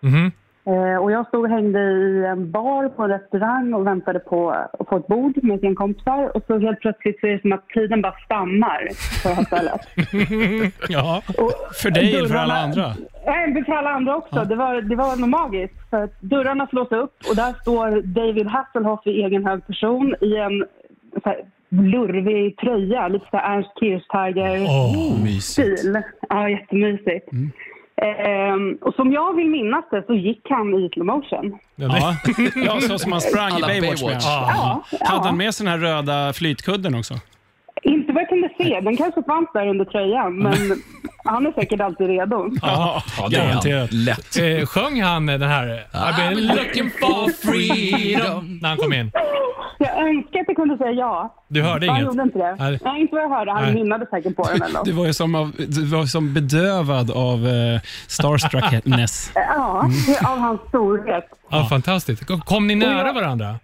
Mhm. 0.00 0.32
Eh, 0.68 0.96
och 1.02 1.12
jag 1.12 1.26
stod 1.26 1.44
och 1.44 1.50
hängde 1.50 1.80
i 1.80 2.24
en 2.26 2.50
bar 2.50 2.88
på 2.88 3.02
en 3.02 3.10
restaurang 3.10 3.74
och 3.74 3.86
väntade 3.86 4.18
på 4.18 4.50
att 4.50 4.88
få 4.88 4.96
ett 4.96 5.06
bord 5.06 5.44
med 5.44 5.60
sina 5.60 5.74
kompisar. 5.74 6.36
Och 6.36 6.44
så 6.46 6.58
helt 6.58 6.80
plötsligt 6.80 7.20
så 7.20 7.26
är 7.26 7.32
det 7.32 7.40
som 7.40 7.52
att 7.52 7.68
tiden 7.68 8.02
bara 8.02 8.14
stannar 8.24 8.88
på 9.22 9.28
det 9.28 9.34
här 9.34 9.44
stället. 9.44 9.80
Ja. 10.88 11.22
Och 11.28 11.52
För 11.82 11.90
dig 11.90 12.16
eller 12.16 12.28
för 12.28 12.34
alla 12.34 12.54
andra? 12.54 12.92
Nej, 13.26 13.64
för 13.64 13.72
alla 13.72 13.90
andra 13.90 14.16
också. 14.16 14.44
Det, 14.44 14.54
var, 14.54 14.80
det 14.80 14.96
var 14.96 15.16
nog 15.16 15.28
magiskt. 15.28 15.90
För 15.90 16.08
dörrarna 16.20 16.66
slås 16.66 16.92
upp 16.92 17.14
och 17.28 17.36
där 17.36 17.52
står 17.52 18.02
David 18.02 18.46
Hasselhoff 18.46 19.06
i 19.06 19.22
egen 19.22 19.46
hög 19.46 19.66
person 19.66 20.14
i 20.20 20.36
en 20.36 20.64
här, 21.24 21.44
lurvig 21.68 22.56
tröja. 22.56 23.08
Lite 23.08 23.26
så 23.30 23.36
Ernst 23.36 23.70
Kirchsteiger-stil. 23.80 25.24
Mysigt. 25.24 25.82
Ja, 26.28 26.48
jättemysigt. 26.50 27.28
Ehm, 28.02 28.78
och 28.80 28.94
som 28.94 29.12
jag 29.12 29.36
vill 29.36 29.46
minnas 29.46 29.84
det 29.90 30.04
så 30.06 30.14
gick 30.14 30.40
han 30.50 30.74
i 30.74 30.88
slow 30.92 31.06
motion. 31.06 31.58
Ja. 31.76 32.16
ja, 32.66 32.80
så 32.80 32.98
som 32.98 33.12
han 33.12 33.20
sprang 33.20 33.58
i 33.58 33.62
Baywatch. 33.62 34.02
med. 34.02 34.10
Baywatch. 34.10 34.24
Ja. 34.26 34.82
Ja, 34.90 35.06
Hade 35.06 35.24
han 35.24 35.26
ja. 35.26 35.32
med 35.32 35.54
sig 35.54 35.66
den 35.66 35.80
här 35.80 35.80
röda 35.88 36.32
flytkudden 36.32 36.94
också? 36.94 37.14
Inte 37.86 38.12
vad 38.12 38.22
jag 38.22 38.28
kunde 38.28 38.48
se. 38.58 38.80
Den 38.80 38.96
kanske 38.96 39.22
fanns 39.22 39.48
där 39.54 39.66
under 39.68 39.84
tröjan, 39.84 40.38
men 40.38 40.54
han 41.24 41.46
är 41.46 41.52
säkert 41.52 41.80
alltid 41.80 42.06
redo. 42.06 42.50
Ja, 42.62 43.02
Ja, 43.18 43.28
det 43.62 43.70
är 43.70 43.78
han. 43.80 43.88
Lätt. 43.90 44.36
Eh, 44.60 44.66
sjöng 44.66 45.02
han 45.02 45.26
den 45.26 45.42
här 45.42 45.86
I've 45.92 46.16
been 46.34 46.46
looking 46.46 46.90
for 46.90 47.30
freedom 47.46 48.58
när 48.62 48.68
han 48.68 48.78
kom 48.78 48.92
in? 48.92 49.10
Jag 49.78 50.08
önskar 50.08 50.40
att 50.40 50.44
jag 50.46 50.56
kunde 50.56 50.76
säga 50.78 50.90
ja. 50.90 51.34
Du 51.48 51.62
hörde 51.62 51.86
Han 51.86 51.96
inget? 51.96 52.06
gjorde 52.12 52.22
inte 52.22 52.38
det. 52.38 52.56
Nej. 52.58 52.78
Nej, 52.84 53.00
inte 53.00 53.14
vad 53.14 53.24
jag 53.24 53.28
hörde. 53.30 53.52
Han 53.52 53.72
nynnade 53.74 54.06
säkert 54.10 54.36
på 54.36 54.42
den 54.42 54.62
eller 54.62 54.74
något. 54.74 54.84
Du 54.84 54.92
var 54.92 55.06
ju 55.06 55.12
som, 55.12 55.34
av, 55.34 55.52
du 55.68 55.84
var 55.86 56.04
som 56.06 56.34
bedövad 56.34 57.10
av 57.10 57.46
eh, 57.46 57.80
starstruckness. 58.06 59.30
Ja, 59.34 59.90
av 60.28 60.38
hans 60.38 60.60
storhet. 60.68 61.24
Ja, 61.50 61.64
fantastiskt. 61.70 62.26
Kom- 62.26 62.40
Kom 62.40 62.66
ni 62.66 62.74
nära 62.74 63.12
varandra? 63.12 63.54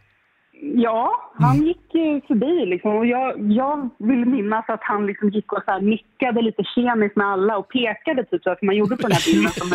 Ja, 0.65 1.31
han 1.35 1.57
gick 1.67 1.95
eh, 1.95 2.27
förbi 2.29 2.67
liksom. 2.67 2.97
Och 2.97 3.07
jag, 3.07 3.53
jag 3.53 3.89
vill 3.99 4.25
minnas 4.27 4.65
att 4.69 4.83
han 4.83 5.07
liksom 5.07 5.29
gick 5.29 5.53
och 5.53 5.63
så 5.65 5.71
här 5.71 5.81
nickade 5.81 6.43
lite 6.43 6.63
kemiskt 6.75 7.17
med 7.17 7.27
alla 7.27 7.57
och 7.57 7.69
pekade 7.69 8.25
typ 8.25 8.43
så 8.43 8.55
som 8.59 8.67
man 8.67 8.77
gjorde 8.77 8.97
på 8.97 9.03
den 9.03 9.13
här 9.13 9.33
bilden 9.33 9.51
som. 9.53 9.69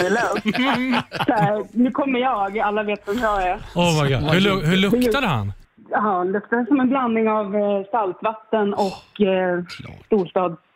Så 1.26 1.34
här, 1.34 1.64
nu 1.72 1.92
kommer 1.92 2.20
jag, 2.20 2.60
alla 2.60 2.84
vet 2.84 3.08
vem 3.08 3.18
jag 3.20 3.44
är. 3.48 3.56
Oh 3.76 4.04
my 4.04 4.10
God. 4.14 4.24
Hur, 4.34 4.42
lu- 4.42 4.66
hur 4.66 4.78
luktade 4.78 5.28
han? 5.28 5.54
Ja, 5.90 6.00
han 6.00 6.32
luktade 6.32 6.66
som 6.66 6.80
en 6.80 6.90
blandning 6.90 7.30
av 7.30 7.56
eh, 7.56 7.84
saltvatten 7.92 8.74
och 8.74 9.22
eh, 9.22 9.64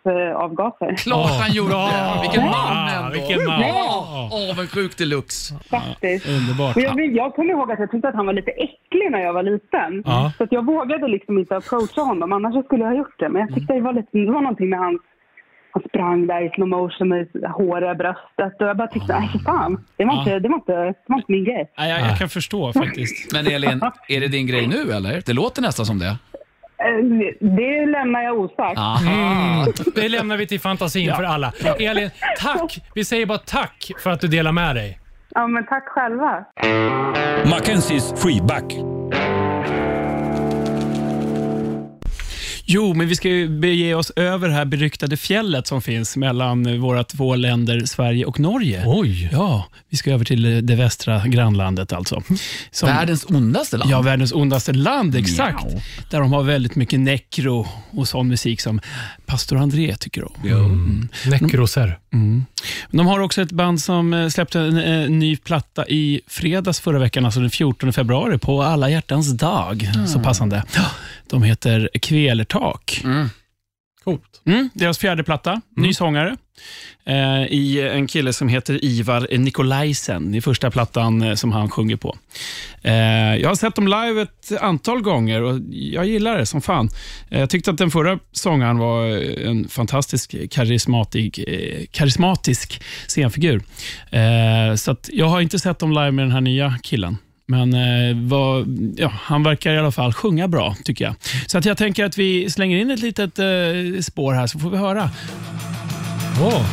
storstadsavgaser. 0.01 0.95
Klart 0.95 1.41
han 1.41 1.51
gjorde 1.51 1.73
det. 1.73 2.19
Vilken 2.21 2.43
man 2.43 2.53
Ja, 2.53 2.89
ändå. 3.05 3.09
vilken 3.17 3.45
man. 3.47 3.61
Ja, 3.61 4.29
Avundsjuk 4.51 4.97
deluxe. 4.97 5.53
Faktiskt. 5.69 6.25
Underbart. 6.29 6.75
Och 6.75 6.81
jag, 6.81 7.15
jag 7.15 7.35
kommer 7.35 7.49
ihåg 7.53 7.71
att 7.71 7.79
jag 7.79 7.91
tyckte 7.91 8.07
att 8.09 8.15
han 8.15 8.25
var 8.25 8.33
lite 8.33 8.51
äcklig 8.51 9.11
när 9.11 9.19
jag 9.19 9.33
var 9.33 9.43
liten. 9.43 10.03
Ja. 10.05 10.31
Så 10.37 10.43
att 10.43 10.51
jag 10.51 10.65
vågade 10.65 11.07
liksom 11.07 11.37
inte 11.39 11.55
approacha 11.57 12.01
honom, 12.01 12.31
annars 12.33 12.65
skulle 12.65 12.83
jag 12.83 12.91
ha 12.91 12.97
gjort 12.97 13.19
det. 13.19 13.29
Men 13.29 13.41
jag 13.41 13.55
tyckte 13.55 13.73
det 13.73 13.81
var, 13.81 13.93
lite, 13.93 14.09
det 14.11 14.31
var 14.31 14.41
någonting 14.41 14.69
med 14.69 14.79
hans... 14.79 15.01
Han 15.73 15.83
sprang 15.89 16.27
där 16.27 16.41
i 16.45 16.49
slow 16.49 16.67
motion 16.67 17.07
med 17.09 17.27
håriga 17.57 17.95
bröstet 17.95 18.61
och 18.61 18.67
jag 18.67 18.77
bara 18.77 18.87
tyckte, 18.87 19.19
nej 19.19 19.29
fan. 19.45 19.85
Det 19.97 20.05
var, 20.05 20.19
inte, 20.19 20.39
det, 20.39 20.49
var 20.49 20.55
inte, 20.55 20.71
det 20.73 20.93
var 21.07 21.17
inte 21.17 21.31
min 21.31 21.43
grej. 21.43 21.71
Nej, 21.77 21.89
jag, 21.89 21.99
jag 22.09 22.17
kan 22.17 22.29
förstå 22.29 22.73
faktiskt. 22.73 23.33
Men 23.33 23.47
Elin, 23.47 23.81
är 24.07 24.19
det 24.19 24.27
din 24.27 24.47
grej 24.47 24.67
nu 24.67 24.91
eller? 24.91 25.21
Det 25.25 25.33
låter 25.33 25.61
nästan 25.61 25.85
som 25.85 25.99
det. 25.99 26.15
Eh, 26.87 27.47
Det 27.57 27.85
lämnar 27.85 28.21
jag 28.21 28.39
osagt. 28.39 28.77
Aha. 28.79 29.65
Det 29.95 30.09
lämnar 30.09 30.37
vi 30.37 30.47
till 30.47 30.59
fantasin 30.59 31.13
för 31.15 31.23
alla. 31.23 31.53
Elin, 31.79 32.09
tack! 32.39 32.79
Vi 32.95 33.05
säger 33.05 33.25
bara 33.25 33.37
tack 33.37 33.91
för 34.03 34.09
att 34.09 34.21
du 34.21 34.27
delar 34.27 34.51
med 34.51 34.75
dig. 34.75 34.99
Ja, 35.35 35.47
men 35.47 35.65
tack 35.65 35.87
själva. 35.87 36.45
Mackenzies 37.51 38.13
freeback. 38.23 38.73
Jo, 42.73 42.93
men 42.93 43.07
vi 43.07 43.15
ska 43.15 43.29
ju 43.29 43.59
bege 43.59 43.95
oss 43.95 44.11
över 44.15 44.47
det 44.47 44.53
här 44.53 44.65
beryktade 44.65 45.17
fjället 45.17 45.67
som 45.67 45.81
finns 45.81 46.17
mellan 46.17 46.79
våra 46.79 47.03
två 47.03 47.35
länder, 47.35 47.85
Sverige 47.85 48.25
och 48.25 48.39
Norge. 48.39 48.83
Oj! 48.85 49.29
Ja, 49.31 49.67
vi 49.89 49.97
ska 49.97 50.11
över 50.11 50.25
till 50.25 50.65
det 50.65 50.75
västra 50.75 51.27
grannlandet 51.27 51.93
alltså. 51.93 52.23
Som, 52.71 52.89
Världens 52.89 53.25
ondaste 53.25 53.77
land. 53.77 53.91
Ja, 53.91 54.01
världens 54.01 54.33
ondaste 54.33 54.73
land, 54.73 55.15
exakt. 55.15 55.65
Mjau. 55.65 55.81
Där 56.09 56.19
de 56.19 56.33
har 56.33 56.43
väldigt 56.43 56.75
mycket 56.75 56.99
necro 56.99 57.67
och 57.91 58.07
sån 58.07 58.27
musik 58.27 58.61
som 58.61 58.81
pastor 59.25 59.57
André 59.57 59.95
tycker 59.95 60.23
om. 60.23 60.33
Mm. 60.43 61.09
Nekroser. 61.25 62.00
Men 62.89 62.97
De 62.97 63.07
har 63.07 63.19
också 63.19 63.41
ett 63.41 63.51
band 63.51 63.81
som 63.81 64.13
eh, 64.13 64.27
släppte 64.27 64.59
en, 64.59 64.77
eh, 64.77 65.09
ny 65.09 65.37
platta 65.37 65.87
i 65.87 66.21
fredags 66.27 66.79
förra 66.79 66.99
veckan, 66.99 67.25
alltså 67.25 67.39
den 67.39 67.49
14 67.49 67.93
februari, 67.93 68.37
på 68.37 68.61
alla 68.63 68.89
hjärtans 68.89 69.31
dag. 69.37 69.89
Så 70.07 70.19
passande. 70.19 70.63
De 71.29 71.43
heter 71.43 71.89
Kvelertak. 72.01 73.01
Coolt. 74.03 74.41
Mm, 74.45 74.69
deras 74.73 74.97
fjärde 74.97 75.23
platta, 75.23 75.61
ny 75.75 75.93
sångare. 75.93 76.37
Eh, 77.05 77.45
I 77.45 77.89
en 77.93 78.07
kille 78.07 78.33
som 78.33 78.47
heter 78.47 78.85
Ivar 78.85 79.37
Nikolajsen. 79.37 80.31
Det 80.31 80.37
är 80.37 80.41
första 80.41 80.71
plattan 80.71 81.21
eh, 81.21 81.35
som 81.35 81.51
han 81.51 81.69
sjunger 81.69 81.95
på. 81.95 82.17
Eh, 82.81 82.93
jag 83.35 83.49
har 83.49 83.55
sett 83.55 83.75
dem 83.75 83.87
live 83.87 84.21
ett 84.21 84.61
antal 84.61 85.01
gånger 85.01 85.41
och 85.41 85.59
jag 85.69 86.05
gillar 86.05 86.37
det 86.37 86.45
som 86.45 86.61
fan. 86.61 86.89
Eh, 87.29 87.39
jag 87.39 87.49
tyckte 87.49 87.71
att 87.71 87.77
den 87.77 87.91
förra 87.91 88.19
sångaren 88.31 88.77
var 88.77 89.07
eh, 89.07 89.49
en 89.49 89.67
fantastisk 89.67 90.35
karismatisk, 90.51 91.37
eh, 91.37 91.85
karismatisk 91.91 92.83
scenfigur. 93.07 93.61
Så 94.77 94.95
jag 95.07 95.25
har 95.25 95.41
inte 95.41 95.59
sett 95.59 95.79
dem 95.79 95.91
live 95.91 96.11
med 96.11 96.25
den 96.25 96.31
här 96.31 96.41
nya 96.41 96.79
killen. 96.83 97.17
Men 97.51 97.73
eh, 97.73 98.15
vad, 98.15 98.79
ja, 98.97 99.11
han 99.23 99.43
verkar 99.43 99.73
i 99.73 99.77
alla 99.77 99.91
fall 99.91 100.13
sjunga 100.13 100.47
bra, 100.47 100.75
tycker 100.83 101.05
jag. 101.05 101.15
Så 101.47 101.57
att 101.57 101.65
jag 101.65 101.77
tänker 101.77 102.05
att 102.05 102.17
vi 102.17 102.49
slänger 102.49 102.77
in 102.77 102.91
ett 102.91 102.99
litet 103.01 103.39
eh, 103.39 103.45
spår 104.01 104.33
här, 104.33 104.47
så 104.47 104.59
får 104.59 104.69
vi 104.69 104.77
höra. 104.77 105.09
Åh. 106.41 106.65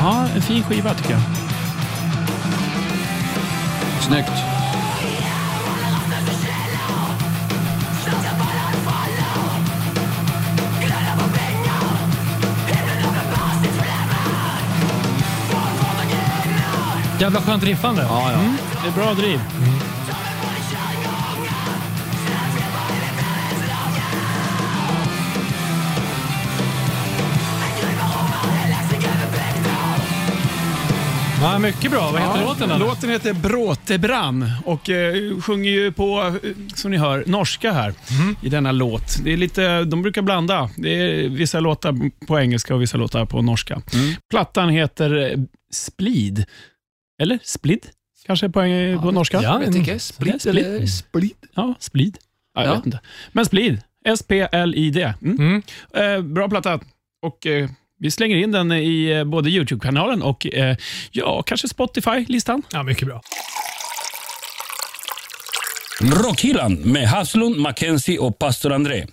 Ja, 0.00 0.28
en 0.34 0.42
fin 0.42 0.62
skiva 0.62 0.94
tycker 0.94 1.10
jag. 1.10 1.20
Snyggt. 4.00 4.32
Jävla 17.20 17.40
skönt 17.40 17.64
riffande. 17.64 18.02
Ja, 18.02 18.32
ja. 18.32 18.67
Det 18.82 18.88
är 18.88 18.92
bra 18.92 19.14
driv. 19.14 19.40
Ja, 31.42 31.58
mycket 31.58 31.90
bra. 31.90 32.10
Vad 32.12 32.20
heter 32.22 32.44
låten? 32.46 32.70
Eller? 32.70 32.86
Låten 32.86 33.10
heter 33.10 33.32
Bråtebrann 33.32 34.50
och 34.64 34.90
eh, 34.90 35.40
sjunger 35.40 35.70
ju 35.70 35.92
på, 35.92 36.38
eh, 36.42 36.50
som 36.74 36.90
ni 36.90 36.96
hör, 36.96 37.24
norska 37.26 37.72
här 37.72 37.94
i 38.42 38.48
denna 38.48 38.72
låt. 38.72 39.24
Det 39.24 39.32
är 39.32 39.36
lite, 39.36 39.84
de 39.84 40.02
brukar 40.02 40.22
blanda. 40.22 40.70
Det 40.76 40.88
är 40.90 41.28
vissa 41.28 41.60
låtar 41.60 42.26
på 42.26 42.40
engelska 42.40 42.74
och 42.74 42.82
vissa 42.82 42.96
låtar 42.96 43.24
på 43.24 43.42
norska. 43.42 43.82
Plattan 44.30 44.68
heter 44.68 45.30
eh, 45.32 45.38
Splid. 45.72 46.44
Eller 47.22 47.38
Splid? 47.42 47.86
Kanske 48.28 48.48
på, 48.48 48.60
eng- 48.60 49.02
på 49.02 49.10
norska? 49.10 49.40
Ja, 49.42 49.62
Jag 49.64 49.72
tycker 49.72 49.98
split 49.98 50.46
Eller- 50.46 50.62
eller 50.76 50.86
split. 50.86 51.36
Ja, 51.54 51.74
Splid. 51.80 52.18
Ja, 52.54 52.60
jag 52.62 52.70
Ja. 52.70 52.74
vet 52.76 52.86
inte. 52.86 53.00
Men 53.32 53.44
Splid. 53.46 53.80
S-P-L-I-D. 54.04 55.14
Mm. 55.22 55.36
Mm. 55.38 55.62
Eh, 56.16 56.22
bra 56.22 56.48
platta. 56.48 56.80
Och 57.22 57.46
eh, 57.46 57.68
vi 58.00 58.10
slänger 58.10 58.36
in 58.36 58.52
den 58.52 58.72
i 58.72 59.04
eh, 59.10 59.24
både 59.24 59.50
YouTube-kanalen 59.50 60.22
och 60.22 60.46
eh, 60.46 60.76
ja, 61.10 61.42
kanske 61.42 61.68
Spotify-listan. 61.68 62.62
Ja, 62.72 62.82
mycket 62.82 63.08
bra. 63.08 63.22
Rockhyllan 66.00 66.74
med 66.74 67.08
Haslund, 67.08 67.56
Mackenzie 67.56 68.18
och 68.18 68.38
pastor 68.38 68.72
André. 68.72 69.06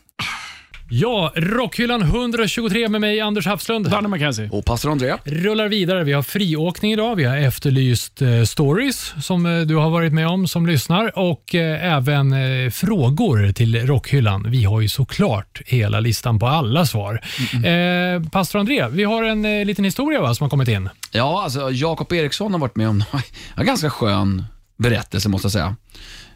Ja, 0.89 1.31
Rockhyllan 1.35 2.01
123 2.01 2.89
med 2.89 3.01
mig, 3.01 3.21
Anders 3.21 3.45
Hafslund. 3.47 3.89
Danne 3.89 4.07
McKenzie. 4.07 4.49
Och 4.51 4.65
pastor 4.65 4.91
Andrea. 4.91 5.19
rullar 5.25 5.67
vidare. 5.67 6.03
Vi 6.03 6.13
har 6.13 6.21
friåkning 6.21 6.91
idag. 6.93 7.15
Vi 7.15 7.23
har 7.23 7.37
efterlyst 7.37 8.21
eh, 8.21 8.43
stories 8.43 9.13
som 9.21 9.45
eh, 9.45 9.61
du 9.61 9.75
har 9.75 9.89
varit 9.89 10.13
med 10.13 10.27
om 10.27 10.47
som 10.47 10.65
lyssnar 10.67 11.19
och 11.19 11.55
eh, 11.55 11.93
även 11.95 12.33
eh, 12.33 12.69
frågor 12.69 13.51
till 13.51 13.87
Rockhyllan. 13.87 14.51
Vi 14.51 14.63
har 14.63 14.81
ju 14.81 14.89
såklart 14.89 15.61
hela 15.65 15.99
listan 15.99 16.39
på 16.39 16.47
alla 16.47 16.85
svar. 16.85 17.21
Eh, 17.65 18.29
Pastor 18.31 18.59
André, 18.59 18.87
vi 18.91 19.03
har 19.03 19.23
en 19.23 19.45
eh, 19.45 19.65
liten 19.65 19.85
historia 19.85 20.21
va, 20.21 20.35
som 20.35 20.43
har 20.43 20.49
kommit 20.49 20.67
in. 20.67 20.89
Ja, 21.11 21.43
alltså 21.43 21.71
Jakob 21.71 22.13
Eriksson 22.13 22.51
har 22.53 22.59
varit 22.59 22.75
med 22.75 22.89
om 22.89 23.03
en 23.55 23.65
ganska 23.65 23.89
skön 23.89 24.45
berättelse 24.77 25.29
måste 25.29 25.45
jag 25.45 25.51
säga. 25.51 25.75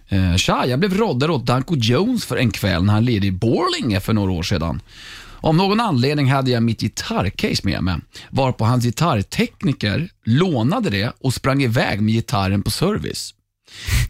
Eh, 0.10 0.36
tja, 0.36 0.66
jag 0.66 0.80
blev 0.80 0.94
roddare 0.98 1.32
åt 1.32 1.46
Danko 1.46 1.76
Jones 1.76 2.26
för 2.26 2.38
en 2.38 2.52
kväll 2.52 2.84
när 2.84 2.94
han 2.94 3.06
lirade 3.06 3.28
i 3.28 3.32
Borlänge 3.32 4.00
för 4.00 4.14
några 4.14 4.32
år 4.32 4.44
sedan. 4.44 4.82
Om 5.42 5.58
någon 5.58 5.80
anledning 5.80 6.32
hade 6.32 6.52
jag 6.52 6.64
mitt 6.64 6.80
gitarrcase 6.82 7.62
med 7.64 7.84
mig, 7.84 7.96
varpå 8.30 8.66
hans 8.66 8.84
gitarrtekniker 8.86 10.10
lånade 10.26 10.90
det 10.90 11.14
och 11.20 11.34
sprang 11.34 11.62
iväg 11.64 12.02
med 12.02 12.14
gitarren 12.14 12.64
på 12.64 12.72
service. 12.72 13.34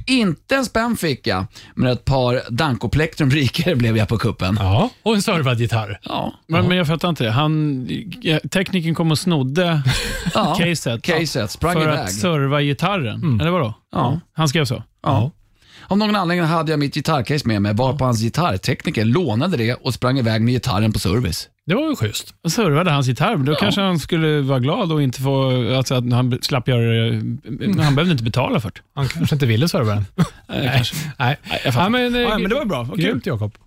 Inte 0.07 0.55
en 0.55 0.65
spänn 0.65 0.97
fick 0.97 1.27
jag, 1.27 1.45
men 1.75 1.91
ett 1.91 2.05
par 2.05 2.41
Danko 2.49 2.89
Plektrum 2.89 3.31
rikare 3.31 3.75
blev 3.75 3.97
jag 3.97 4.07
på 4.07 4.17
kuppen. 4.17 4.57
Ja, 4.59 4.89
och 5.03 5.15
en 5.15 5.21
servad 5.21 5.59
gitarr. 5.59 5.99
Ja, 6.03 6.33
Men, 6.47 6.67
men 6.67 6.77
jag 6.77 6.87
fattar 6.87 7.09
inte. 7.09 7.29
Han, 7.29 7.87
ja, 8.21 8.39
tekniken 8.51 8.95
kom 8.95 9.11
och 9.11 9.19
snodde 9.19 9.81
ja. 10.33 10.55
caset, 10.59 11.01
caset 11.01 11.51
sprang 11.51 11.73
för 11.73 11.81
iväg. 11.81 11.99
att 11.99 12.13
serva 12.13 12.61
gitarren. 12.61 13.15
Mm. 13.15 13.39
Eller 13.39 13.51
vadå? 13.51 13.73
Ja. 13.91 14.19
Han 14.33 14.49
skrev 14.49 14.65
så? 14.65 14.83
Ja. 15.03 15.31
Av 15.89 15.97
någon 15.97 16.15
anledning 16.15 16.45
hade 16.45 16.71
jag 16.71 16.79
mitt 16.79 16.93
gitarrcase 16.93 17.47
med 17.47 17.61
mig, 17.61 17.73
varpå 17.73 18.05
hans 18.05 18.21
gitarrtekniker 18.21 19.05
lånade 19.05 19.57
det 19.57 19.73
och 19.73 19.93
sprang 19.93 20.19
iväg 20.19 20.41
med 20.41 20.53
gitarren 20.53 20.93
på 20.93 20.99
service. 20.99 21.49
Det 21.65 21.75
var 21.75 21.89
ju 21.89 21.95
schysst. 21.95 22.33
Och 22.43 22.51
servade 22.51 22.91
hans 22.91 23.07
gitarr. 23.07 23.35
Men 23.35 23.45
då 23.45 23.55
kanske 23.55 23.81
han 23.81 23.99
skulle 23.99 24.41
vara 24.41 24.59
glad 24.59 24.91
och 24.91 25.01
inte 25.01 25.21
få, 25.21 25.51
alltså 25.77 25.95
att 25.95 26.11
han 26.11 26.39
slapp 26.41 26.67
göra 26.67 26.81
det. 26.81 27.83
Han 27.83 27.95
behövde 27.95 28.11
inte 28.11 28.23
betala 28.23 28.59
för 28.59 28.69
det. 28.69 28.79
Han 28.95 29.07
kanske 29.07 29.35
inte 29.35 29.45
ville 29.45 29.67
serva 29.69 29.93
den. 29.95 30.05
Nej, 30.49 30.71
kanske. 30.75 30.95
Nej. 31.19 31.37
Nej, 31.49 31.61
jag 31.65 31.73
fattar. 31.73 31.85
Ja, 31.85 31.89
men, 31.89 32.15
eh, 32.15 32.21
Ja, 32.21 32.37
men 32.37 32.49
det 32.49 32.55
var 32.55 32.65
bra. 32.65 32.83
Vad. 32.83 32.99
Grymt 32.99 33.25
Jakob. 33.25 33.57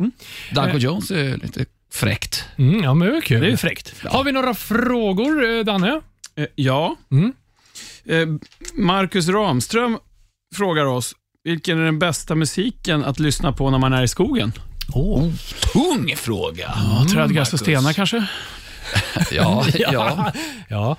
Danko 0.53 0.77
Jones 0.79 1.11
är 1.11 1.37
lite 1.37 1.65
fräckt. 1.93 2.45
Mm, 2.57 2.83
ja, 2.83 2.95
men 2.95 3.09
det 3.09 3.15
var 3.15 3.21
kul. 3.21 3.41
Det 3.41 3.53
är 3.53 3.57
fräckt. 3.57 3.95
Har 4.07 4.25
vi 4.25 4.33
några 4.33 4.55
frågor, 4.55 5.59
eh, 5.59 5.65
Danne? 5.65 6.01
Eh, 6.37 6.47
Ja. 6.55 6.97
Mm. 7.11 7.33
Marcus 8.75 9.29
Ramström 9.29 9.99
frågar 10.55 10.85
oss, 10.87 11.15
vilken 11.45 11.79
är 11.81 11.85
den 11.85 11.99
bästa 11.99 12.35
musiken 12.35 13.05
att 13.05 13.21
lyssna 13.21 13.53
på 13.53 13.71
när 13.71 13.79
man 13.79 13.93
är 13.93 14.03
i 14.03 14.09
skogen? 14.09 14.53
Oh. 14.93 15.31
Tung 15.73 16.17
fråga. 16.17 16.73
Ja, 16.77 17.07
Trädgräs 17.13 17.53
och 17.53 17.59
stenar 17.61 17.93
kanske? 17.93 18.25
Ja, 19.33 19.65
ja. 19.75 20.33
Ja, 20.69 20.97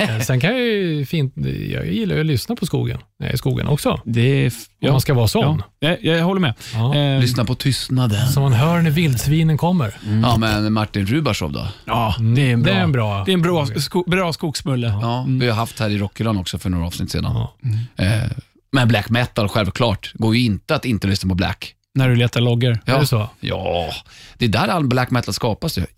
Eh, 0.00 0.18
sen 0.20 0.40
kan 0.40 0.50
jag 0.50 0.60
ju 0.60 1.06
fint, 1.06 1.34
jag 1.70 1.86
gillar 1.92 2.14
ju 2.14 2.20
att 2.20 2.26
lyssna 2.26 2.56
på 2.56 2.66
skogen, 2.66 2.98
i 3.34 3.36
skogen 3.38 3.66
också. 3.68 4.00
Det 4.04 4.20
är... 4.20 4.46
f- 4.46 4.54
Om 4.84 4.90
man 4.90 5.00
ska 5.00 5.14
vara 5.14 5.28
sån. 5.28 5.62
Ja, 5.80 5.88
jag, 5.88 6.16
jag 6.18 6.24
håller 6.24 6.40
med. 6.40 6.54
Ja. 6.74 6.94
Eh, 6.96 7.20
Lyssna 7.20 7.44
på 7.44 7.54
tystnaden. 7.54 8.28
Som 8.28 8.42
man 8.42 8.52
hör 8.52 8.80
när 8.82 8.90
vildsvinen 8.90 9.58
kommer. 9.58 9.94
Ja, 10.22 10.36
men 10.36 10.72
Martin 10.72 11.06
Rubashov 11.06 11.52
då? 11.52 11.68
ja, 11.84 12.14
det 12.36 12.42
är 12.50 12.52
en 12.52 12.62
bra, 12.62 12.72
Det 12.72 12.78
är 12.78 12.82
en 12.82 12.92
bra- 12.92 13.24
det 13.24 13.32
är 13.32 13.34
en 13.34 13.42
bra, 13.42 13.66
sko, 13.66 14.04
bra 14.06 14.32
skogsmulle. 14.32 14.86
Ja, 15.02 15.26
vi 15.28 15.48
har 15.48 15.56
haft 15.56 15.78
här 15.80 15.90
i 15.90 15.98
Rockyland 15.98 16.38
också 16.38 16.58
för 16.58 16.70
några 16.70 16.86
avsnitt 16.86 17.10
sedan. 17.10 17.24
Ja. 17.24 17.54
Eh, 18.04 18.22
men 18.72 18.88
black 18.88 19.10
metal, 19.10 19.48
självklart. 19.48 20.12
Går 20.14 20.36
ju 20.36 20.44
inte 20.44 20.74
att 20.74 20.84
inte 20.84 21.06
lyssna 21.06 21.28
på 21.28 21.34
black. 21.34 21.74
När 21.94 22.08
du 22.08 22.16
letar 22.16 22.40
loggor. 22.40 22.78
Är 22.86 22.98
det 22.98 23.06
så? 23.06 23.30
Ja, 23.40 23.92
det 24.38 24.44
är 24.44 24.48
där 24.48 24.68
all 24.68 24.86
black 24.86 25.10
metal 25.10 25.34
skapas 25.34 25.78
ju. 25.78 25.80
Vet 25.82 25.88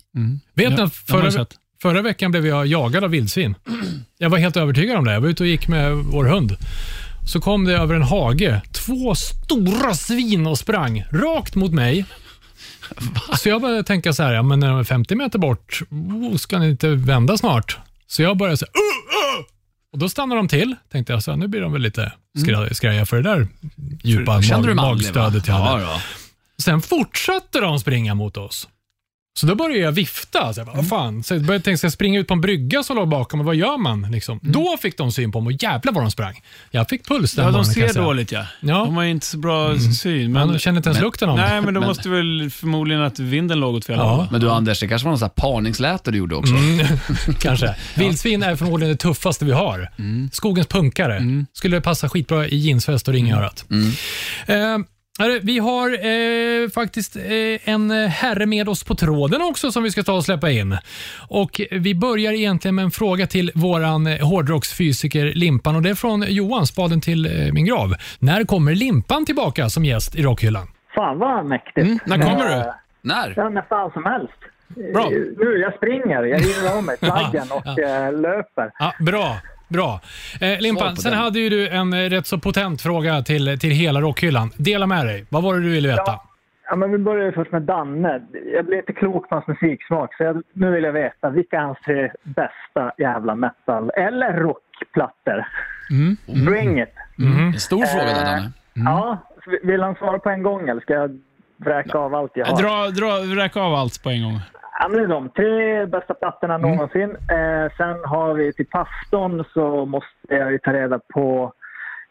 Ja, 0.55 0.69
ni, 0.69 0.77
man 0.77 0.89
förra, 0.89 1.45
förra 1.81 2.01
veckan 2.01 2.31
blev 2.31 2.47
jag 2.47 2.67
jagad 2.67 3.03
av 3.03 3.09
vildsvin. 3.09 3.55
Jag 4.17 4.29
var 4.29 4.37
helt 4.37 4.57
övertygad 4.57 4.97
om 4.97 5.05
det. 5.05 5.13
Jag 5.13 5.21
var 5.21 5.29
ute 5.29 5.43
och 5.43 5.49
gick 5.49 5.67
med 5.67 5.91
vår 5.91 6.25
hund. 6.25 6.57
Så 7.27 7.41
kom 7.41 7.65
det 7.65 7.73
över 7.73 7.95
en 7.95 8.01
hage, 8.01 8.61
två 8.71 9.15
stora 9.15 9.93
svin 9.93 10.47
och 10.47 10.57
sprang 10.57 11.05
rakt 11.11 11.55
mot 11.55 11.71
mig. 11.71 12.05
Så 13.37 13.49
jag 13.49 13.61
började 13.61 13.83
tänka 13.83 14.13
så 14.13 14.23
här, 14.23 14.33
ja, 14.33 14.43
men 14.43 14.59
när 14.59 14.69
de 14.69 14.79
är 14.79 14.83
50 14.83 15.15
meter 15.15 15.39
bort, 15.39 15.81
oh, 15.89 16.35
ska 16.37 16.59
ni 16.59 16.69
inte 16.69 16.89
vända 16.89 17.37
snart? 17.37 17.77
Så 18.07 18.21
jag 18.21 18.37
började 18.37 18.57
så 18.57 18.65
här, 18.65 18.71
uh, 18.71 19.39
uh! 19.39 19.45
Och 19.95 19.99
då 19.99 20.09
stannade 20.09 20.39
de 20.39 20.47
till. 20.47 20.75
Tänkte 20.91 21.13
jag, 21.13 21.23
så 21.23 21.31
här, 21.31 21.37
nu 21.37 21.47
blir 21.47 21.61
de 21.61 21.71
väl 21.73 21.81
lite 21.81 22.11
skra- 22.37 22.73
skraja 22.73 23.05
för 23.05 23.15
det 23.21 23.23
där 23.29 23.47
djupa 24.03 24.41
Kände 24.41 24.67
du 24.67 24.73
mag- 24.73 24.85
va? 24.85 24.91
magstödet 24.93 25.47
jag 25.47 25.55
hade. 25.55 25.83
Ja. 25.83 26.01
Sen 26.57 26.81
fortsatte 26.81 27.59
de 27.59 27.79
springa 27.79 28.13
mot 28.15 28.37
oss. 28.37 28.67
Så 29.39 29.45
då 29.45 29.55
började 29.55 29.79
jag 29.81 29.91
vifta. 29.91 30.53
Så 30.53 30.59
jag 30.59 30.67
bara, 30.67 30.75
vad 30.75 30.87
fan? 30.89 31.23
Så 31.23 31.33
jag 31.33 31.41
började 31.45 31.63
tänka, 31.63 31.77
ska 31.77 31.85
jag 31.85 31.91
springa 31.93 32.19
ut 32.19 32.27
på 32.27 32.33
en 32.33 32.41
brygga 32.41 32.83
som 32.83 32.95
låg 32.95 33.07
bakom? 33.09 33.39
Och 33.39 33.45
vad 33.45 33.55
gör 33.55 33.77
man? 33.77 34.11
Liksom. 34.11 34.39
Då 34.41 34.77
fick 34.81 34.97
de 34.97 35.11
syn 35.11 35.31
på 35.31 35.41
mig 35.41 35.55
och 35.55 35.63
jävlar 35.63 35.93
vad 35.93 36.03
de 36.03 36.11
sprang. 36.11 36.41
Jag 36.71 36.89
fick 36.89 37.07
puls 37.07 37.33
den 37.33 37.45
Ja, 37.45 37.51
de 37.51 37.65
ser 37.65 37.93
dåligt 37.93 38.31
ja. 38.31 38.45
Ja. 38.59 38.75
De 38.85 38.95
har 38.95 39.03
inte 39.03 39.25
så 39.25 39.37
bra 39.37 39.79
syn. 39.79 40.31
Men 40.31 40.31
Men, 40.31 40.53
de 40.53 40.59
känner 40.59 40.77
inte 40.77 40.89
ens 40.89 41.01
lukten 41.01 41.29
av 41.29 41.37
nej, 41.37 41.61
men 41.61 41.73
de 41.73 41.79
Men- 41.79 41.87
måste 41.89 42.09
väl 42.09 42.49
förmodligen 42.51 43.01
att 43.03 43.19
vinden 43.19 43.59
låg 43.59 43.75
åt 43.75 43.85
fel 43.85 43.95
Ja. 43.99 44.03
håll. 44.15 44.27
Men 44.31 44.41
du 44.41 44.49
Anders, 44.51 44.79
det 44.79 44.87
kanske 44.87 45.05
var 45.05 45.11
någon 45.11 45.19
sån 45.19 45.29
här 45.35 45.41
parningsläte 45.51 46.11
du 46.11 46.17
gjorde 46.17 46.35
också? 46.35 46.53
Mm, 46.53 46.85
kanske. 47.39 47.75
Vildsvin 47.95 48.43
är 48.43 48.55
förmodligen 48.55 48.91
det 48.91 48.97
tuffaste 49.01 49.45
vi 49.45 49.51
har. 49.51 49.89
Skogens 50.31 50.67
punkare. 50.67 51.21
Skulle 51.53 51.81
passa 51.81 52.09
skitbra 52.09 52.47
i 52.47 52.57
jeansväst 52.57 53.07
och 53.07 53.13
ring 53.13 53.29
i 53.29 53.33
örat. 53.33 53.65
Eh, 54.47 54.55
hörru, 55.19 55.39
vi 55.43 55.59
har 55.59 55.89
eh, 55.89 56.69
faktiskt 56.69 57.15
eh, 57.15 57.69
en 57.73 57.91
herre 57.91 58.45
med 58.45 58.69
oss 58.69 58.83
på 58.83 58.95
tråden 58.95 59.41
också 59.41 59.71
som 59.71 59.83
vi 59.83 59.91
ska 59.91 60.03
ta 60.03 60.13
och 60.13 60.23
släppa 60.25 60.49
in. 60.51 60.77
Och 61.29 61.61
Vi 61.71 61.95
börjar 61.95 62.33
egentligen 62.33 62.75
med 62.75 62.83
en 62.85 62.91
fråga 62.91 63.27
till 63.27 63.51
våran 63.55 64.07
eh, 64.07 64.27
hårdrocksfysiker 64.27 65.25
Limpan 65.35 65.75
och 65.75 65.81
det 65.81 65.89
är 65.89 65.95
från 65.95 66.25
Johan, 66.27 66.67
spaden 66.67 67.01
till 67.01 67.25
eh, 67.25 67.53
min 67.53 67.65
grav. 67.65 67.95
När 68.19 68.43
kommer 68.43 68.75
Limpan 68.75 69.25
tillbaka 69.25 69.69
som 69.69 69.85
gäst 69.85 70.15
i 70.15 70.21
Rockhyllan? 70.23 70.67
Fan 70.95 71.19
vad 71.19 71.45
mäktigt. 71.45 71.77
Mm, 71.87 71.99
när 72.05 72.17
kommer 72.17 72.51
Eh, 72.51 72.63
du? 72.63 72.71
När? 73.01 73.33
Ja, 73.35 73.49
när 73.49 73.61
fan 73.61 73.91
som 73.91 74.05
helst. 74.05 74.33
Bra. 74.93 75.03
Eh, 75.03 75.09
Nu, 75.37 75.57
jag 75.61 75.73
springer. 75.75 76.23
Jag 76.23 76.41
river 76.41 76.77
av 76.77 76.83
mig 76.83 76.97
flaggen 76.99 77.47
och 77.51 77.79
eh, 77.79 78.13
löper. 78.21 78.71
Ja, 78.79 78.93
bra. 78.99 79.37
Bra. 79.67 79.99
Eh, 80.41 80.59
Limpan, 80.59 80.95
sen 80.95 81.11
den. 81.11 81.19
hade 81.19 81.39
ju 81.39 81.49
du 81.49 81.67
en 81.67 81.93
eh, 81.93 82.09
rätt 82.09 82.27
så 82.27 82.39
potent 82.39 82.81
fråga 82.81 83.21
till, 83.21 83.59
till 83.59 83.71
hela 83.71 84.01
rockhyllan. 84.01 84.51
Dela 84.57 84.87
med 84.87 85.05
dig. 85.05 85.25
Vad 85.29 85.43
var 85.43 85.53
det 85.53 85.61
du 85.61 85.69
ville 85.69 85.87
veta? 85.87 86.03
Ja. 86.05 86.25
Ja, 86.69 86.75
men 86.75 86.91
vi 86.91 86.97
börjar 86.97 87.25
ju 87.25 87.31
först 87.31 87.51
med 87.51 87.61
Danne. 87.61 88.21
Jag 88.53 88.65
blir 88.65 88.77
inte 88.77 88.93
klok 88.93 89.29
på 89.29 89.35
hans 89.35 89.47
musiksmak, 89.47 90.15
så 90.17 90.23
jag, 90.23 90.43
nu 90.53 90.71
vill 90.71 90.83
jag 90.83 90.93
veta 90.93 91.29
vilka 91.29 91.57
är 91.57 91.61
hans 91.61 91.77
tre 91.85 92.11
bästa 92.23 92.91
jävla 92.97 93.35
metal 93.35 93.91
eller 93.97 94.33
rockplattor? 94.33 95.45
Mm. 95.91 96.45
Bring 96.45 96.81
it! 96.81 96.89
En 97.17 97.59
stor 97.59 97.85
fråga 97.85 98.05
där 98.05 98.25
Danne. 98.25 98.51
Ja, 98.73 99.17
vill 99.63 99.81
han 99.81 99.95
svara 99.95 100.19
på 100.19 100.29
en 100.29 100.43
gång 100.43 100.69
eller 100.69 100.81
ska 100.81 100.93
jag 100.93 101.19
vräka 101.57 101.97
av 101.97 102.15
allt 102.15 102.31
jag 102.35 102.45
har? 102.45 102.61
Dra, 102.61 102.89
dra, 102.89 103.43
räcka 103.43 103.59
av 103.59 103.73
allt 103.73 104.03
på 104.03 104.09
en 104.09 104.23
gång. 104.23 104.39
Ja, 104.79 104.87
men 104.87 104.97
det 104.97 105.03
är 105.03 105.07
de 105.07 105.29
tre 105.29 105.85
bästa 105.85 106.13
plattorna 106.13 106.57
någonsin. 106.57 107.09
Eh, 107.09 107.71
sen 107.77 107.97
har 108.05 108.33
vi 108.33 108.53
till 108.53 108.65
pastorn 108.67 109.43
så 109.53 109.85
måste 109.85 110.07
jag 110.27 110.51
ju 110.51 110.57
ta 110.57 110.73
reda 110.73 110.99
på 111.13 111.53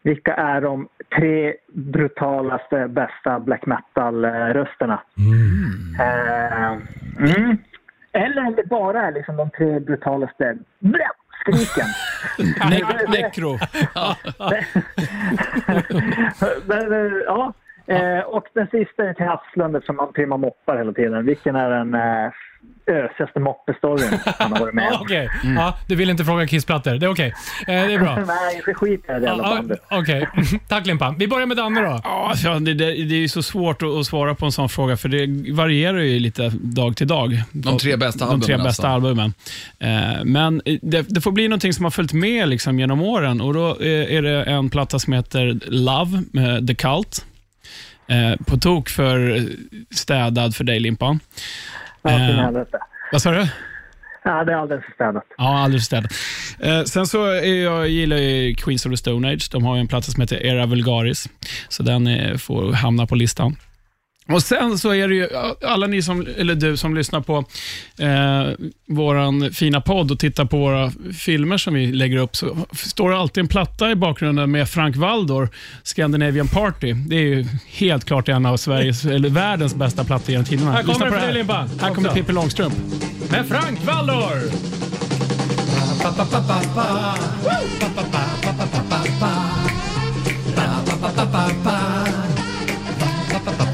vilka 0.03 0.33
är 0.33 0.61
de 0.61 0.87
tre 1.17 1.53
brutalaste, 1.73 2.87
bästa 2.87 3.39
black 3.39 3.65
metal-rösterna. 3.65 5.01
Eh, 5.99 6.71
mm. 7.19 7.57
Eller 8.11 8.47
om 8.47 8.55
det 8.55 8.69
bara 8.69 9.01
är 9.01 9.11
liksom 9.11 9.37
de 9.37 9.49
tre 9.49 9.79
brutalaste 9.79 10.57
skriken. 11.41 11.87
Ne- 12.69 13.07
Necro. 13.09 13.57
Men, 16.65 16.93
eh, 16.93 17.11
ja. 17.25 17.53
Eh, 17.87 18.19
och 18.19 18.43
den 18.53 18.67
sista 18.67 19.03
är 19.03 19.13
till 19.13 19.25
Havslund 19.25 19.75
eftersom 19.75 19.99
han 19.99 20.13
trimmar 20.13 20.37
moppar 20.37 20.77
hela 20.77 20.93
tiden. 20.93 21.25
Vilken 21.25 21.55
är 21.55 21.69
den 21.69 21.93
eh, 21.93 22.31
ösigaste 22.87 23.39
moppestoryn 23.39 24.19
han 24.39 24.51
har 24.51 24.59
varit 24.59 24.73
med 24.73 24.87
om. 24.93 25.01
Okej, 25.01 25.29
ja, 25.55 25.77
du 25.87 25.95
vill 25.95 26.09
inte 26.09 26.23
fråga 26.25 26.47
kissplattor. 26.47 26.91
Det 26.91 27.05
är 27.05 27.11
okej. 27.11 27.33
Eh, 27.59 27.65
det 27.67 27.93
är 27.93 27.99
bra. 27.99 28.15
Nej, 28.27 28.61
vi 28.67 28.73
skiter 28.73 29.17
i 29.17 29.19
det 29.19 29.25
jävla 29.25 29.43
Ja, 29.43 29.55
bandet. 29.55 29.79
Okej, 29.91 30.27
tack 30.67 30.85
Limpan. 30.85 31.15
Vi 31.17 31.27
börjar 31.27 31.45
med 31.45 31.57
Danne 31.57 31.81
då. 31.81 31.99
Ja, 32.03 32.27
alltså, 32.29 32.59
det, 32.59 32.73
det, 32.73 32.85
det 32.85 33.15
är 33.15 33.19
ju 33.19 33.27
så 33.27 33.43
svårt 33.43 33.81
att, 33.81 33.89
att 33.89 34.05
svara 34.05 34.35
på 34.35 34.45
en 34.45 34.51
sån 34.51 34.69
fråga, 34.69 34.97
för 34.97 35.09
det 35.09 35.53
varierar 35.53 35.97
ju 35.97 36.19
lite 36.19 36.51
dag 36.53 36.97
till 36.97 37.07
dag. 37.07 37.41
De 37.51 37.77
tre 37.77 37.95
bästa 37.95 38.25
De 38.25 38.41
tre 38.41 38.53
albumen 38.53 38.67
bästa 38.67 38.87
alltså. 38.87 39.07
albumen. 39.07 39.33
Eh, 39.79 40.23
men 40.23 40.61
det, 40.81 41.05
det 41.09 41.21
får 41.21 41.31
bli 41.31 41.47
någonting 41.47 41.73
som 41.73 41.83
har 41.85 41.91
följt 41.91 42.13
med 42.13 42.47
liksom, 42.47 42.79
genom 42.79 43.01
åren 43.01 43.41
och 43.41 43.53
då 43.53 43.67
eh, 43.67 44.15
är 44.15 44.21
det 44.21 44.43
en 44.43 44.69
platta 44.69 44.99
som 44.99 45.13
heter 45.13 45.59
Love 45.67 46.23
med 46.33 46.67
The 46.67 46.75
Cult. 46.75 47.25
Eh, 48.07 48.45
på 48.45 48.57
tok 48.57 48.89
för 48.89 49.41
städad 49.95 50.55
för 50.55 50.63
dig, 50.63 50.79
Limpan. 50.79 51.19
Eh. 52.07 52.51
Vad 53.11 53.21
sa 53.21 53.31
du? 53.31 53.47
Ja, 54.23 54.43
det 54.43 54.51
är 54.51 54.55
alldeles 54.55 54.85
för 54.85 54.91
städat. 54.91 55.23
Ja, 55.37 55.59
alldeles 55.59 55.85
städat. 55.85 56.11
Eh, 56.59 56.83
sen 56.83 57.07
så 57.07 57.25
är 57.25 57.63
jag, 57.63 57.89
gillar 57.89 58.17
jag 58.17 58.57
Queens 58.57 58.85
of 58.85 58.91
the 58.91 58.97
Stone 58.97 59.33
Age. 59.33 59.49
De 59.51 59.65
har 59.65 59.77
en 59.77 59.87
platta 59.87 60.11
som 60.11 60.21
heter 60.21 60.45
Era 60.45 60.65
Vulgaris, 60.65 61.29
så 61.69 61.83
den 61.83 62.07
eh, 62.07 62.37
får 62.37 62.73
hamna 62.73 63.07
på 63.07 63.15
listan. 63.15 63.55
Och 64.27 64.43
Sen 64.43 64.77
så 64.77 64.93
är 64.93 65.07
det 65.07 65.15
ju 65.15 65.29
alla 65.65 65.87
ni 65.87 66.01
som, 66.01 66.27
eller 66.37 66.55
du 66.55 66.77
som 66.77 66.95
lyssnar 66.95 67.21
på 67.21 67.37
eh, 67.99 68.67
vår 68.87 69.49
fina 69.53 69.81
podd 69.81 70.11
och 70.11 70.19
tittar 70.19 70.45
på 70.45 70.57
våra 70.57 70.91
filmer 71.19 71.57
som 71.57 71.73
vi 71.73 71.87
lägger 71.87 72.17
upp, 72.17 72.35
så 72.35 72.65
står 72.73 73.09
det 73.09 73.17
alltid 73.17 73.41
en 73.41 73.47
platta 73.47 73.91
i 73.91 73.95
bakgrunden 73.95 74.51
med 74.51 74.69
Frank 74.69 74.95
Waldor, 74.95 75.49
Scandinavian 75.83 76.47
Party. 76.47 76.93
Det 76.93 77.15
är 77.15 77.19
ju 77.19 77.45
helt 77.67 78.05
klart 78.05 78.29
en 78.29 78.45
av 78.45 78.57
Sveriges, 78.57 79.05
eller 79.05 79.29
världens 79.29 79.75
bästa 79.75 80.03
plattor 80.03 80.29
genom 80.29 80.45
tiderna. 80.45 80.71
Här 80.71 80.83
kommer 80.83 81.05
det 81.05 81.17
här. 81.17 81.25
dig, 81.25 81.33
Limpan. 81.33 81.69
Här 81.81 81.93
kommer. 81.93 82.09
Pippi 82.09 82.33
Långstrump. 82.33 82.73
Med 83.29 83.47
Frank 83.47 83.85
Waldor! 83.85 84.75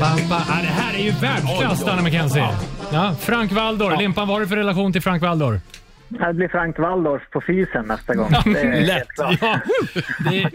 Ja, 0.01 0.15
det 0.61 0.67
här 0.67 0.93
är 0.93 1.03
ju 1.03 1.11
världsklass, 1.11 1.85
Danne 1.85 2.01
McKenzie. 2.01 2.47
Ja, 2.93 3.15
Frank 3.19 3.51
Waldor. 3.51 3.97
Limpan, 3.97 4.27
vad 4.27 4.35
har 4.35 4.41
du 4.41 4.47
för 4.47 4.55
relation 4.55 4.93
till 4.93 5.01
Frank 5.01 5.21
Waldor? 5.21 5.61
Det 6.09 6.33
blir 6.33 6.47
Frank 6.47 6.79
Waldorf 6.79 7.21
på 7.31 7.41
fysen 7.47 7.85
nästa 7.85 8.15
gång. 8.15 8.31
Det 8.45 8.59
är 8.59 8.81
Lätt. 8.85 9.07
Ja, 9.17 9.59
det, 10.29 10.49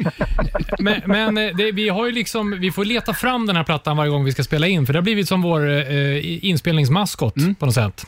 men 0.79 1.03
men 1.05 1.39
eh, 1.39 1.57
det, 1.57 1.73
vi, 1.73 1.89
har 1.89 2.07
ju 2.07 2.13
liksom, 2.13 2.61
vi 2.61 2.73
får 2.73 2.85
leta 2.85 3.15
fram 3.15 3.47
den 3.47 3.57
här 3.57 3.65
plattan 3.65 3.97
varje 3.97 4.11
gång 4.11 4.25
vi 4.25 4.33
ska 4.33 4.43
spela 4.43 4.67
in, 4.67 4.87
för 4.87 4.93
det 4.93 4.99
har 4.99 5.03
blivit 5.05 5.29
som 5.29 5.43
vår 5.43 5.69
eh, 5.71 6.45
inspelningsmaskot 6.47 7.35
på 7.59 7.67
något 7.67 7.75
sätt. 7.75 8.07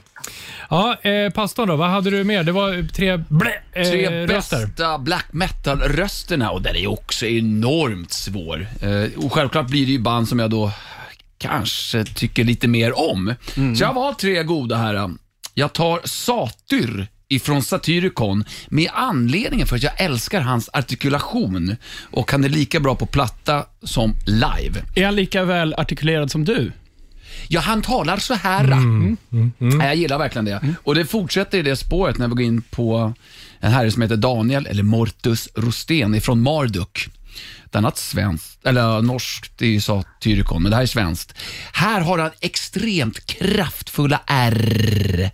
Ja, 0.70 0.96
eh, 1.02 1.32
pastorn 1.32 1.68
då, 1.68 1.76
vad 1.76 1.88
hade 1.88 2.10
du 2.10 2.24
mer? 2.24 2.42
Det 2.42 2.52
var 2.52 2.88
tre, 2.92 3.16
blä, 3.28 3.52
eh, 3.72 3.84
Tre 3.84 4.26
röster. 4.26 4.66
bästa 4.66 4.98
black 4.98 5.26
metal-rösterna 5.32 6.50
och 6.50 6.62
den 6.62 6.76
är 6.76 6.80
ju 6.80 6.86
också 6.86 7.26
enormt 7.26 8.12
svår. 8.12 8.66
Eh, 8.82 9.24
och 9.24 9.32
självklart 9.32 9.66
blir 9.66 9.86
det 9.86 9.92
ju 9.92 9.98
band 9.98 10.28
som 10.28 10.38
jag 10.38 10.50
då 10.50 10.70
kanske 11.38 12.04
tycker 12.04 12.44
lite 12.44 12.68
mer 12.68 12.98
om. 12.98 13.34
Så 13.54 13.82
jag 13.82 13.86
har 13.88 13.94
valt 13.94 14.18
tre 14.18 14.42
goda 14.42 14.76
här. 14.76 15.10
Jag 15.54 15.72
tar 15.72 16.00
Satyr 16.04 17.06
ifrån 17.28 17.62
Satyricon 17.62 18.44
med 18.68 18.90
anledningen 18.94 19.66
för 19.66 19.76
att 19.76 19.82
jag 19.82 20.00
älskar 20.00 20.40
hans 20.40 20.70
artikulation 20.72 21.76
och 22.10 22.30
han 22.32 22.44
är 22.44 22.48
lika 22.48 22.80
bra 22.80 22.94
på 22.94 23.06
platta 23.06 23.64
som 23.82 24.14
live. 24.26 24.82
Är 24.94 25.04
han 25.04 25.16
lika 25.16 25.44
väl 25.44 25.74
artikulerad 25.74 26.30
som 26.30 26.44
du? 26.44 26.72
Ja, 27.48 27.60
han 27.60 27.82
talar 27.82 28.16
så 28.16 28.34
här. 28.34 28.64
Mm, 28.64 29.16
Ja, 29.58 29.84
Jag 29.84 29.96
gillar 29.96 30.18
verkligen 30.18 30.44
det. 30.44 30.74
Och 30.84 30.94
det 30.94 31.04
fortsätter 31.04 31.58
i 31.58 31.62
det 31.62 31.76
spåret 31.76 32.18
när 32.18 32.28
vi 32.28 32.34
går 32.34 32.42
in 32.44 32.62
på 32.62 33.12
en 33.60 33.72
herre 33.72 33.90
som 33.90 34.02
heter 34.02 34.16
Daniel, 34.16 34.66
eller 34.66 34.82
Mortus 34.82 35.48
Rostén 35.54 36.14
ifrån 36.14 36.40
Marduk. 36.42 37.08
Ett 37.68 37.76
annat 37.76 37.98
svenskt, 37.98 38.66
eller 38.66 39.02
norskt, 39.02 39.52
det 39.58 39.66
är 39.66 39.70
ju 39.70 39.80
Satyricon, 39.80 40.62
men 40.62 40.70
det 40.70 40.76
här 40.76 40.82
är 40.82 40.86
svenskt. 40.86 41.34
Här 41.72 42.00
har 42.00 42.18
han 42.18 42.30
extremt 42.40 43.26
kraftfulla 43.26 44.20
R. 44.26 45.30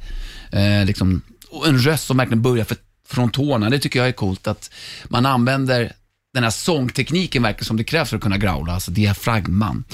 Eh, 0.52 0.84
liksom, 0.84 1.22
och 1.50 1.68
en 1.68 1.78
röst 1.78 2.06
som 2.06 2.16
verkligen 2.16 2.42
börjar 2.42 2.64
för, 2.64 2.76
från 3.08 3.30
tårna. 3.30 3.70
Det 3.70 3.78
tycker 3.78 3.98
jag 3.98 4.08
är 4.08 4.12
coolt, 4.12 4.46
att 4.46 4.70
man 5.04 5.26
använder 5.26 5.92
den 6.34 6.42
här 6.42 6.50
sångtekniken 6.50 7.42
verkligen 7.42 7.64
som 7.64 7.76
det 7.76 7.84
krävs 7.84 8.10
för 8.10 8.16
att 8.16 8.22
kunna 8.22 8.38
growla, 8.38 8.72
alltså 8.72 8.90
diafragman. 8.90 9.84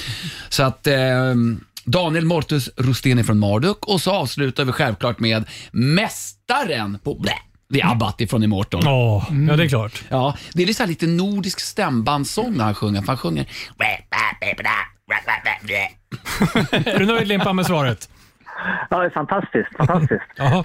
Så 0.48 0.62
att 0.62 0.86
eh, 0.86 1.34
Daniel 1.84 2.24
Mortus 2.24 2.70
Rosteni 2.76 3.24
från 3.24 3.38
Marduk 3.38 3.86
och 3.86 4.00
så 4.00 4.10
avslutar 4.10 4.64
vi 4.64 4.72
självklart 4.72 5.20
med 5.20 5.44
mästaren 5.72 6.98
på 7.04 7.14
blä, 7.14 7.38
det 7.70 7.80
är 7.80 7.90
Abbat 7.90 8.20
ifrån 8.20 8.42
Immortal. 8.42 8.80
Ja, 8.84 9.26
ja, 9.48 9.56
det 9.56 9.64
är 9.64 9.68
klart. 9.68 10.02
Ja, 10.08 10.36
det 10.52 10.62
är 10.62 10.66
här 10.78 10.86
lite 10.86 11.06
nordisk 11.06 11.60
stämbandssång 11.60 12.56
när 12.56 12.64
han 12.64 12.74
sjunger, 12.74 13.00
för 13.00 13.06
han 13.06 13.16
sjunger 13.16 13.46
Är 16.70 16.98
du 16.98 17.06
nöjd 17.06 17.28
Limpan 17.28 17.56
med 17.56 17.66
svaret? 17.66 18.08
Ja, 18.90 18.98
det 18.98 19.06
är 19.06 19.10
fantastiskt. 19.10 19.76
fantastiskt. 19.76 20.24
Jaha. 20.36 20.64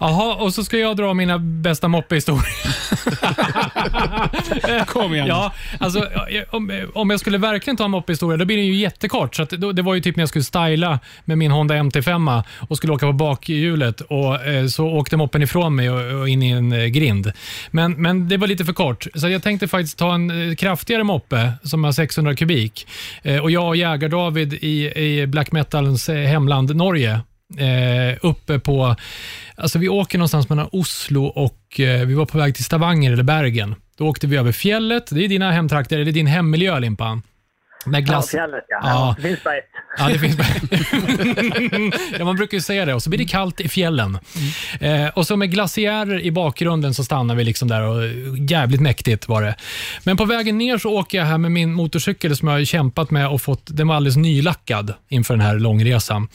Jaha, 0.00 0.34
och 0.34 0.54
så 0.54 0.64
ska 0.64 0.78
jag 0.78 0.96
dra 0.96 1.14
mina 1.14 1.38
bästa 1.38 1.88
moppehistorier. 1.88 2.44
Kom 4.86 5.14
igen. 5.14 5.26
Ja, 5.26 5.52
alltså, 5.80 6.08
om, 6.50 6.86
om 6.94 7.10
jag 7.10 7.20
skulle 7.20 7.38
verkligen 7.38 7.76
ta 7.76 7.84
en 7.84 7.90
moppehistoria, 7.90 8.36
då 8.36 8.44
blir 8.44 8.56
den 8.56 8.66
ju 8.66 8.74
jättekort. 8.74 9.34
Så 9.34 9.42
att, 9.42 9.50
då, 9.50 9.72
det 9.72 9.82
var 9.82 9.94
ju 9.94 10.00
typ 10.00 10.16
när 10.16 10.22
jag 10.22 10.28
skulle 10.28 10.44
styla 10.44 10.98
med 11.24 11.38
min 11.38 11.50
Honda 11.50 11.74
MT5 11.74 12.42
och 12.68 12.76
skulle 12.76 12.92
åka 12.92 13.06
på 13.06 13.12
bakhjulet 13.12 14.00
och 14.00 14.46
eh, 14.46 14.66
så 14.66 14.86
åkte 14.86 15.16
moppen 15.16 15.42
ifrån 15.42 15.76
mig 15.76 15.90
och, 15.90 16.20
och 16.20 16.28
in 16.28 16.42
i 16.42 16.50
en 16.50 16.72
eh, 16.72 16.84
grind. 16.86 17.32
Men, 17.70 17.92
men 17.92 18.28
det 18.28 18.36
var 18.36 18.46
lite 18.46 18.64
för 18.64 18.72
kort, 18.72 19.06
så 19.14 19.28
jag 19.28 19.42
tänkte 19.42 19.68
faktiskt 19.68 19.98
ta 19.98 20.14
en 20.14 20.50
eh, 20.50 20.54
kraftigare 20.54 21.04
moppe 21.04 21.52
som 21.62 21.84
har 21.84 21.92
600 21.92 22.36
kubik. 22.36 22.86
Eh, 23.22 23.42
och 23.42 23.50
jag 23.50 23.68
och 23.68 23.76
Jägar-David 23.76 24.54
i, 24.54 24.92
i 24.96 25.26
black 25.26 25.52
metalens 25.52 26.08
eh, 26.08 26.26
hemland 26.26 26.76
Norge 26.76 27.11
eh, 27.58 28.18
uppe 28.22 28.58
på, 28.58 28.96
alltså 29.56 29.78
vi 29.78 29.88
åker 29.88 30.18
någonstans 30.18 30.48
mellan 30.48 30.68
Oslo 30.72 31.24
och 31.24 31.80
eh, 31.80 32.06
vi 32.06 32.14
var 32.14 32.26
på 32.26 32.38
väg 32.38 32.54
till 32.54 32.64
Stavanger 32.64 33.12
eller 33.12 33.22
Bergen. 33.22 33.74
Då 33.98 34.08
åkte 34.08 34.26
vi 34.26 34.36
över 34.36 34.52
fjället. 34.52 35.06
Det 35.10 35.24
är 35.24 35.28
dina 35.28 35.50
hemtrakter, 35.52 35.98
eller 35.98 36.12
din 36.12 36.26
hemmiljö 36.26 36.78
Limpan. 36.78 37.22
Med 37.86 38.00
Ja, 38.00 38.04
glass. 38.06 38.30
fjället 38.30 38.64
ja. 38.68 38.78
Ja. 38.82 38.88
ja. 38.88 39.14
Det 39.16 39.22
finns. 39.22 39.40
Ja, 39.98 40.08
det 40.08 40.18
finns 40.18 40.36
ja, 42.18 42.24
man 42.24 42.36
brukar 42.36 42.56
ju 42.56 42.60
säga 42.60 42.84
det. 42.84 42.94
Och 42.94 43.02
så 43.02 43.10
blir 43.10 43.18
det 43.18 43.24
kallt 43.24 43.60
i 43.60 43.68
fjällen. 43.68 44.18
Eh, 44.80 45.06
och 45.06 45.26
så 45.26 45.36
med 45.36 45.50
glaciärer 45.50 46.20
i 46.20 46.30
bakgrunden 46.30 46.94
så 46.94 47.04
stannar 47.04 47.34
vi 47.34 47.44
liksom 47.44 47.68
där 47.68 47.82
och 47.82 48.02
jävligt 48.38 48.80
mäktigt 48.80 49.28
var 49.28 49.42
det. 49.42 49.54
Men 50.04 50.16
på 50.16 50.24
vägen 50.24 50.58
ner 50.58 50.78
så 50.78 50.98
åker 50.98 51.18
jag 51.18 51.24
här 51.24 51.38
med 51.38 51.52
min 51.52 51.72
motorcykel 51.72 52.36
som 52.36 52.48
jag 52.48 52.54
har 52.54 52.64
kämpat 52.64 53.10
med 53.10 53.28
och 53.28 53.42
fått, 53.42 53.62
den 53.66 53.88
var 53.88 53.96
alldeles 53.96 54.16
nylackad 54.16 54.94
inför 55.08 55.34
den 55.34 55.46
här 55.46 55.58
långresan. 55.58 56.28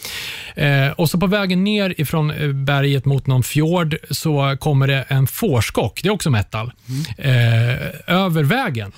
Eh, 0.55 0.89
och 0.89 1.09
så 1.09 1.19
på 1.19 1.27
vägen 1.27 1.63
ner 1.63 2.01
ifrån 2.01 2.31
eh, 2.31 2.51
berget 2.51 3.05
mot 3.05 3.27
någon 3.27 3.43
fjord 3.43 3.97
så 4.11 4.57
kommer 4.59 4.87
det 4.87 5.05
en 5.07 5.27
fårskock, 5.27 5.99
det 6.03 6.09
är 6.09 6.13
också 6.13 6.29
metal, 6.29 6.71
eh, 7.17 8.15
över 8.15 8.43
vägen. 8.43 8.91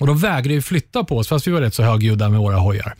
Och 0.00 0.06
De 0.06 0.18
vägrade 0.18 0.54
ju 0.54 0.62
flytta 0.62 1.04
på 1.04 1.18
oss, 1.18 1.28
fast 1.28 1.46
vi 1.46 1.50
var 1.50 1.60
rätt 1.60 1.74
så 1.74 1.82
högljudda 1.82 2.28
med 2.28 2.40
våra 2.40 2.56
hojar. 2.56 2.94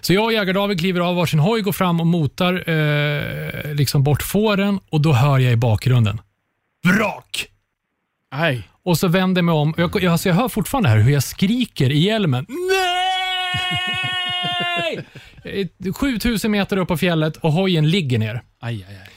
Så 0.00 0.12
jag 0.12 0.24
och 0.24 0.32
Jägar-David 0.32 0.80
kliver 0.80 1.00
av 1.00 1.16
varsin 1.16 1.38
hoj, 1.40 1.60
går 1.60 1.72
fram 1.72 2.00
och 2.00 2.06
motar 2.06 2.70
eh, 2.70 3.74
liksom 3.74 4.02
bort 4.02 4.22
fåren 4.22 4.80
och 4.90 5.00
då 5.00 5.12
hör 5.12 5.38
jag 5.38 5.52
i 5.52 5.56
bakgrunden 5.56 6.20
vrak! 6.84 7.46
Nej. 8.32 8.68
Och 8.84 8.98
så 8.98 9.08
vänder 9.08 9.38
jag 9.38 9.44
mig 9.44 9.54
om. 9.54 9.74
Jag, 9.76 9.90
jag, 10.02 10.12
alltså 10.12 10.28
jag 10.28 10.36
hör 10.36 10.48
fortfarande 10.48 10.88
här 10.88 10.98
hur 10.98 11.12
jag 11.12 11.22
skriker 11.22 11.90
i 11.90 11.98
hjälmen. 11.98 12.46
Nej! 14.84 15.06
Eh, 15.44 15.92
7000 15.92 16.50
meter 16.50 16.76
upp 16.76 16.88
på 16.88 16.96
fjället 16.96 17.36
och 17.36 17.52
hojen 17.52 17.90
ligger 17.90 18.18
ner. 18.18 18.42
Aj, 18.60 18.86
aj, 18.88 18.96
aj. 18.96 19.08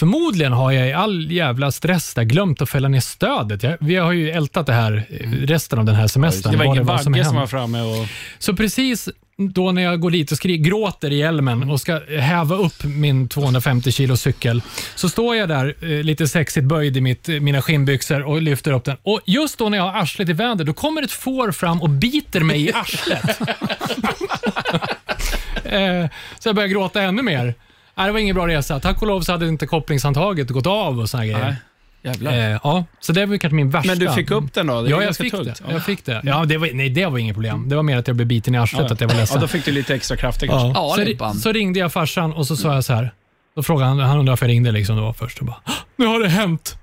Förmodligen 0.00 0.52
har 0.52 0.72
jag 0.72 0.88
i 0.88 0.92
all 0.92 1.30
jävla 1.30 1.72
stress 1.72 2.14
där 2.14 2.22
glömt 2.22 2.62
att 2.62 2.70
fälla 2.70 2.88
ner 2.88 3.00
stödet. 3.00 3.62
Jag, 3.62 3.76
vi 3.80 3.96
har 3.96 4.12
ju 4.12 4.30
ältat 4.30 4.66
det 4.66 4.72
här 4.72 5.06
eh, 5.10 5.30
resten 5.30 5.78
av 5.78 5.84
den 5.84 5.94
här 5.94 6.06
semestern. 6.06 6.52
Det 6.52 6.58
var 6.58 6.64
ingen 6.64 6.86
bagge 6.86 7.02
som, 7.02 7.14
hände. 7.14 7.40
var 7.40 7.46
framme 7.46 7.80
och... 7.80 8.06
Så 8.38 8.56
precis 8.56 9.08
då 9.36 9.72
när 9.72 9.82
jag 9.82 10.00
går 10.00 10.10
dit 10.10 10.32
och 10.32 10.38
skri- 10.38 10.58
gråter 10.58 11.10
i 11.10 11.16
hjälmen 11.16 11.70
och 11.70 11.80
ska 11.80 12.00
häva 12.08 12.56
upp 12.56 12.84
min 12.84 13.28
250 13.28 13.92
kilo 13.92 14.16
cykel, 14.16 14.62
så 14.94 15.08
står 15.08 15.36
jag 15.36 15.48
där 15.48 15.74
eh, 15.82 15.88
lite 15.88 16.28
sexigt 16.28 16.66
böjd 16.66 16.96
i 16.96 17.00
mitt, 17.00 17.28
eh, 17.28 17.40
mina 17.40 17.62
skinnbyxor 17.62 18.22
och 18.22 18.42
lyfter 18.42 18.72
upp 18.72 18.84
den. 18.84 18.96
Och 19.02 19.20
Just 19.24 19.58
då 19.58 19.68
när 19.68 19.78
jag 19.78 19.84
har 19.84 20.02
arslet 20.02 20.28
i 20.28 20.32
väder, 20.32 20.64
då 20.64 20.72
kommer 20.72 21.02
ett 21.02 21.12
får 21.12 21.52
fram 21.52 21.82
och 21.82 21.90
biter 21.90 22.40
mig 22.40 22.66
i 22.66 22.72
arslet. 22.72 23.40
eh, 25.64 26.10
så 26.38 26.48
jag 26.48 26.56
börjar 26.56 26.68
gråta 26.68 27.02
ännu 27.02 27.22
mer. 27.22 27.54
Nej, 28.00 28.06
det 28.08 28.12
var 28.12 28.18
ingen 28.20 28.34
bra 28.36 28.48
resa. 28.48 28.80
Tack 28.80 29.02
och 29.02 29.08
lov 29.08 29.20
så 29.20 29.32
hade 29.32 29.48
inte 29.48 29.66
kopplingshandtaget 29.66 30.48
gått 30.50 30.66
av 30.66 31.00
och 31.00 31.10
såna 31.10 31.24
grejer. 31.26 31.38
Nej. 31.44 31.56
Jävlar. 32.02 32.32
Eh, 32.32 32.58
ja, 32.64 32.84
så 33.00 33.12
det 33.12 33.26
var 33.26 33.36
kanske 33.36 33.54
min 33.54 33.70
värsta. 33.70 33.86
Men 33.88 33.98
du 33.98 34.10
fick 34.12 34.30
upp 34.30 34.54
den 34.54 34.66
då? 34.66 34.82
Det 34.82 34.90
Ja, 34.90 35.02
jag 35.02 35.16
fick, 35.16 35.32
tungt. 35.32 35.44
det. 35.44 35.72
jag 35.72 35.84
fick 35.84 36.04
det. 36.04 36.20
Ja, 36.24 36.44
det 36.44 36.58
var, 36.58 36.68
nej, 36.72 36.90
det 36.90 37.06
var 37.06 37.18
inget 37.18 37.34
problem. 37.34 37.68
Det 37.68 37.76
var 37.76 37.82
mer 37.82 37.96
att 37.96 38.06
jag 38.06 38.16
blev 38.16 38.26
biten 38.28 38.54
i 38.54 38.58
arslet, 38.58 38.90
att 38.90 39.00
jag 39.00 39.08
var 39.08 39.14
ledsen. 39.14 39.34
Ja, 39.36 39.40
då 39.40 39.48
fick 39.48 39.64
du 39.64 39.72
lite 39.72 39.94
extra 39.94 40.16
krafter 40.16 40.46
kanske. 40.46 40.68
Ja, 40.80 40.92
så, 40.96 41.04
Limpan. 41.04 41.34
så 41.34 41.52
ringde 41.52 41.78
jag 41.78 41.92
farsan 41.92 42.32
och 42.32 42.46
så 42.46 42.56
sa 42.56 42.74
jag 42.74 42.84
så 42.84 42.92
här. 42.94 43.12
Då 43.56 43.62
frågade 43.62 43.88
han, 43.88 43.98
han 44.00 44.18
undrar 44.18 44.32
varför 44.32 44.46
jag 44.46 44.50
ringde 44.52 44.72
liksom 44.72 44.96
då 44.96 45.12
först. 45.12 45.38
Och 45.38 45.46
bara, 45.46 45.56
"Åh, 45.66 45.72
nu 45.96 46.06
har 46.06 46.20
det 46.20 46.28
hänt. 46.28 46.76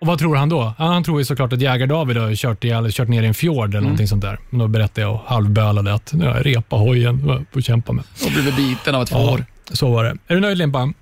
Och 0.00 0.06
vad 0.06 0.18
tror 0.18 0.36
han 0.36 0.48
då? 0.48 0.72
Ja, 0.78 0.84
Han 0.84 1.04
tror 1.04 1.18
ju 1.18 1.24
såklart 1.24 1.52
att 1.52 1.60
Jägar-David 1.60 2.16
har 2.16 2.34
kört, 2.34 2.64
ihjäl, 2.64 2.92
kört 2.92 3.08
ner 3.08 3.22
i 3.22 3.26
en 3.26 3.34
fjord 3.34 3.70
eller 3.70 3.80
någonting 3.80 4.08
sånt 4.08 4.22
där. 4.22 4.38
Men 4.50 4.58
då 4.60 4.68
berättade 4.68 5.00
jag 5.00 5.12
och 5.14 5.20
halvbölade 5.26 5.94
att 5.94 6.12
nu 6.12 6.26
har 6.26 6.34
jag 6.36 6.46
repa 6.46 6.76
hojen 6.76 7.46
och 7.52 7.62
kämpa 7.62 7.92
med. 7.92 8.04
Och 8.24 8.30
blivit 8.32 8.56
biten 8.56 8.94
av 8.94 9.02
ett 9.02 9.08
får. 9.08 9.44
Så 9.72 9.90
var 9.94 10.04
det. 10.04 10.10
Är 10.26 10.34
du 10.34 10.40
nöjd 10.40 10.58
Limpan? 10.58 10.94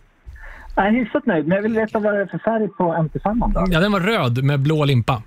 Jag 0.76 0.86
är 0.86 0.90
hyfsat 0.90 1.26
nöjd, 1.26 1.46
men 1.46 1.56
jag 1.56 1.62
vill 1.62 1.74
veta 1.74 1.98
vad 1.98 2.14
det 2.14 2.20
är 2.20 2.26
för 2.26 2.38
färg 2.38 2.68
på 2.68 2.84
MP5 2.94 3.52
då. 3.54 3.66
Ja, 3.70 3.80
den 3.80 3.92
var 3.92 4.00
röd 4.00 4.44
med 4.44 4.60
blå 4.60 4.84
limpa. 4.84 5.22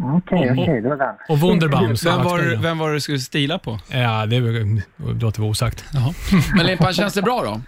Okej, 0.00 0.50
Och- 0.50 0.58
okej, 0.58 0.80
det 0.82 0.88
var 0.88 0.96
den. 0.96 1.14
Och 1.28 1.38
Wunderbaum. 1.40 1.94
Vem 2.04 2.24
var, 2.24 2.62
vem 2.62 2.78
var 2.78 2.88
det 2.88 2.94
du 2.94 3.00
skulle 3.00 3.18
stila 3.18 3.58
på? 3.58 3.78
Ja, 3.88 4.26
det 4.26 4.40
låter 5.20 5.40
vara 5.40 5.50
osagt. 5.50 5.84
Men 6.56 6.66
Limpan, 6.66 6.92
känns 6.92 7.14
det 7.14 7.22
bra 7.22 7.42
då? 7.44 7.60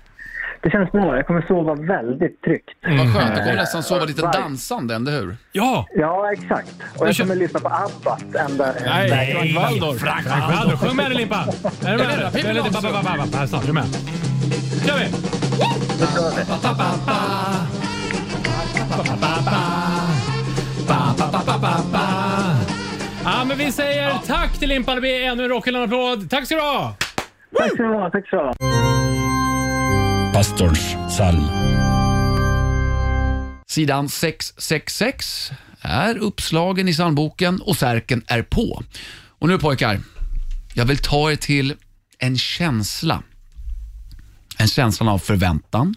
Det 0.62 0.70
känns 0.70 0.92
bra. 0.92 1.16
Jag 1.16 1.26
kommer 1.26 1.42
sova 1.42 1.74
väldigt 1.74 2.42
tryggt. 2.42 2.70
Vad 2.82 2.98
skönt, 3.14 3.34
du 3.34 3.40
kommer 3.40 3.54
nästan 3.56 3.82
sova 3.82 4.04
lite 4.04 4.22
dansande, 4.22 4.94
eller 4.94 5.12
hur? 5.12 5.36
Ja! 5.52 5.86
Ja, 5.94 6.32
exakt. 6.32 6.74
Och 6.98 7.08
jag 7.08 7.16
kommer 7.16 7.34
lyssna 7.34 7.60
på 7.60 7.68
Abbat 7.68 8.34
ända... 8.50 8.74
Nej, 8.86 9.32
Frank 9.34 9.56
Waldorf. 9.56 10.00
Frank 10.00 10.26
Waldor, 10.26 10.76
sjung 10.76 10.96
med 10.96 11.06
dig 11.10 11.16
Limpa! 11.16 11.44
Är 11.86 11.92
du 11.92 11.98
med? 11.98 12.32
Pippi 12.32 12.52
Långstrump. 12.54 12.82
ba- 12.94 13.02
ba- 13.02 13.16
ba- 13.16 13.26
ba- 13.32 13.38
Här 13.38 13.46
snart, 13.46 13.62
är 13.62 13.66
du 13.66 13.72
med? 13.72 13.84
kör 14.86 14.98
vi! 14.98 15.08
Ja, 23.24 23.44
men 23.46 23.58
vi 23.58 23.72
säger 23.72 24.12
tack 24.26 24.58
till 24.58 24.68
Limpan. 24.68 24.94
Det 24.94 25.00
blir 25.00 25.24
ännu 25.24 25.42
en 25.42 25.48
rockig 25.48 25.76
applåd. 25.76 26.30
Tack 26.30 26.46
ska 26.46 26.54
du 26.54 26.60
ha! 26.60 26.94
Tack 27.58 27.70
så 27.70 27.76
du 27.76 27.88
ha. 27.88 28.10
Tack 28.10 28.28
så 28.28 28.36
du 28.36 28.42
ha. 28.42 28.99
Pastorns 30.32 30.96
psalm. 31.08 31.44
Sidan 33.66 34.08
666 34.08 35.50
är 35.80 36.18
uppslagen 36.18 36.88
i 36.88 36.92
psalmboken 36.92 37.60
och 37.60 37.76
särken 37.76 38.22
är 38.26 38.42
på. 38.42 38.82
Och 39.28 39.48
nu 39.48 39.58
pojkar, 39.58 40.00
jag 40.74 40.84
vill 40.84 40.98
ta 40.98 41.32
er 41.32 41.36
till 41.36 41.74
en 42.18 42.38
känsla. 42.38 43.22
En 44.58 44.68
känsla 44.68 45.12
av 45.12 45.18
förväntan. 45.18 45.94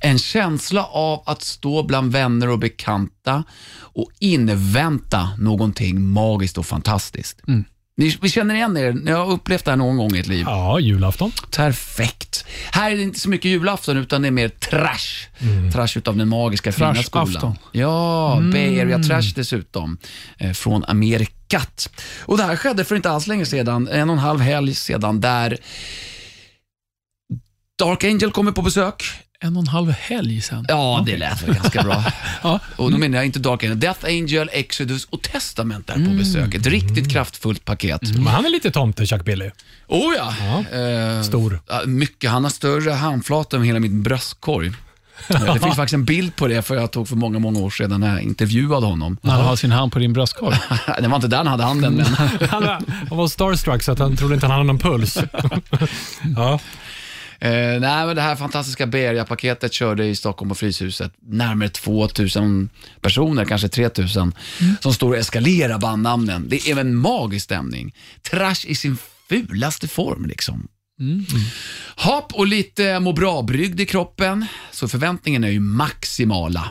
En 0.00 0.18
känsla 0.18 0.84
av 0.84 1.22
att 1.26 1.42
stå 1.42 1.82
bland 1.82 2.12
vänner 2.12 2.48
och 2.48 2.58
bekanta 2.58 3.44
och 3.78 4.10
invänta 4.18 5.30
någonting 5.38 6.02
magiskt 6.02 6.58
och 6.58 6.66
fantastiskt. 6.66 7.40
Ni, 7.98 8.18
vi 8.22 8.28
känner 8.28 8.54
igen 8.54 8.76
er, 8.76 8.92
ni 8.92 9.10
har 9.10 9.30
upplevt 9.30 9.64
det 9.64 9.70
här 9.70 9.76
någon 9.76 9.96
gång 9.96 10.14
i 10.16 10.18
ert 10.20 10.26
liv. 10.26 10.44
Ja, 10.46 10.80
julafton. 10.80 11.32
Perfekt. 11.56 12.44
Här 12.70 12.90
är 12.90 12.96
det 12.96 13.02
inte 13.02 13.20
så 13.20 13.28
mycket 13.28 13.50
julafton 13.50 13.96
utan 13.96 14.22
det 14.22 14.28
är 14.28 14.32
mer 14.32 14.48
trash. 14.48 15.28
Trash 15.72 15.98
utav 15.98 16.16
den 16.16 16.28
magiska 16.28 16.72
fina 16.72 16.94
skolan. 16.94 17.58
Ja, 17.72 18.38
Bay 18.52 18.80
Area 18.80 18.98
Trash 18.98 19.32
dessutom. 19.34 19.98
Eh, 20.38 20.52
från 20.52 20.84
Amerikat. 20.84 21.90
Och 22.20 22.36
det 22.36 22.42
här 22.42 22.56
skedde 22.56 22.84
för 22.84 22.96
inte 22.96 23.10
alls 23.10 23.26
länge 23.26 23.46
sedan, 23.46 23.88
en 23.88 24.10
och 24.10 24.16
en 24.16 24.22
halv 24.22 24.40
helg 24.40 24.74
sedan, 24.74 25.20
där 25.20 25.58
Dark 27.78 28.04
Angel 28.04 28.30
kommer 28.30 28.52
på 28.52 28.62
besök. 28.62 29.04
En 29.40 29.56
och 29.56 29.62
en 29.62 29.66
halv 29.68 29.90
helg 29.90 30.40
sen. 30.40 30.64
Ja, 30.68 31.02
det 31.06 31.16
lät 31.16 31.42
väl 31.42 31.54
ganska 31.54 31.82
bra. 31.82 32.04
Ja. 32.42 32.60
Och 32.76 32.90
då 32.92 32.98
menar 32.98 33.18
jag 33.18 33.26
inte 33.26 33.38
Dark 33.38 33.62
Angel, 33.64 33.80
Death 33.80 34.04
Angel, 34.04 34.50
Exodus 34.52 35.04
och 35.04 35.22
Testament 35.22 35.90
är 35.90 35.94
på 35.94 36.10
besök. 36.10 36.54
Ett 36.54 36.66
riktigt 36.66 37.12
kraftfullt 37.12 37.64
paket. 37.64 38.00
Men 38.02 38.26
han 38.26 38.44
är 38.44 38.50
lite 38.50 38.70
tomte, 38.70 39.06
Chuck 39.06 39.24
Billy. 39.24 39.50
Oh 39.86 40.14
ja. 40.16 40.34
Ja. 40.40 40.78
Eh, 40.78 41.22
Stor. 41.22 41.60
Mycket. 41.86 42.30
Han 42.30 42.44
har 42.44 42.50
större 42.50 42.90
handflata 42.90 43.56
än 43.56 43.62
hela 43.62 43.80
min 43.80 44.02
bröstkorg. 44.02 44.72
Det 45.28 45.60
finns 45.60 45.76
faktiskt 45.76 45.94
en 45.94 46.04
bild 46.04 46.36
på 46.36 46.46
det, 46.46 46.62
för 46.62 46.74
jag 46.74 46.90
tog 46.90 47.08
för 47.08 47.16
många, 47.16 47.38
många 47.38 47.58
år 47.58 47.70
sedan 47.70 48.00
när 48.00 48.08
jag 48.08 48.22
intervjuade 48.22 48.86
honom. 48.86 49.16
När 49.20 49.32
han 49.32 49.44
har 49.44 49.56
sin 49.56 49.72
hand 49.72 49.92
på 49.92 49.98
din 49.98 50.12
bröstkorg. 50.12 50.56
Det 51.00 51.08
var 51.08 51.16
inte 51.16 51.28
där 51.28 51.36
han 51.36 51.46
hade 51.46 51.62
handen, 51.64 51.94
men 51.94 52.06
Han 52.48 52.62
var, 52.62 52.82
han 53.08 53.18
var 53.18 53.28
starstruck 53.28 53.82
så 53.82 53.92
att 53.92 53.98
han 53.98 54.16
trodde 54.16 54.34
inte 54.34 54.46
han 54.46 54.52
hade 54.52 54.64
någon 54.64 54.78
puls. 54.78 55.18
ja. 56.36 56.60
Eh, 57.40 57.50
nej, 57.80 58.06
men 58.06 58.16
det 58.16 58.22
här 58.22 58.36
fantastiska 58.36 58.86
Beria-paketet 58.86 59.72
körde 59.72 60.04
i 60.06 60.16
Stockholm 60.16 60.48
på 60.48 60.54
Fryshuset. 60.54 61.12
Närmare 61.20 61.68
2000 61.68 62.68
personer, 63.00 63.44
kanske 63.44 63.68
3000, 63.68 64.34
som 64.80 64.94
står 64.94 65.08
och 65.08 65.16
eskalerar 65.16 65.78
bandnamnen. 65.78 66.48
Det 66.48 66.68
är 66.70 66.76
en 66.78 66.94
magisk 66.96 67.44
stämning. 67.44 67.94
Trash 68.30 68.64
i 68.66 68.74
sin 68.74 68.96
fulaste 69.28 69.88
form 69.88 70.26
liksom. 70.26 70.68
Hopp 71.96 72.32
och 72.34 72.46
lite 72.46 73.00
må 73.00 73.12
bra-brygd 73.12 73.80
i 73.80 73.86
kroppen, 73.86 74.46
så 74.72 74.88
förväntningen 74.88 75.44
är 75.44 75.48
ju 75.48 75.60
maximala. 75.60 76.70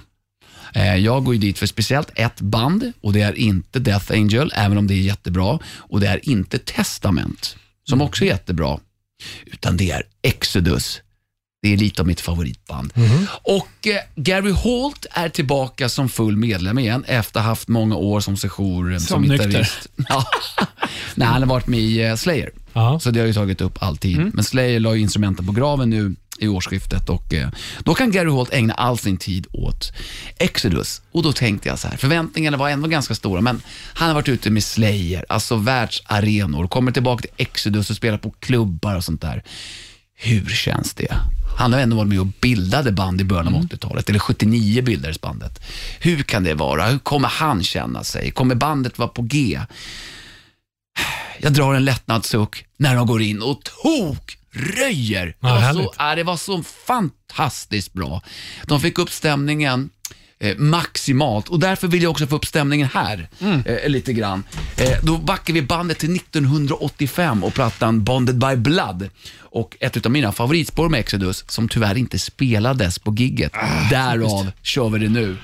Eh, 0.73 0.95
Jag 0.95 1.23
går 1.23 1.33
ju 1.33 1.39
dit 1.39 1.59
för 1.59 1.65
speciellt 1.65 2.09
ett 2.15 2.41
band 2.41 2.91
och 3.01 3.13
det 3.13 3.21
är 3.21 3.33
inte 3.33 3.79
Death 3.79 4.11
Angel, 4.11 4.51
även 4.55 4.77
om 4.77 4.87
det 4.87 4.93
är 4.93 5.01
jättebra. 5.01 5.59
Och 5.77 5.99
det 5.99 6.07
är 6.07 6.29
inte 6.29 6.57
Testament, 6.59 7.57
som 7.89 8.01
också 8.01 8.23
är 8.23 8.27
jättebra. 8.27 8.79
Utan 9.45 9.77
det 9.77 9.91
är 9.91 10.03
Exodus. 10.21 11.01
Det 11.61 11.73
är 11.73 11.77
lite 11.77 12.01
av 12.01 12.07
mitt 12.07 12.21
favoritband. 12.21 12.93
Och 13.43 13.87
eh, 13.87 13.99
Gary 14.15 14.51
Holt 14.51 15.05
är 15.11 15.29
tillbaka 15.29 15.89
som 15.89 16.09
full 16.09 16.37
medlem 16.37 16.79
igen 16.79 17.03
efter 17.07 17.39
att 17.39 17.43
ha 17.45 17.51
haft 17.51 17.67
många 17.67 17.95
år 17.95 18.19
som 18.19 18.37
sejour 18.37 18.91
eh, 18.93 18.97
som, 18.97 19.07
Som 19.07 19.21
nykter. 19.21 19.47
gitarrist. 19.47 19.87
Ja. 20.09 20.25
Nej, 21.15 21.27
han 21.27 21.41
har 21.41 21.49
varit 21.49 21.67
med 21.67 21.79
i 21.79 22.01
eh, 22.03 22.15
Slayer. 22.15 22.51
Ja. 22.77 22.99
Så 22.99 23.11
det 23.11 23.19
har 23.19 23.27
ju 23.27 23.33
tagit 23.33 23.61
upp 23.61 23.83
all 23.83 23.97
tid. 23.97 24.31
Men 24.33 24.43
Slayer 24.43 24.79
la 24.79 24.95
ju 24.95 25.01
instrumenten 25.01 25.45
på 25.45 25.51
graven 25.51 25.89
nu 25.89 26.15
i 26.39 26.47
årsskiftet 26.47 27.09
och 27.09 27.33
eh, 27.33 27.49
då 27.79 27.93
kan 27.93 28.11
Gary 28.11 28.29
Holt 28.29 28.53
ägna 28.53 28.73
all 28.73 28.97
sin 28.97 29.17
tid 29.17 29.47
åt 29.51 29.93
Exodus. 30.37 31.01
Och 31.11 31.23
då 31.23 31.31
tänkte 31.31 31.69
jag 31.69 31.79
så 31.79 31.87
här, 31.87 31.97
förväntningarna 31.97 32.57
var 32.57 32.69
ändå 32.69 32.87
ganska 32.87 33.15
stora, 33.15 33.41
men 33.41 33.61
han 33.93 34.07
har 34.07 34.15
varit 34.15 34.29
ute 34.29 34.49
med 34.49 34.63
Slayer, 34.63 35.25
alltså 35.29 35.55
världsarenor, 35.55 36.67
kommer 36.67 36.91
tillbaka 36.91 37.21
till 37.21 37.31
Exodus 37.37 37.89
och 37.89 37.95
spelar 37.95 38.17
på 38.17 38.31
klubbar 38.39 38.95
och 38.95 39.03
sånt 39.03 39.21
där. 39.21 39.43
Hur 40.15 40.45
känns 40.45 40.93
det? 40.93 41.15
Han 41.57 41.73
har 41.73 41.79
ändå 41.79 41.95
varit 41.95 42.09
med 42.09 42.19
och 42.19 42.27
bildade 42.41 42.91
band 42.91 43.21
i 43.21 43.23
början 43.23 43.47
av 43.47 43.61
80-talet, 43.61 44.09
eller 44.09 44.19
79 44.19 44.81
bildades 44.81 45.21
bandet. 45.21 45.61
Hur 45.99 46.23
kan 46.23 46.43
det 46.43 46.53
vara? 46.53 46.87
Hur 46.87 46.99
kommer 46.99 47.27
han 47.27 47.63
känna 47.63 48.03
sig? 48.03 48.31
Kommer 48.31 48.55
bandet 48.55 48.97
vara 48.97 49.09
på 49.09 49.21
G? 49.21 49.59
Jag 51.39 51.53
drar 51.53 51.73
en 51.73 51.85
lättnadssuck 51.85 52.65
när 52.77 52.95
de 52.95 53.07
går 53.07 53.21
in 53.21 53.41
och 53.41 53.63
tok 53.63 54.37
röjer. 54.51 55.25
Det, 55.25 55.33
Ja, 55.39 55.55
var 55.55 55.73
så, 55.73 55.93
ja, 55.97 56.15
det 56.15 56.23
var 56.23 56.37
så 56.37 56.63
fantastiskt 56.63 57.93
bra. 57.93 58.21
De 58.65 58.81
fick 58.81 58.99
upp 58.99 59.09
stämningen 59.11 59.89
eh, 60.39 60.57
maximalt 60.57 61.47
och 61.49 61.59
därför 61.59 61.87
vill 61.87 62.03
jag 62.03 62.11
också 62.11 62.27
få 62.27 62.35
upp 62.35 62.45
stämningen 62.45 62.89
här 62.93 63.29
eh, 63.65 63.89
lite 63.89 64.13
grann. 64.13 64.43
Eh, 64.77 64.97
då 65.03 65.17
backar 65.17 65.53
vi 65.53 65.61
bandet 65.61 65.97
till 65.99 66.15
1985 66.15 67.43
och 67.43 67.53
plattan 67.53 68.03
Bonded 68.03 68.37
by 68.37 68.55
Blood. 68.55 69.09
Och 69.39 69.77
ett 69.79 70.05
av 70.05 70.11
mina 70.11 70.31
favoritspår 70.31 70.89
med 70.89 70.99
Exodus, 70.99 71.45
som 71.47 71.69
tyvärr 71.69 71.97
inte 71.97 72.19
spelades 72.19 72.99
på 72.99 73.13
gigget. 73.13 73.51
Därav 73.89 74.51
kör 74.61 74.89
vi 74.89 74.99
det 74.99 75.09
nu. 75.09 75.37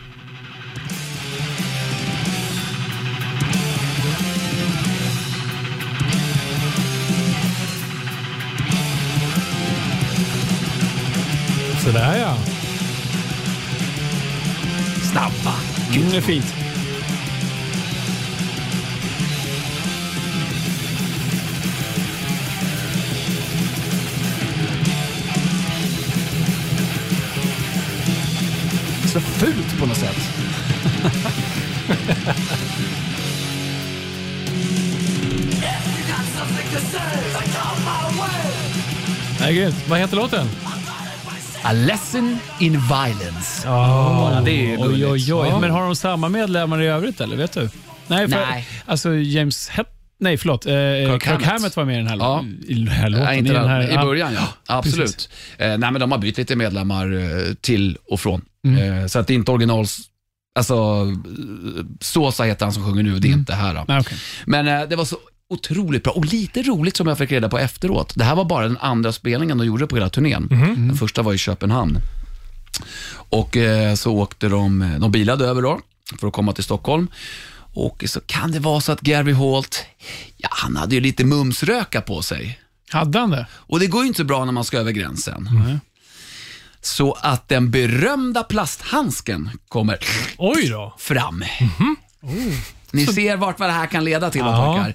Sådär 11.83 12.17
ja. 12.17 12.35
Snabba. 15.11 15.55
Mm, 15.95 16.09
det 16.11 16.17
är 16.17 16.21
fint. 16.21 16.45
Så 29.05 29.19
fult 29.19 29.79
på 29.79 29.85
något 29.85 29.97
sätt. 29.97 30.17
Det 39.37 39.43
är 39.45 39.53
grymt. 39.53 39.75
Vad 39.87 39.99
heter 39.99 40.15
låten? 40.15 40.47
A 41.65 41.73
lesson 41.73 42.39
in 42.59 42.71
violence. 42.71 43.67
Ja, 43.67 44.41
det 44.45 44.51
är 44.51 44.65
ju 44.65 44.77
Oj, 44.77 45.05
oj, 45.05 45.33
oj. 45.33 45.47
Ja. 45.49 45.59
Men 45.59 45.71
har 45.71 45.83
de 45.83 45.95
samma 45.95 46.29
medlemmar 46.29 46.81
i 46.81 46.87
övrigt 46.87 47.21
eller? 47.21 47.35
Vet 47.35 47.53
du? 47.53 47.69
Nej, 48.07 48.27
för, 48.29 48.45
Nej. 48.51 48.67
Alltså 48.85 49.15
James 49.15 49.69
Het 49.69 49.87
Nej, 50.19 50.37
förlåt. 50.37 50.65
Eh, 50.65 50.71
Kirk, 50.71 51.25
Hammett. 51.25 51.45
Hammett 51.45 51.75
var 51.75 51.85
med 51.85 51.95
i 51.95 51.97
den 51.97 52.07
här, 52.07 52.17
Ja. 52.17 52.45
i 52.67 52.73
den 52.73 52.87
här 52.87 53.09
låten. 53.09 53.25
Nej, 53.25 53.37
inte 53.37 53.51
i, 53.51 53.55
den 53.55 53.69
här, 53.69 53.91
I 53.93 53.97
början, 53.97 54.33
ja. 54.33 54.47
Absolut. 54.67 55.29
Eh, 55.57 55.67
nej, 55.67 55.91
men 55.91 55.99
de 55.99 56.11
har 56.11 56.19
bytt 56.19 56.37
lite 56.37 56.55
medlemmar 56.55 57.13
eh, 57.13 57.53
till 57.61 57.97
och 58.09 58.19
från. 58.19 58.41
Eh, 58.67 59.07
så 59.07 59.19
att 59.19 59.27
det 59.27 59.33
är 59.33 59.35
inte 59.35 59.51
originals... 59.51 59.99
Alltså, 60.55 60.73
eh, 60.73 61.85
Sosa 62.01 62.43
heter 62.43 62.65
han 62.65 62.73
som 62.73 62.85
sjunger 62.85 63.03
nu 63.03 63.19
det 63.19 63.27
är 63.27 63.31
inte 63.33 63.53
här. 63.53 63.73
Då. 63.73 63.85
Nej, 63.87 63.99
okej. 63.99 64.17
Men 64.45 64.67
eh, 64.67 64.81
det 64.89 64.95
var 64.95 65.05
så 65.05 65.17
otroligt 65.49 66.03
bra 66.03 66.13
och 66.13 66.25
lite 66.25 66.61
roligt 66.61 66.97
som 66.97 67.07
jag 67.07 67.17
fick 67.17 67.31
reda 67.31 67.49
på 67.49 67.57
efteråt. 67.59 68.13
Det 68.15 68.23
här 68.23 68.35
var 68.35 68.45
bara 68.45 68.67
den 68.67 68.77
andra 68.77 69.11
spelningen 69.13 69.57
de 69.57 69.67
gjorde 69.67 69.87
på 69.87 69.95
hela 69.95 70.09
turnén. 70.09 70.47
Den 70.87 70.95
första 70.97 71.21
var 71.21 71.33
i 71.33 71.37
Köpenhamn. 71.37 71.97
Och 73.13 73.57
eh, 73.57 73.95
så 73.95 74.11
åkte 74.13 74.47
de, 74.49 74.81
eh, 74.81 74.99
de 74.99 75.11
bilade 75.11 75.45
över 75.45 75.61
då 75.61 75.79
för 76.19 76.27
att 76.27 76.33
komma 76.33 76.53
till 76.53 76.63
Stockholm. 76.63 77.07
Och 77.75 78.03
så 78.07 78.19
kan 78.21 78.51
det 78.51 78.59
vara 78.59 78.81
så 78.81 78.91
att 78.91 79.01
Gary 79.01 79.31
Holt, 79.31 79.85
ja 80.37 80.49
han 80.51 80.75
hade 80.77 80.95
ju 80.95 81.01
lite 81.01 81.25
mumsröka 81.25 82.01
på 82.01 82.21
sig. 82.21 82.59
Hade 82.91 83.19
han 83.19 83.29
det? 83.29 83.47
Och 83.53 83.79
det 83.79 83.87
går 83.87 84.01
ju 84.01 84.07
inte 84.07 84.17
så 84.17 84.23
bra 84.23 84.45
när 84.45 84.51
man 84.51 84.63
ska 84.63 84.77
över 84.77 84.91
gränsen. 84.91 85.49
Så 86.81 87.13
att 87.21 87.49
den 87.49 87.71
berömda 87.71 88.43
plasthandsken 88.43 89.49
kommer 89.67 89.97
Oj 90.37 90.67
då. 90.69 90.95
fram. 90.99 91.43
Ni 92.93 93.05
ser 93.05 93.37
vart 93.37 93.59
vad 93.59 93.69
det 93.69 93.73
här 93.73 93.85
kan 93.87 94.03
leda 94.03 94.29
till, 94.29 94.41
Ja. 94.41 94.73
pojkar. 94.75 94.93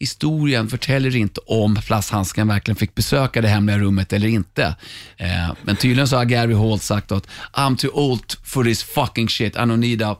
Historien 0.00 0.68
förtäljer 0.68 1.16
inte 1.16 1.40
om 1.46 1.74
plasthandsken 1.86 2.48
verkligen 2.48 2.76
fick 2.76 2.94
besöka 2.94 3.40
det 3.40 3.48
hemliga 3.48 3.78
rummet 3.78 4.12
eller 4.12 4.28
inte. 4.28 4.76
Eh, 5.16 5.52
men 5.62 5.76
tydligen 5.76 6.08
så 6.08 6.16
har 6.16 6.24
Gary 6.24 6.52
Holt 6.54 6.82
sagt 6.82 7.12
att 7.12 7.28
I'm 7.52 7.76
too 7.76 7.90
old 7.90 8.32
for 8.44 8.64
this 8.64 8.82
fucking 8.82 9.28
shit, 9.28 9.56
I 9.56 9.58
don't 9.58 9.76
need 9.76 10.02
a 10.02 10.16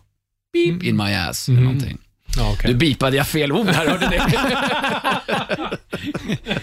beep 0.52 0.82
in 0.82 0.96
my 0.96 1.14
ass. 1.14 1.48
Eller 1.48 1.60
någonting. 1.60 1.98
Ja, 2.36 2.52
okej. 2.52 2.70
Nu 2.70 2.76
bipade 2.76 3.16
jag 3.16 3.26
fel 3.26 3.52
ord 3.52 3.68
här, 3.68 3.86
hörde 3.86 4.08
ni? 4.10 4.20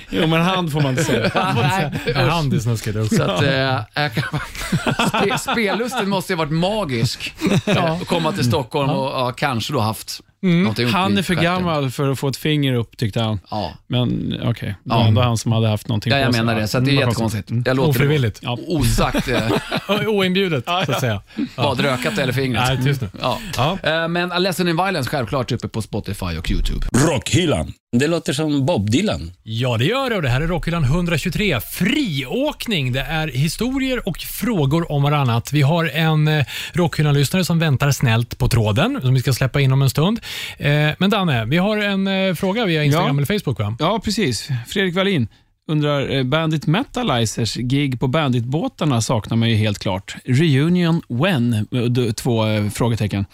Jo, 0.09 0.28
men 0.28 0.41
hand 0.41 0.72
får 0.72 0.82
man 0.82 0.91
inte 0.91 1.03
säga. 1.03 1.32
Nej, 2.15 2.30
hand 2.30 2.53
är 2.53 2.59
snuskigt 2.59 2.97
också. 2.97 3.15
Så 3.15 3.24
att, 3.24 3.43
eh, 3.43 5.38
spellusten 5.38 6.09
måste 6.09 6.34
ju 6.34 6.38
ha 6.38 6.45
varit 6.45 6.53
magisk. 6.53 7.34
Att 7.65 8.07
komma 8.07 8.32
till 8.32 8.43
Stockholm 8.43 8.89
och 8.89 9.11
ja, 9.11 9.32
kanske 9.38 9.74
då 9.74 9.80
haft 9.80 10.22
upp 10.43 10.91
Han 10.91 11.17
är 11.17 11.21
för 11.23 11.35
stjärten. 11.35 11.43
gammal 11.43 11.91
för 11.91 12.11
att 12.11 12.19
få 12.19 12.27
ett 12.27 12.37
finger 12.37 12.73
upp, 12.73 12.97
tyckte 12.97 13.21
han. 13.21 13.39
Ja. 13.51 13.73
Men 13.87 14.39
okej, 14.43 14.67
det 14.83 14.93
Ja. 14.93 14.97
var 14.99 15.07
ändå 15.07 15.21
han 15.21 15.37
som 15.37 15.51
hade 15.51 15.67
haft 15.67 15.87
någonting 15.87 16.11
ja, 16.13 16.17
jag 16.19 16.27
på 16.27 16.33
sig. 16.33 16.43
menar 16.43 16.59
det. 16.61 16.67
Så 16.67 16.79
det 16.79 16.83
är 16.83 16.91
Mm, 16.91 16.95
jättekonstigt. 17.07 17.47
konstigt. 17.49 17.67
Jag 17.67 17.77
låter 17.77 17.89
Ofrivilligt. 17.89 18.39
Ja. 18.41 18.57
det 18.67 18.73
osagt 18.75 19.27
eh, 19.27 20.07
Oinbjudet, 20.07 20.65
så 20.65 20.71
att 20.91 20.99
säga. 20.99 21.21
badrökat 21.57 22.17
eller 22.17 22.33
fingret. 22.33 22.63
Nej, 22.67 22.83
tyst 22.83 23.01
nu. 23.01 23.09
Ja. 23.21 23.37
Ja. 23.57 23.77
Eh, 23.83 24.07
Men 24.07 24.31
A 24.31 24.39
Lesson 24.39 24.67
in 24.67 24.75
Violence 24.77 25.09
självklart 25.09 25.51
uppe 25.51 25.67
på 25.67 25.81
Spotify 25.81 26.25
och 26.37 26.51
YouTube. 26.51 26.85
Rockhyllan. 27.07 27.73
Det 27.97 28.07
låter 28.07 28.33
som 28.33 28.65
Bob 28.65 28.89
Dylan. 28.89 29.31
Ja, 29.43 29.77
det 29.77 29.85
gör 29.85 30.09
det. 30.09 30.15
Och 30.15 30.21
det 30.21 30.29
här 30.29 30.41
är 30.41 30.47
Rockhyllan 30.47 30.83
123. 30.83 31.61
Friåkning. 31.61 32.91
Det 32.91 32.99
är 33.01 33.27
historier 33.27 34.07
och 34.07 34.17
frågor 34.17 34.91
om 34.91 35.03
varannat. 35.03 35.53
Vi 35.53 35.61
har 35.61 35.85
en 35.85 36.27
eh, 36.27 36.45
Rockhyllan-lyssnare 36.73 37.45
som 37.45 37.59
väntar 37.59 37.91
snällt 37.91 38.37
på 38.37 38.47
tråden, 38.47 38.99
som 39.01 39.13
vi 39.13 39.19
ska 39.19 39.33
släppa 39.33 39.61
in 39.61 39.71
om 39.71 39.81
en 39.81 39.89
stund. 39.89 40.19
Eh, 40.57 40.89
men 40.99 41.09
Danne, 41.09 41.45
vi 41.45 41.57
har 41.57 41.77
en 41.77 42.07
eh, 42.07 42.33
fråga 42.35 42.65
via 42.65 42.83
Instagram 42.83 43.17
Ja. 43.19 43.23
eller 43.23 43.39
Facebook, 43.39 43.59
va? 43.59 43.75
Ja, 43.79 43.99
precis. 44.03 44.47
Fredrik 44.67 44.95
Wallin 44.95 45.27
undrar, 45.68 46.09
eh, 46.16 46.24
Bandit 46.24 46.68
Metalizers 46.68 47.55
gig 47.55 47.99
på 47.99 48.07
Bandit-båtarna 48.07 49.01
saknar 49.01 49.38
man 49.38 49.49
ju 49.49 49.55
helt 49.55 49.80
klart. 49.80 50.16
Reunion 50.26 51.01
when? 51.09 51.53
Eh, 51.53 52.14
Två 52.14 52.47
eh, 52.47 52.70
frågetecken. 52.70 53.26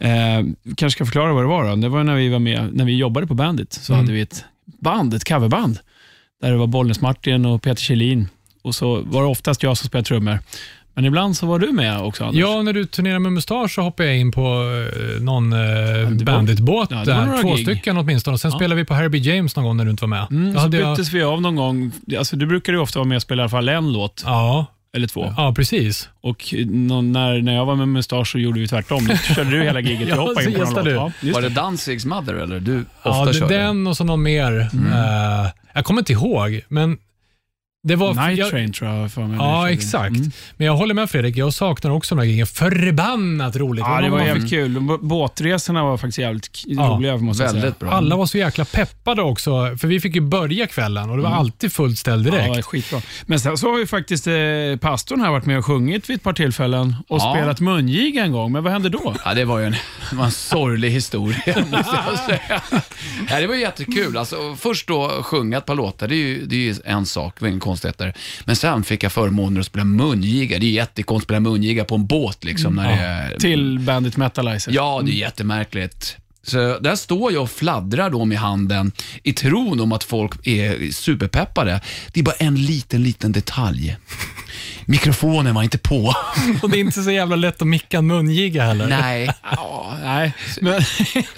Eh, 0.00 0.44
kanske 0.76 0.90
ska 0.96 1.04
förklara 1.04 1.32
vad 1.32 1.42
det 1.42 1.48
var. 1.48 1.64
Då. 1.68 1.76
Det 1.76 1.88
var 1.88 2.04
när 2.04 2.14
vi 2.14 2.28
var 2.28 2.38
med, 2.38 2.74
när 2.74 2.84
vi 2.84 2.96
jobbade 2.96 3.26
på 3.26 3.34
Bandit, 3.34 3.72
så 3.72 3.92
Mm. 3.92 4.04
hade 4.04 4.12
vi 4.14 4.20
ett 4.20 4.44
band, 4.80 5.14
ett 5.14 5.28
coverband, 5.28 5.78
där 6.42 6.50
det 6.50 6.56
var 6.56 6.66
Bollnäs-Martin 6.66 7.46
och 7.46 7.62
Peter 7.62 7.82
Kjellin. 7.82 8.28
Och 8.62 8.74
så 8.74 9.00
var 9.02 9.22
det 9.22 9.28
oftast 9.28 9.62
jag 9.62 9.76
som 9.78 9.88
spelade 9.88 10.06
trummor. 10.08 10.38
Men 10.96 11.04
ibland 11.04 11.36
så 11.36 11.46
var 11.46 11.58
du 11.58 11.72
med 11.72 12.00
också, 12.00 12.24
Anders. 12.24 12.40
Ja, 12.40 12.62
när 12.62 12.72
du 12.72 12.84
turnerar 12.86 13.18
med 13.18 13.32
Mustasch 13.32 13.70
så 13.74 13.82
hoppade 13.82 14.08
jag 14.08 14.18
in 14.18 14.32
på 14.32 14.40
eh, 14.40 15.22
någon 15.22 15.52
eh, 15.52 16.10
Bandit-båt 16.24 16.88
ja, 16.90 16.96
det 17.04 17.12
var 17.12 17.18
där. 17.20 17.26
några 17.26 17.42
Två 17.42 17.54
gig. 17.54 17.66
stycken 17.66 17.96
åtminstone. 17.98 18.34
Och 18.34 18.40
sen 18.40 18.50
Ja. 18.50 18.56
spelade 18.58 18.80
vi 18.80 18.84
på 18.84 18.94
Herbie 18.94 19.18
James 19.34 19.56
någon 19.56 19.64
gång 19.64 19.76
när 19.76 19.84
du 19.84 19.90
inte 19.90 20.02
var 20.02 20.08
med. 20.08 20.26
Mm, 20.30 20.46
Då 20.46 20.52
så 20.54 20.60
hade 20.60 20.76
jag, 20.78 20.96
byttes 20.96 21.12
vi 21.12 21.22
av 21.22 21.40
någon 21.42 21.56
gång. 21.56 21.92
Alltså, 22.18 22.36
du 22.36 22.46
brukar 22.46 22.72
ju 22.72 22.78
ofta 22.78 22.98
vara 22.98 23.08
med 23.08 23.16
och 23.16 23.22
spela 23.22 23.40
i 23.40 23.44
alla 23.44 23.48
fall 23.50 23.68
en 23.68 23.92
låt, 23.92 24.22
ja, 24.26 24.66
eller 24.96 25.06
två. 25.08 25.34
ja, 25.36 25.52
precis. 25.56 26.08
Och 26.20 26.54
någon, 26.66 27.12
när, 27.12 27.42
när 27.42 27.54
jag 27.54 27.66
var 27.66 27.74
med 27.76 27.88
Mustasch 27.88 28.28
så 28.32 28.38
gjorde 28.38 28.60
vi 28.60 28.68
tvärtom. 28.68 29.06
Då 29.06 29.16
körde 29.34 29.50
du 29.50 29.62
hela 29.62 29.80
giget. 29.80 30.08
Ja, 30.08 30.14
hoppade 30.16 30.44
in 30.44 30.52
så 30.52 30.58
på 30.58 30.58
någon 30.58 30.66
gästade 30.66 30.94
låt. 30.94 31.12
du. 31.20 31.26
Ja, 31.26 31.26
just 31.26 31.34
Var 31.34 31.42
det. 31.42 31.48
det 31.48 31.54
Danzigs 31.54 32.04
Mother 32.06 32.34
eller 32.34 32.60
du 32.60 32.80
ofta 33.02 33.08
Ja, 33.18 33.24
det- 33.24 33.34
körde? 33.34 33.56
den 33.56 33.86
och 33.86 33.96
så 33.96 34.04
någon 34.04 34.22
mer. 34.22 34.60
Eh, 34.92 35.50
jag 35.74 35.84
kommer 35.84 36.00
inte 36.00 36.12
ihåg, 36.12 36.60
men 36.68 36.98
det 37.86 37.96
var... 37.96 38.14
Night 38.14 38.38
jag, 38.38 38.50
Train 38.50 38.72
tror 38.72 38.90
jag 38.90 39.12
för 39.12 39.22
mig. 39.22 39.36
Ja, 39.38 39.70
exakt. 39.70 40.16
Mm. 40.16 40.30
Men 40.56 40.66
jag 40.66 40.76
håller 40.76 40.94
med 40.94 41.10
Fredrik, 41.10 41.36
jag 41.36 41.54
saknar 41.54 41.90
också 41.90 42.14
de 42.14 42.18
här 42.20 42.26
grejerna. 42.26 42.46
Förbannat 42.46 43.56
roligt. 43.56 43.84
Ja, 43.88 44.00
det 44.00 44.10
var 44.10 44.20
jävligt 44.20 44.50
kul. 44.50 44.98
Båtresorna 45.02 45.84
var 45.84 45.96
faktiskt 45.96 46.18
jävligt 46.18 46.50
Ja, 46.66 46.82
roliga, 46.82 47.16
måste 47.16 47.42
jag 47.42 47.50
säga. 47.50 47.62
Väldigt 47.62 47.78
bra. 47.80 47.90
Alla 47.90 48.16
var 48.16 48.26
så 48.26 48.38
jäkla 48.38 48.64
peppade 48.64 49.22
också, 49.22 49.50
för 49.80 49.86
vi 49.88 50.00
fick 50.00 50.14
ju 50.14 50.20
börja 50.20 50.66
kvällen 50.66 51.10
och 51.10 51.16
det 51.16 51.22
var 51.22 51.30
alltid 51.30 51.72
fullt 51.72 51.98
ställ 51.98 52.24
Ja, 52.24 52.30
det 52.30 52.36
direkt. 52.36 52.56
var 52.56 52.62
skitbra. 52.62 53.00
Men 53.26 53.40
sen 53.40 53.56
så 53.56 53.70
har 53.72 53.78
ju 53.78 53.86
faktiskt 53.86 54.26
eh, 54.26 54.32
pastorn 54.80 55.20
här 55.20 55.30
varit 55.30 55.46
med 55.46 55.58
och 55.58 55.66
sjungit 55.66 56.10
vid 56.10 56.16
ett 56.16 56.22
par 56.22 56.32
tillfällen 56.32 56.94
och 57.08 57.18
Ja. 57.20 57.34
spelat 57.36 57.60
mungiga 57.60 58.24
en 58.24 58.32
gång. 58.32 58.52
Men 58.52 58.64
vad 58.64 58.72
hände 58.72 58.88
då? 58.88 59.14
Ja, 59.24 59.34
det 59.34 59.44
var 59.44 59.58
ju 59.58 59.64
en, 59.66 59.74
var 60.12 60.24
en 60.24 60.30
sorglig 60.30 60.90
historia, 60.90 61.40
måste 61.70 62.00
jag 62.08 62.18
säga. 62.18 62.62
Ja, 63.30 63.40
det 63.40 63.46
var 63.46 63.54
jättekul. 63.54 64.16
Alltså, 64.16 64.36
först 64.58 64.88
då 64.88 65.08
sjunga 65.22 65.58
ett 65.58 65.66
par 65.66 65.74
låtar, 65.74 66.08
det 66.08 66.14
är 66.14 66.26
ju, 66.26 66.46
det 66.46 66.56
är 66.56 66.60
ju 66.60 66.74
en 66.84 67.06
sak, 67.06 67.34
det 67.38 67.44
var 67.44 67.48
konstigheter. 67.76 68.14
Men 68.44 68.56
sen 68.56 68.84
fick 68.84 69.02
jag 69.02 69.12
förmånen 69.12 69.60
att 69.60 69.66
spela 69.66 69.84
mungiga. 69.84 70.58
Det 70.58 70.66
är 70.66 70.70
jättekonstigt 70.70 71.24
att 71.24 71.26
spela 71.26 71.40
mungiga 71.40 71.84
på 71.84 71.94
en 71.94 72.06
båt. 72.06 72.44
Liksom, 72.44 72.74
när 72.74 72.88
det 72.88 73.02
är, 73.02 73.38
Till 73.38 73.78
Bandit 73.78 74.16
Metalizer. 74.16 74.72
Ja, 74.72 75.02
det 75.04 75.12
är 75.12 75.14
jättemärkligt. 75.14 76.16
Så 76.42 76.78
där 76.78 76.96
står 76.96 77.32
jag 77.32 77.42
och 77.42 77.50
fladdrar 77.50 78.10
då 78.10 78.24
med 78.24 78.38
handen 78.38 78.92
i 79.22 79.32
tron 79.32 79.80
om 79.80 79.92
att 79.92 80.04
folk 80.04 80.46
är 80.46 80.92
superpeppade. 80.92 81.80
Det 82.12 82.20
är 82.20 82.24
bara 82.24 82.34
en 82.38 82.54
liten, 82.54 83.02
liten 83.02 83.32
detalj. 83.32 83.96
Mikrofonen 84.88 85.54
var 85.54 85.62
inte 85.62 85.78
på. 85.78 86.14
Och 86.62 86.70
det 86.70 86.76
är 86.76 86.80
inte 86.80 87.02
så 87.02 87.10
jävla 87.10 87.36
lätt 87.36 87.62
att 87.62 87.68
micka 87.68 87.98
en 87.98 88.06
mungiga 88.06 88.64
heller. 88.64 88.86
Nej, 88.86 89.30
Ja, 89.56 89.96
nej. 90.02 90.34
Men, 90.60 90.72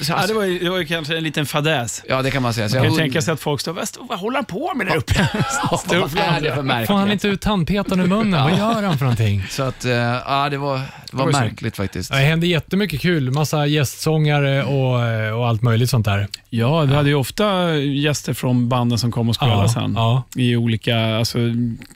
ja, 0.09 0.26
det, 0.26 0.34
var 0.34 0.44
ju, 0.44 0.59
det 0.59 0.70
var 0.70 0.78
ju 0.78 0.86
kanske 0.86 1.16
en 1.16 1.22
liten 1.22 1.46
fadäs. 1.46 2.03
ja 2.09 2.22
det 2.22 2.30
kan 2.30 2.42
man 2.42 2.55
säga. 2.55 2.68
Så 2.68 2.76
Jag 2.76 2.84
kan 2.84 2.92
jag 2.92 2.99
tänka 2.99 3.22
sig 3.22 3.34
att 3.34 3.40
folk 3.40 3.61
står, 3.61 3.72
vad, 3.72 3.88
vad 4.09 4.18
håller 4.18 4.36
han 4.36 4.44
på 4.44 4.74
med 4.74 4.86
där 4.86 4.96
uppe? 4.96 5.28
Vad 5.70 5.92
är 6.18 6.40
det 6.40 6.55
för 6.55 6.62
märkligt? 6.62 6.86
Får 6.86 6.94
han 6.94 7.12
inte 7.12 7.28
ut 7.28 7.40
tandpetaren 7.40 8.01
ur 8.01 8.07
munnen? 8.07 8.42
Vad 8.44 8.59
gör 8.59 8.82
han 8.82 8.99
för 8.99 9.05
någonting? 9.05 9.44
Så 9.51 9.62
att, 9.62 9.84
eh, 9.84 9.92
ja, 9.92 10.49
det 10.51 10.57
var, 10.59 10.80
det 11.11 11.16
var 11.16 11.24
var 11.24 11.32
ju 11.32 11.38
märkligt 11.38 11.76
faktiskt. 11.76 12.11
Ja, 12.11 12.16
Det 12.16 12.22
hände 12.24 12.46
jättemycket 12.46 13.00
kul. 13.00 13.30
Massa 13.30 13.66
gästsångare 13.66 14.64
och, 14.64 15.02
eh, 15.06 15.32
och 15.38 15.48
allt 15.48 15.62
möjligt 15.62 15.90
sånt 15.90 16.04
där. 16.06 16.26
Ja, 16.50 16.80
vi 16.80 16.94
hade 16.94 17.09
ju 17.09 17.14
ofta 17.14 17.76
gäster 17.76 18.34
från 18.34 18.68
banden 18.68 18.98
som 18.98 19.12
kom 19.12 19.28
och 19.28 19.34
spelade 19.34 19.62
Ja, 19.62 19.68
sen. 19.68 19.92
ja. 19.96 20.22
I 20.36 20.56
olika, 20.56 21.16
alltså, 21.16 21.38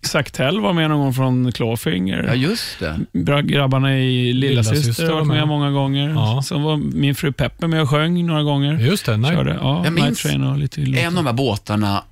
Saktell 0.02 0.60
var 0.60 0.72
med 0.72 0.90
någon 0.90 0.98
gång 1.00 1.14
från 1.14 1.52
Clawfinger. 1.52 2.24
Ja, 2.28 2.34
just 2.34 2.78
det. 2.80 3.00
Grabbarna 3.42 3.98
i 3.98 4.32
Lillasyster 4.32 4.74
Lillasyster 4.74 5.06
har 5.06 5.12
varit 5.12 5.20
var 5.28 5.34
med 5.34 5.38
med. 5.38 5.48
många 5.48 5.70
gånger. 5.70 6.08
Ja. 6.10 6.42
Så 6.44 6.58
var 6.58 6.76
min 6.76 7.14
fru 7.14 7.32
Peppe 7.32 7.66
med 7.66 7.82
och 7.82 7.90
sjöng 7.90 8.26
några 8.26 8.42
gånger. 8.42 8.78
Just 8.78 9.06
det. 9.06 9.16
Nej. 9.16 9.34
Körde, 9.36 9.58
ja, 9.62 9.80
Jag 9.84 9.92
minns 9.92 10.22
Train 10.22 10.42
och 10.44 10.58
lite. 10.58 10.80
En 10.82 11.06
av 11.06 11.14
de 11.14 11.26
här 11.26 11.32
båtarna, 11.32 12.02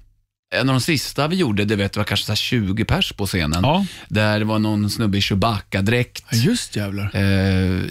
en 0.55 0.69
av 0.69 0.75
de 0.75 0.81
sista 0.81 1.29
vi 1.29 1.37
gjorde, 1.37 1.65
det 1.65 1.77
vet, 1.77 1.97
var 1.97 2.05
kanske 2.05 2.27
så 2.27 2.33
här 2.33 2.37
20 2.37 2.85
pers 2.85 3.13
på 3.13 3.27
scenen. 3.27 3.61
Ja. 3.63 3.87
Där 4.09 4.39
det 4.39 4.45
var 4.45 4.59
någon 4.59 4.91
snubbe 4.91 5.19
i 5.19 5.21
Chewbacca-dräkt. 5.21 6.25
just 6.33 6.77
jävlar. 6.77 7.05
Eh, 7.05 7.83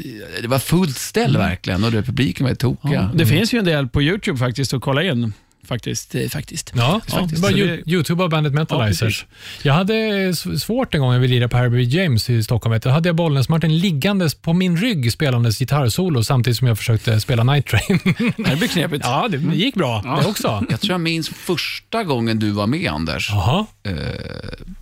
det 0.42 0.48
var 0.48 0.60
fullt 0.60 0.98
ställ 0.98 1.38
verkligen 1.38 1.84
och 1.84 1.92
det, 1.92 2.04
publiken 2.04 2.46
var 2.46 2.54
tokiga. 2.54 2.94
Ja. 2.94 3.12
Det 3.16 3.26
finns 3.26 3.54
ju 3.54 3.60
en 3.60 3.66
del 3.66 3.88
på 3.88 4.02
YouTube 4.02 4.38
faktiskt 4.38 4.74
att 4.74 4.82
kolla 4.82 5.04
in. 5.04 5.34
Faktiskt. 5.68 6.16
Eh, 6.16 6.28
faktiskt. 6.30 6.72
Ja, 6.76 7.02
Ja, 7.12 7.28
så 7.42 7.50
ju, 7.50 7.68
det- 7.86 7.92
Youtube 7.92 8.24
av 8.24 8.30
Bandit 8.30 8.54
Metalizers. 8.54 9.26
jag 9.64 9.74
hade 9.74 10.34
svårt 10.60 10.94
en 10.94 11.02
gång 11.02 11.12
när 11.12 11.20
vi 11.20 11.28
lirade 11.28 11.50
på 11.50 11.58
Herbie 11.58 11.84
James 11.84 12.30
i 12.30 12.44
Stockholm. 12.44 12.80
Då 12.84 12.90
hade 12.90 13.10
jag 13.10 13.16
Bollnäs-Martin 13.16 13.80
liggandes 13.80 14.36
på 14.36 14.54
min 14.54 14.78
rygg 14.78 15.12
spelandes 15.14 15.60
gitarrsolo 15.60 16.24
samtidigt 16.24 16.58
som 16.58 16.68
jag 16.68 16.78
försökte 16.78 17.20
spela 17.22 17.44
Night 17.44 17.66
Train. 17.68 18.00
Det 18.38 18.56
blir 18.56 18.68
knepigt. 18.68 19.06
ja, 19.06 19.28
det 19.32 19.56
gick 19.56 19.76
bra 19.76 20.20
det 20.24 20.28
också. 20.30 20.66
Jag 20.70 20.82
tror 20.82 20.92
jag 20.94 21.02
minns 21.02 21.30
första 21.30 22.04
gången 22.04 22.40
du 22.40 22.52
var 22.52 22.68
med 22.68 22.92
Anders, 22.92 23.30
Jaha, 23.30 23.66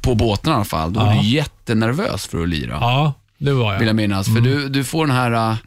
på 0.01 0.15
båten 0.15 0.51
i 0.51 0.55
alla 0.55 0.65
fall. 0.65 0.93
Då 0.93 0.99
var 0.99 1.13
Ja. 1.15 1.21
du 1.21 1.28
jättenervös 1.28 2.28
för 2.28 2.43
att 2.43 2.49
lira. 2.49 2.78
ja, 2.82 3.13
det 3.38 3.53
var 3.53 3.71
Vill 3.73 3.81
jag 3.81 3.88
jag. 3.88 3.95
minnas. 3.95 4.33
För 4.33 4.41
du, 4.41 4.69
du 4.69 4.83
får 4.83 5.07
den 5.07 5.15
här 5.15 5.51
uh, 5.51 5.57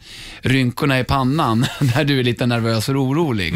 rynkorna 0.41 1.01
i 1.01 1.05
pannan 1.05 1.67
när 1.95 2.05
du 2.05 2.19
är 2.21 2.25
lite 2.25 2.47
nervös 2.47 2.89
och 2.89 2.95
orolig. 2.95 3.55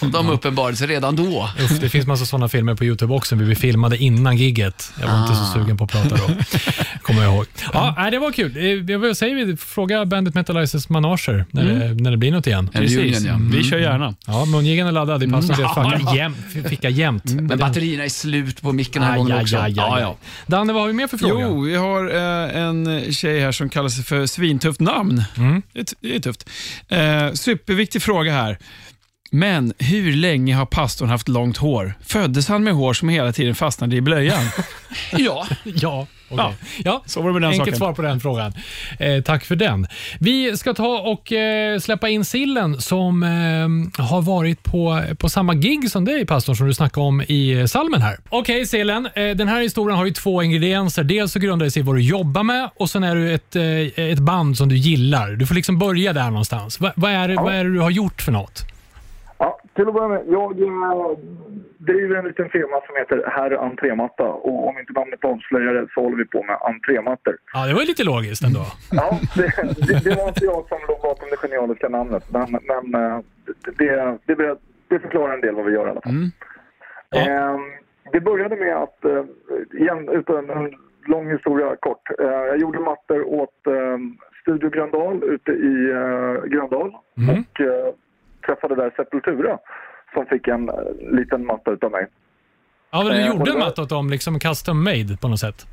och 0.00 0.08
de 0.10 0.28
uppenbarade 0.30 0.76
sig 0.76 0.86
redan 0.86 1.16
då. 1.16 1.48
Uff, 1.60 1.80
det 1.80 1.88
finns 1.88 2.06
massa 2.06 2.26
sådana 2.26 2.48
filmer 2.48 2.74
på 2.74 2.84
Youtube 2.84 3.14
också. 3.14 3.36
Vi 3.36 3.54
filmade 3.54 3.96
innan 3.98 4.36
gigget. 4.36 4.92
Jag 5.00 5.08
var 5.08 5.22
inte 5.22 5.34
så 5.34 5.44
sugen 5.44 5.76
på 5.76 5.84
att 5.84 5.92
prata 5.92 6.16
då. 6.16 6.22
Kommer 7.02 7.22
jag 7.22 7.34
ihåg. 7.34 7.46
Ja, 7.72 7.94
nej, 7.98 8.10
det 8.10 8.18
var 8.18 8.32
kul. 8.32 8.90
Eh, 8.90 8.98
Vad 8.98 9.16
säger 9.16 9.46
vi? 9.46 9.56
Fråga 9.56 10.04
Bandit 10.04 10.34
Metalizers 10.34 10.88
manager 10.88 11.44
när, 11.50 11.64
det, 11.64 12.02
när 12.02 12.10
det 12.10 12.16
blir 12.16 12.32
något 12.32 12.46
igen. 12.46 12.70
En 12.72 12.80
Precis. 12.82 12.96
reunion, 12.98 13.24
ja. 13.50 13.56
Vi 13.58 13.64
kör 13.64 13.78
gärna. 13.78 14.14
Ja, 14.26 14.44
mungigan 14.44 14.86
är 14.88 14.92
laddad. 14.92 15.20
Det 15.20 15.28
passar 15.28 15.54
mm. 15.54 15.66
att 15.66 15.98
ficka 15.98 16.14
jämt. 16.14 16.36
Ficka 16.68 16.88
jämt. 16.88 17.24
Men 17.24 17.58
batterierna 17.58 18.04
är 18.04 18.08
slut 18.08 18.62
på 18.62 18.72
micken 18.72 19.02
den 19.02 19.10
här 19.10 19.12
Aj, 19.12 19.18
gången 19.18 19.36
aj, 19.36 19.42
också. 19.42 19.56
aj, 19.56 19.62
aj, 19.62 19.72
Ja, 19.76 19.96
aj. 19.96 20.02
ja. 20.02 20.16
Danne, 20.46 20.72
vad 20.72 20.82
har 20.82 20.86
vi 20.86 20.94
mer 20.94 21.06
för 21.06 21.18
fråga? 21.18 21.44
Jo, 21.44 21.60
vi 21.60 21.76
har 21.76 22.14
eh, 22.14 22.62
en 22.62 23.12
tjej 23.12 23.31
här 23.40 23.52
som 23.52 23.68
kallar 23.68 23.88
sig 23.88 24.04
för 24.04 24.26
Svintufft 24.26 24.80
namn. 24.80 25.24
Mm. 25.36 25.62
Det, 25.72 25.80
är 25.80 25.86
det 26.00 26.16
är 26.16 26.20
tufft. 26.20 26.48
Eh, 26.88 27.32
superviktig 27.32 28.02
fråga 28.02 28.32
här. 28.32 28.58
Men 29.30 29.72
hur 29.78 30.12
länge 30.12 30.54
har 30.54 30.66
pastorn 30.66 31.08
haft 31.08 31.28
långt 31.28 31.56
hår? 31.56 31.94
Föddes 32.06 32.48
han 32.48 32.64
med 32.64 32.74
hår 32.74 32.92
som 32.94 33.08
hela 33.08 33.32
tiden 33.32 33.54
fastnade 33.54 33.96
i 33.96 34.00
blöjan? 34.00 34.48
Ja, 35.16 35.46
Ja, 35.64 36.06
okej. 36.32 36.54
ja. 36.84 37.02
så 37.06 37.20
var 37.20 37.28
det 37.28 37.32
med 37.32 37.42
den 37.42 37.50
Enkelt 37.50 37.66
saken. 37.66 37.78
svar 37.78 37.92
på 37.92 38.02
den 38.02 38.20
frågan. 38.20 38.52
Eh, 38.98 39.22
tack 39.22 39.44
för 39.44 39.56
den. 39.56 39.86
Vi 40.20 40.56
ska 40.56 40.74
ta 40.74 40.98
och 40.98 41.32
eh, 41.32 41.78
släppa 41.78 42.08
in 42.08 42.24
Sillen 42.24 42.80
som 42.80 43.22
eh, 43.22 44.04
har 44.04 44.22
varit 44.22 44.62
på, 44.62 45.02
på 45.18 45.28
samma 45.28 45.54
gig 45.54 45.90
som 45.90 46.04
dig, 46.04 46.26
pastorn, 46.26 46.56
som 46.56 46.66
du 46.66 46.74
snackade 46.74 47.06
om 47.06 47.22
i 47.28 47.52
eh, 47.52 47.66
salmen 47.66 48.02
här. 48.02 48.16
Okej, 48.28 48.66
Sillen. 48.66 49.08
Eh, 49.14 49.30
den 49.30 49.48
här 49.48 49.62
historien 49.62 49.98
har 49.98 50.04
ju 50.04 50.12
två 50.12 50.42
ingredienser. 50.42 51.04
Dels 51.04 51.32
så 51.32 51.38
grundar 51.38 51.64
det 51.64 51.70
sig 51.70 51.80
i 51.80 51.84
vad 51.84 51.96
du 51.96 52.02
jobbar 52.02 52.42
med 52.42 52.70
och 52.76 52.90
sen 52.90 53.04
är 53.04 53.14
du 53.16 53.34
ett, 53.34 53.56
eh, 53.56 54.04
ett 54.04 54.18
band 54.18 54.56
som 54.58 54.68
du 54.68 54.76
gillar. 54.76 55.30
Du 55.30 55.46
får 55.46 55.54
liksom 55.54 55.78
börja 55.78 56.12
där 56.12 56.30
någonstans. 56.30 56.80
Va, 56.80 56.92
vad, 56.96 57.10
är 57.10 57.28
det, 57.28 57.34
vad 57.34 57.54
är 57.54 57.64
det 57.64 57.72
du 57.72 57.80
har 57.80 57.90
gjort 57.90 58.22
för 58.22 58.32
något? 58.32 58.71
Ja, 59.42 59.58
till 59.74 59.88
att 59.88 59.94
börja 59.94 60.08
med, 60.08 60.22
jag 60.28 60.62
eh, 60.62 61.18
driver 61.78 62.16
en 62.16 62.24
liten 62.24 62.48
firma 62.48 62.76
som 62.86 62.96
heter 62.96 63.24
Herr 63.26 63.50
Entrématta 63.50 64.24
och 64.24 64.68
om 64.68 64.78
inte 64.78 64.92
namnet 64.92 65.24
avslöjar 65.24 65.74
det 65.74 65.86
så 65.94 66.00
håller 66.02 66.16
vi 66.16 66.24
på 66.24 66.42
med 66.42 66.56
entrémattor. 66.60 67.36
Ja, 67.52 67.66
det 67.66 67.74
var 67.74 67.80
ju 67.80 67.86
lite 67.86 68.04
logiskt 68.04 68.44
ändå. 68.44 68.64
Ja, 68.92 69.18
det, 69.36 69.46
det, 69.86 70.04
det 70.04 70.16
var 70.16 70.28
inte 70.28 70.44
jag 70.44 70.68
som 70.68 70.78
låg 70.88 71.00
bakom 71.02 71.28
det 71.30 71.36
genialiska 71.36 71.88
namnet, 71.88 72.24
men, 72.32 72.58
men 72.70 73.02
eh, 73.02 73.18
det, 73.78 74.18
det, 74.26 74.56
det, 74.88 74.98
förklarar 74.98 75.34
en 75.34 75.40
del 75.40 75.54
vad 75.54 75.64
vi 75.64 75.72
gör 75.72 75.86
i 75.86 75.90
alla 75.90 76.00
fall. 76.00 76.30
Ja. 77.10 77.20
Eh, 77.20 77.58
det 78.12 78.20
började 78.20 78.56
med 78.56 78.76
att, 78.76 79.04
eh, 79.04 79.24
igen 79.80 80.08
utan 80.08 80.50
en 80.50 80.74
lång 81.06 81.30
historia 81.30 81.76
kort, 81.80 82.08
jag 82.18 82.60
gjorde 82.60 82.78
mattor 82.78 83.22
åt 83.28 83.60
Studio 84.42 84.70
Gröndal 84.70 85.22
ute 85.24 85.52
i 85.52 85.74
Gröndal 86.46 86.94
och 87.14 87.60
eh, 87.60 87.94
träffade 88.42 88.74
där 88.74 88.92
Sepultura 88.96 89.58
som 90.14 90.26
fick 90.26 90.48
en 90.48 90.68
eh, 90.68 90.74
liten 91.18 91.46
matta 91.46 91.70
utav 91.70 91.90
mig. 91.90 92.06
Ja, 92.90 92.98
men 93.04 93.12
du 93.12 93.20
Eh, 93.20 93.26
gjorde 93.28 93.50
en 93.50 93.58
matta 93.58 93.82
åt 93.82 93.88
dem, 93.88 94.10
liksom 94.10 94.38
custom 94.38 94.84
made 94.84 95.16
på 95.20 95.28
något 95.28 95.38
sätt. 95.40 95.66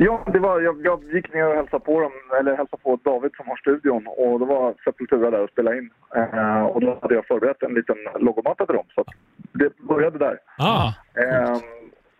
Ja, 0.00 0.24
det 0.32 0.38
var, 0.38 0.60
jag, 0.60 0.86
jag 0.86 1.04
gick 1.14 1.34
ner 1.34 1.48
och 1.48 1.54
hälsade 1.54 1.84
på 1.84 2.00
dem, 2.00 2.12
eller 2.40 2.56
hälsade 2.56 2.82
på 2.82 2.98
David 3.04 3.30
som 3.36 3.48
har 3.48 3.56
studion 3.56 4.06
och 4.06 4.40
då 4.40 4.44
var 4.46 4.74
Sepultura 4.84 5.30
där 5.30 5.40
och 5.40 5.50
spelade 5.50 5.78
in. 5.78 5.90
Eh, 6.16 6.62
och 6.62 6.80
då 6.80 6.98
hade 7.02 7.14
jag 7.14 7.26
förberett 7.26 7.62
en 7.62 7.74
liten 7.74 7.96
logomatta 8.20 8.66
till 8.66 8.74
dem. 8.74 8.86
Så 8.94 9.04
det 9.52 9.76
började 9.78 10.18
där. 10.18 10.38
Ah. 10.58 10.92
Ehm, 11.14 11.60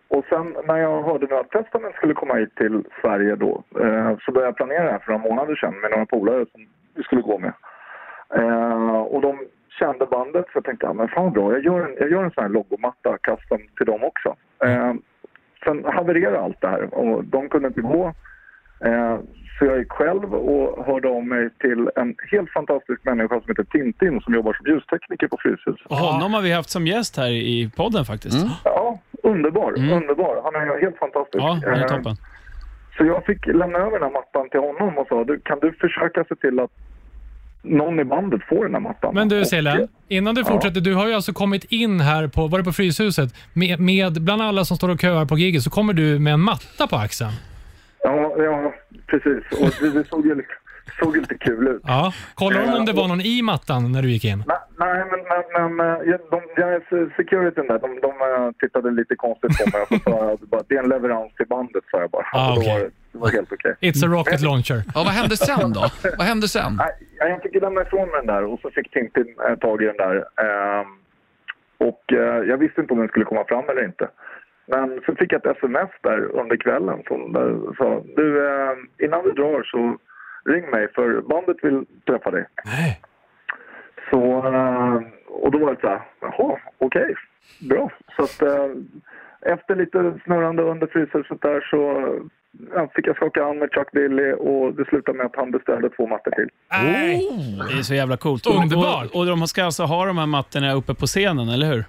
och 0.07 0.25
sen 0.29 0.55
när 0.67 0.77
jag 0.77 1.03
hörde 1.03 1.27
nu 1.29 1.35
att 1.35 1.49
Testament 1.51 1.95
skulle 1.95 2.13
komma 2.13 2.33
hit 2.33 2.55
till 2.55 2.83
Sverige 3.01 3.35
då 3.35 3.63
eh, 3.79 4.17
så 4.25 4.31
började 4.31 4.47
jag 4.47 4.55
planera 4.55 4.83
det 4.83 4.91
här 4.91 4.99
för 4.99 5.11
några 5.11 5.29
månader 5.29 5.55
sedan 5.55 5.79
med 5.81 5.91
några 5.91 6.05
polare 6.05 6.45
som 6.51 6.67
vi 6.95 7.03
skulle 7.03 7.21
gå 7.21 7.37
med. 7.37 7.53
Eh, 8.35 8.99
och 9.13 9.21
de 9.21 9.39
kände 9.79 10.05
bandet 10.05 10.45
så 10.45 10.51
jag 10.53 10.63
tänkte 10.63 10.85
ja, 10.85 10.93
men 10.93 11.07
fan 11.07 11.33
bra, 11.33 11.51
jag 11.51 11.63
gör 11.63 11.79
en, 11.87 11.95
jag 11.99 12.11
gör 12.11 12.23
en 12.23 12.31
sån 12.31 12.43
här 12.43 12.49
logomatta 12.49 13.17
custom 13.17 13.61
till 13.77 13.85
dem 13.85 14.03
också. 14.03 14.35
Eh, 14.65 14.93
sen 15.63 15.85
havererade 15.85 16.39
allt 16.39 16.61
det 16.61 16.67
här 16.67 16.93
och 16.93 17.23
de 17.23 17.49
kunde 17.49 17.67
inte 17.67 17.81
gå. 17.81 18.13
Eh, 18.85 19.17
så 19.59 19.65
jag 19.65 19.79
gick 19.79 19.91
själv 19.91 20.33
och 20.35 20.85
hörde 20.85 21.07
av 21.09 21.25
mig 21.25 21.49
till 21.59 21.89
en 21.95 22.15
helt 22.31 22.49
fantastisk 22.49 23.03
människa 23.03 23.41
som 23.41 23.47
heter 23.47 23.63
Tintin 23.63 24.21
som 24.21 24.33
jobbar 24.33 24.53
som 24.53 24.65
ljustekniker 24.73 25.27
på 25.27 25.37
Fryshuset. 25.39 25.85
Och 25.85 25.95
honom 25.95 26.33
har 26.33 26.41
vi 26.41 26.51
haft 26.51 26.69
som 26.69 26.87
gäst 26.87 27.17
här 27.17 27.29
i 27.31 27.71
podden 27.77 28.05
faktiskt. 28.05 28.45
Ja, 28.63 28.99
underbar. 29.23 29.71
Underbar. 29.77 30.41
Han 30.43 30.55
är 30.55 30.81
helt 30.81 30.97
fantastisk. 30.97 31.43
Ja, 31.43 31.59
han 31.65 31.73
är 31.73 31.81
Eh, 31.81 31.87
toppen. 31.87 32.15
Så 32.97 33.05
jag 33.05 33.25
fick 33.25 33.45
lämna 33.45 33.77
över 33.77 33.91
den 33.91 34.03
här 34.03 34.11
mattan 34.11 34.49
till 34.49 34.59
honom 34.59 34.97
och 34.97 35.07
sa, 35.07 35.23
du, 35.23 35.39
kan 35.39 35.59
du 35.59 35.71
försöka 35.73 36.23
se 36.23 36.35
till 36.35 36.59
att 36.59 36.71
någon 37.61 37.99
i 37.99 38.03
bandet 38.03 38.41
får 38.49 38.63
den 38.65 38.73
här 38.73 38.81
mattan? 38.81 39.13
Men 39.15 39.29
du 39.29 39.45
Selen, 39.45 39.87
innan 40.07 40.35
du 40.35 40.41
Ja. 40.41 40.47
fortsätter. 40.47 40.81
Du 40.81 40.93
har 40.95 41.07
ju 41.07 41.13
alltså 41.13 41.33
kommit 41.33 41.63
in 41.69 41.99
här 41.99 42.27
på, 42.27 42.47
var 42.47 42.57
det 42.57 42.63
på 42.63 42.71
Fryshuset, 42.73 43.33
med, 43.53 43.79
med 43.79 44.21
bland 44.21 44.41
alla 44.41 44.65
som 44.65 44.77
står 44.77 44.89
och 44.89 44.99
köar 45.01 45.25
på 45.25 45.37
giget 45.37 45.63
så 45.63 45.69
kommer 45.69 45.93
du 45.93 46.19
med 46.19 46.33
en 46.33 46.39
matta 46.39 46.87
på 46.87 46.95
axeln. 46.95 47.31
Ja, 48.03 48.35
ja, 48.37 48.73
precis. 49.07 49.43
Och 49.61 49.69
det, 49.81 49.89
det 49.99 50.07
såg 50.09 50.25
ju 50.25 50.35
lite, 50.35 50.49
såg 50.99 51.17
lite 51.17 51.35
kul 51.35 51.67
ut. 51.67 51.81
Ja. 51.83 52.13
Kollar 52.35 52.61
de 52.61 52.73
om 52.79 52.85
det 52.85 52.93
var 52.93 53.07
någon 53.07 53.21
i 53.21 53.41
mattan 53.41 53.91
när 53.91 54.01
du 54.01 54.11
gick 54.11 54.25
in? 54.25 54.43
Nej, 54.47 54.57
nej, 54.79 55.03
men, 55.11 55.19
men, 55.29 55.75
men 55.77 55.87
eh, 55.87 56.01
ja, 56.09 56.17
de, 56.31 56.41
ja, 56.61 56.79
securityn 57.17 57.67
där, 57.67 57.79
de, 57.79 57.99
de 58.01 58.11
eh, 58.45 58.51
tittade 58.59 58.91
lite 58.91 59.15
konstigt 59.15 59.57
på 59.57 59.77
mig 59.77 59.81
och 59.81 59.87
så 59.87 59.99
sa 60.11 60.29
jag 60.29 60.39
bara, 60.39 60.61
det 60.67 60.75
är 60.75 60.83
en 60.83 60.89
leverans 60.89 61.35
till 61.35 61.47
bandet, 61.47 61.83
sa 61.91 61.99
jag 61.99 62.09
bara. 62.09 62.25
Ah, 62.33 62.55
var 62.55 62.89
det, 63.11 63.17
var 63.17 63.29
helt 63.29 63.51
okej. 63.51 63.75
It's 63.81 64.05
a 64.05 64.07
rocket 64.07 64.41
launcher. 64.41 64.83
ja 64.95 65.03
vad 65.03 65.13
hände 65.13 65.37
sen 65.37 65.73
då? 65.73 65.83
Vad 66.17 66.27
hände 66.27 66.47
sen? 66.47 66.79
Jag 67.17 67.41
fick 67.41 67.61
lämna 67.61 67.81
ifrån 67.81 68.09
mig 68.09 68.17
den 68.17 68.27
där 68.27 68.43
och 68.43 68.59
så 68.59 68.71
fick 68.71 68.91
Tintin 68.91 69.35
eh, 69.49 69.55
tag 69.55 69.81
i 69.81 69.85
den 69.85 69.97
där. 69.97 70.15
Ehm, 70.15 70.87
och 71.77 72.13
eh, 72.13 72.43
jag 72.49 72.57
visste 72.57 72.81
inte 72.81 72.93
om 72.93 72.99
den 72.99 73.07
skulle 73.07 73.25
komma 73.25 73.45
fram 73.47 73.69
eller 73.69 73.85
inte. 73.85 74.09
Men 74.65 75.01
så 75.05 75.15
fick 75.15 75.33
jag 75.33 75.45
ett 75.45 75.57
sms 75.57 75.89
där 76.01 76.19
under 76.41 76.57
kvällen 76.57 77.03
som 77.07 77.19
sa 77.77 78.03
du 78.15 78.47
eh, 78.47 79.05
innan 79.05 79.23
du 79.23 79.31
drar 79.31 79.63
så 79.63 79.97
ring 80.51 80.69
mig 80.69 80.87
för 80.95 81.21
bandet 81.21 81.57
vill 81.61 81.85
träffa 82.07 82.31
dig. 82.31 82.45
Nej. 82.65 83.01
Så, 84.09 84.21
och 85.27 85.51
då 85.51 85.57
var 85.57 85.73
det 85.73 85.81
så 85.81 85.87
här, 85.87 86.01
jaha, 86.21 86.59
okej, 86.77 87.15
bra. 87.69 87.91
Så 88.15 88.23
att 88.23 88.43
efter 89.41 89.75
lite 89.75 90.19
snurrande 90.23 90.63
under 90.63 90.87
Fryshuset 90.87 91.41
där 91.41 91.61
så 91.71 92.13
ja, 92.75 92.89
fick 92.95 93.07
jag 93.07 93.15
skaka 93.15 93.43
hand 93.43 93.59
med 93.59 93.69
Chuck 93.73 93.91
Billy 93.91 94.31
och 94.33 94.73
det 94.73 94.85
slutade 94.85 95.17
med 95.17 95.25
att 95.25 95.35
han 95.35 95.51
beställde 95.51 95.89
två 95.89 96.07
mattor 96.07 96.31
till. 96.31 96.49
Nej. 96.71 97.29
Det 97.71 97.77
är 97.79 97.83
så 97.83 97.93
jävla 97.93 98.17
coolt. 98.17 98.47
Underbart. 98.47 99.05
Och, 99.13 99.15
och 99.19 99.25
de 99.25 99.47
ska 99.47 99.63
alltså 99.63 99.83
ha 99.83 100.05
de 100.05 100.17
här 100.17 100.25
mattorna 100.25 100.73
uppe 100.73 100.93
på 100.93 101.05
scenen, 101.05 101.49
eller 101.49 101.67
hur? 101.67 101.83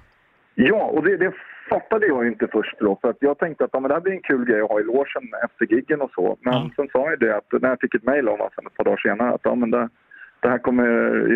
Ja, 0.54 0.82
och 0.82 1.04
det, 1.04 1.16
det 1.16 1.32
fattade 1.70 2.06
jag 2.06 2.24
ju 2.24 2.30
inte 2.30 2.46
först 2.52 2.74
då. 2.80 2.98
För 3.00 3.10
att 3.10 3.16
jag 3.20 3.38
tänkte 3.38 3.64
att 3.64 3.70
ja, 3.72 3.80
men 3.80 3.88
det 3.88 3.94
här 3.94 4.00
blir 4.00 4.12
en 4.12 4.22
kul 4.22 4.44
grej 4.44 4.60
att 4.60 4.68
ha 4.70 4.80
i 4.80 4.84
logen 4.84 5.24
efter 5.44 5.74
giggen 5.74 6.00
och 6.00 6.10
så. 6.14 6.36
Men 6.40 6.70
sen 6.76 6.88
sa 6.92 7.10
jag 7.10 7.20
det 7.20 7.36
att 7.36 7.62
när 7.62 7.68
jag 7.68 7.80
fick 7.80 7.94
ett 7.94 8.02
mejl 8.04 8.28
om 8.28 8.38
sen 8.54 8.66
ett 8.66 8.76
par 8.76 8.84
dagar 8.84 8.96
senare 8.96 9.34
att 9.34 9.40
ja, 9.44 9.54
men 9.54 9.70
det, 9.70 9.88
det 10.42 10.48
här 10.48 10.58
kommer 10.58 10.84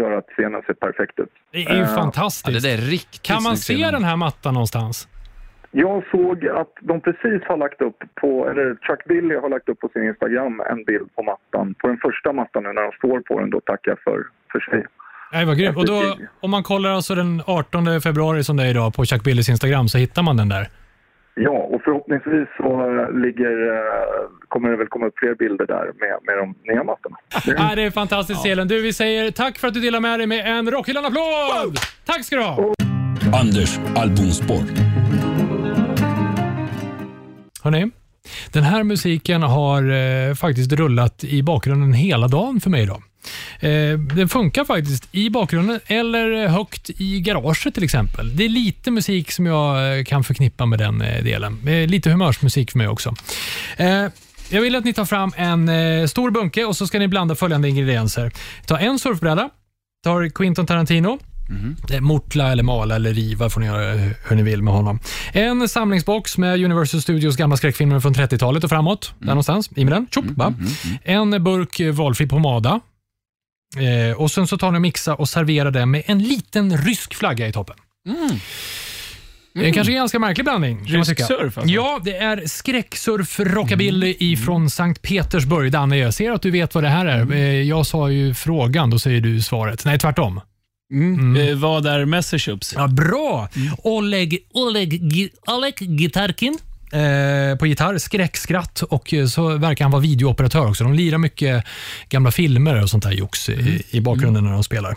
göra 0.00 0.18
att 0.18 0.26
scenen 0.26 0.62
ser 0.66 0.74
perfekt 0.74 1.18
ut. 1.18 1.28
Det 1.52 1.58
är 1.64 1.74
ju 1.74 1.80
Ja, 1.80 1.86
fantastiskt. 1.86 2.62
det 2.62 2.68
där 2.68 2.74
är 2.78 2.90
riktigt 2.90 3.22
kan 3.22 3.42
man 3.42 3.56
se 3.56 3.90
den 3.92 4.04
här 4.04 4.16
mattan 4.16 4.54
någonstans? 4.54 5.08
Jag 5.76 6.04
såg 6.10 6.48
att 6.48 6.72
de 6.80 7.00
precis 7.00 7.42
har 7.48 7.56
lagt 7.56 7.80
upp 7.82 7.96
på, 8.20 8.48
eller 8.48 8.76
Chuck 8.86 9.04
Billy 9.04 9.34
har 9.34 9.48
lagt 9.48 9.68
upp 9.68 9.80
på 9.80 9.88
sin 9.88 10.04
Instagram 10.04 10.60
en 10.70 10.84
bild 10.84 11.14
på 11.16 11.22
mattan. 11.22 11.74
På 11.78 11.86
den 11.88 11.96
första 11.96 12.32
mattan 12.32 12.62
nu 12.62 12.72
när 12.72 12.82
de 12.82 12.92
står 12.92 13.20
på 13.20 13.40
den, 13.40 13.50
då 13.50 13.60
tackar 13.60 13.90
jag 13.90 13.98
för, 13.98 14.26
för 14.52 14.60
sig. 14.60 14.86
Nej, 15.32 15.46
vad 15.46 15.58
grymt. 15.58 15.76
Och 15.76 15.86
då, 15.86 16.02
om 16.40 16.50
man 16.50 16.62
kollar 16.62 16.90
alltså 16.90 17.14
den 17.14 17.42
18 17.46 18.00
februari 18.00 18.44
som 18.44 18.56
det 18.56 18.62
är 18.62 18.70
idag 18.70 18.94
på 18.94 19.04
Chuck 19.04 19.24
Billys 19.24 19.48
Instagram 19.48 19.88
så 19.88 19.98
hittar 19.98 20.22
man 20.22 20.36
den 20.36 20.48
där. 20.48 20.66
Ja, 21.34 21.50
och 21.72 21.82
förhoppningsvis 21.84 22.48
så 22.56 22.70
eh, 22.80 23.20
ligger, 23.24 23.54
eh, 23.72 23.82
kommer 24.48 24.70
det 24.70 24.76
väl 24.76 24.86
komma 24.86 25.06
upp 25.06 25.18
fler 25.18 25.34
bilder 25.34 25.66
där 25.66 25.86
med, 26.00 26.18
med 26.26 26.38
de 26.38 26.72
nya 26.72 26.84
mattorna. 26.84 27.16
Nej, 27.58 27.76
det 27.76 27.82
är 27.82 27.90
fantastiskt 27.90 28.42
Selen. 28.42 28.68
Du, 28.68 28.82
vi 28.82 28.92
säger 28.92 29.30
tack 29.30 29.58
för 29.58 29.68
att 29.68 29.74
du 29.74 29.80
delar 29.80 30.00
med 30.00 30.20
dig 30.20 30.26
med 30.26 30.58
en 30.58 30.70
Rockhyllan-applåd! 30.70 31.74
Tack 32.04 32.24
ska 32.24 32.36
du 32.36 32.42
ha! 32.42 32.74
Anders 33.40 33.78
albumspår. 33.96 34.62
Hörrni, 37.64 37.90
den 38.52 38.64
här 38.64 38.82
musiken 38.82 39.42
har 39.42 39.90
eh, 39.90 40.34
faktiskt 40.34 40.72
rullat 40.72 41.24
i 41.24 41.42
bakgrunden 41.42 41.92
hela 41.92 42.28
dagen 42.28 42.60
för 42.60 42.70
mig 42.70 42.82
idag. 42.82 43.02
Eh, 43.60 43.98
den 43.98 44.28
funkar 44.28 44.64
faktiskt 44.64 45.08
i 45.12 45.30
bakgrunden 45.30 45.80
eller 45.86 46.44
eh, 46.44 46.50
högt 46.50 46.90
i 46.98 47.20
garaget 47.20 47.74
till 47.74 47.84
exempel. 47.84 48.36
Det 48.36 48.44
är 48.44 48.48
lite 48.48 48.90
musik 48.90 49.30
som 49.30 49.46
jag 49.46 49.98
eh, 49.98 50.04
kan 50.04 50.24
förknippa 50.24 50.66
med 50.66 50.78
den 50.78 51.00
eh, 51.02 51.24
delen. 51.24 51.68
Eh, 51.68 51.86
lite 51.86 52.10
humörsmusik 52.10 52.70
för 52.70 52.78
mig 52.78 52.88
också. 52.88 53.14
Eh, 53.76 54.06
jag 54.48 54.62
vill 54.62 54.76
att 54.76 54.84
ni 54.84 54.92
tar 54.92 55.04
fram 55.04 55.32
en 55.36 55.68
eh, 55.68 56.06
stor 56.06 56.30
bunke 56.30 56.64
och 56.64 56.76
så 56.76 56.86
ska 56.86 56.98
ni 56.98 57.08
blanda 57.08 57.34
följande 57.34 57.68
ingredienser. 57.68 58.32
Ta 58.66 58.78
en 58.78 58.98
surfbräda, 58.98 59.50
tar 60.04 60.28
Quinton 60.28 60.66
Tarantino, 60.66 61.18
Eh, 61.92 62.00
Mortla 62.00 62.52
eller 62.52 62.62
mala 62.62 62.96
eller 62.96 63.14
riva 63.14 63.50
får 63.50 63.60
ni 63.60 63.66
göra 63.66 63.94
hur 64.28 64.36
ni 64.36 64.42
vill 64.42 64.62
med 64.62 64.74
honom. 64.74 65.00
En 65.32 65.68
samlingsbox 65.68 66.38
med 66.38 66.64
Universal 66.64 67.02
Studios 67.02 67.36
gamla 67.36 67.56
skräckfilmer 67.56 68.00
från 68.00 68.14
30-talet 68.14 68.64
och 68.64 68.70
framåt. 68.70 69.14
Där 69.18 69.26
någonstans. 69.26 69.70
I 69.76 69.84
med 69.84 69.92
den. 69.92 70.06
Tjopp, 70.10 70.24
va? 70.36 70.54
En 71.02 71.44
burk 71.44 71.80
eh, 71.80 71.92
valfri 71.92 72.26
pomada. 72.26 72.80
Eh, 74.10 74.16
och 74.20 74.30
Sen 74.30 74.46
så 74.46 74.58
tar 74.58 74.70
ni 74.70 74.78
och 74.78 74.82
mixa 74.82 75.14
och 75.14 75.28
serverar 75.28 75.70
det 75.70 75.86
med 75.86 76.02
en 76.06 76.18
liten 76.18 76.76
rysk 76.78 77.14
flagga 77.14 77.48
i 77.48 77.52
toppen. 77.52 77.76
Det 79.54 79.68
är 79.68 79.72
kanske 79.72 79.92
en 79.92 79.96
ganska 79.96 80.18
märklig 80.18 80.44
blandning. 80.44 80.84
Rysk 80.86 81.26
surf, 81.26 81.58
alltså? 81.58 81.74
Ja, 81.74 82.00
det 82.04 82.16
är 82.16 82.46
skräcksurf 82.46 83.40
rockabilly 83.40 84.16
ifrån 84.18 84.70
Sankt 84.70 85.02
Petersburg. 85.02 85.72
Danne, 85.72 85.96
jag 85.96 86.14
ser 86.14 86.32
att 86.32 86.42
du 86.42 86.50
vet 86.50 86.74
vad 86.74 86.84
det 86.84 86.88
här 86.88 87.06
är. 87.06 87.32
Eh, 87.32 87.38
Jag 87.62 87.86
sa 87.86 88.10
ju 88.10 88.34
frågan, 88.34 88.90
då 88.90 88.98
säger 88.98 89.20
du 89.20 89.40
svaret. 89.42 89.84
Nej, 89.84 89.98
tvärtom. 89.98 90.40
Eh, 91.36 91.56
vad 91.56 91.86
är 91.86 92.04
Messerships? 92.04 92.74
Ja, 92.76 92.86
bra! 92.88 93.48
Oleg, 93.78 94.38
Oleg, 94.52 94.92
Gi- 95.12 95.30
Oleg 95.46 95.74
Gitarkin. 95.98 96.58
eh, 96.92 97.58
på 97.58 97.66
gitarr, 97.66 97.98
skräckskratt 97.98 98.82
och 98.82 99.14
eh, 99.14 99.26
så 99.26 99.48
verkar 99.58 99.84
han 99.84 99.92
vara 99.92 100.02
videooperatör 100.02 100.68
också. 100.68 100.84
De 100.84 100.94
lirar 100.94 101.18
mycket 101.18 101.64
gamla 102.08 102.30
filmer 102.30 102.82
och 102.82 102.90
sånt 102.90 103.04
där 103.04 103.12
jox 103.12 103.48
i, 103.48 103.82
i 103.90 104.00
bakgrunden 104.00 104.44
när 104.44 104.52
de 104.52 104.64
spelar. 104.64 104.96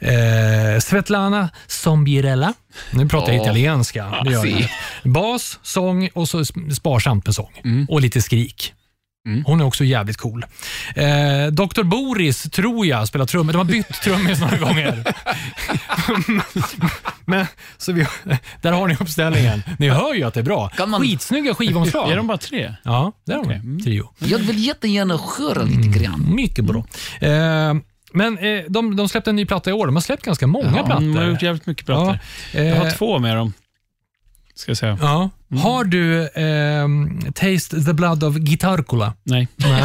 Eh, 0.00 0.80
Svetlana 0.80 1.48
Zombirella. 1.66 2.52
Nu 2.90 3.08
pratar 3.08 3.32
jag 3.32 3.42
italienska. 3.42 4.14
Det 4.24 4.30
gör 4.32 4.46
jag. 4.46 4.68
Bas, 5.12 5.58
sång 5.62 6.08
och 6.14 6.28
så 6.28 6.44
sparsamt 6.74 7.26
med 7.26 7.34
sång. 7.34 7.86
Och 7.88 8.00
lite 8.00 8.22
skrik. 8.22 8.72
Hon 9.46 9.60
är 9.60 9.64
också 9.64 9.84
jävligt 9.84 10.16
cool. 10.16 10.44
Eh, 10.96 11.46
Dr. 11.52 11.82
Boris, 11.82 12.42
tror 12.42 12.86
jag, 12.86 13.08
spelar 13.08 13.26
trummor. 13.26 13.52
De 13.52 13.58
har 13.58 13.64
bytt 13.64 13.88
trummis 14.02 14.40
några 14.40 14.56
gånger. 14.56 15.04
Men, 17.24 17.46
så 17.78 17.92
vi, 17.92 18.06
där 18.62 18.72
har 18.72 18.88
ni 18.88 18.96
uppställningen. 19.00 19.62
Ni 19.78 19.88
hör 19.88 20.14
ju 20.14 20.22
att 20.24 20.34
det 20.34 20.40
är 20.40 20.44
bra. 20.44 20.68
Kan 20.68 20.90
man- 20.90 21.00
Skitsnygga 21.00 21.54
skivomslag. 21.54 22.10
Är 22.12 22.16
de 22.16 22.26
bara 22.26 22.38
tre? 22.38 22.74
Ja, 22.84 23.12
det 23.26 23.32
är 23.32 23.38
Okej. 23.38 23.60
de. 23.64 23.80
Trio. 23.84 24.10
Jag 24.18 24.38
vill 24.38 24.66
jättegärna 24.66 25.18
höra 25.38 25.62
lite 25.62 25.98
grann. 25.98 26.34
Mycket 26.34 26.64
bra. 26.64 26.84
Eh, 27.20 27.74
men 28.12 28.38
eh, 28.38 28.64
de, 28.68 28.96
de 28.96 29.08
släppte 29.08 29.30
en 29.30 29.36
ny 29.36 29.46
platta 29.46 29.70
i 29.70 29.72
år. 29.72 29.86
De 29.86 29.96
har 29.96 30.00
släppt 30.00 30.22
ganska 30.24 30.46
många 30.46 30.74
Ja, 30.76 30.86
plattor. 30.86 31.00
de 31.06 31.16
har 31.16 31.24
gjort 31.24 31.42
jävligt 31.42 31.66
mycket 31.66 31.86
plattor. 31.86 32.18
Ja, 32.54 32.60
Jag 32.62 32.76
har 32.76 32.86
eh, 32.86 32.92
två 32.92 33.18
med 33.18 33.36
dem, 33.36 33.52
ska 34.58 34.70
jag 34.70 34.78
säga. 34.78 34.98
Ja. 35.00 35.30
Har 35.62 35.84
du 35.84 36.28
ehm, 36.34 37.20
Taste 37.34 37.84
the 37.84 37.92
Blood 37.92 38.24
of 38.24 38.34
Guitarcula? 38.34 39.14
Nej. 39.22 39.48
Nej. 39.56 39.82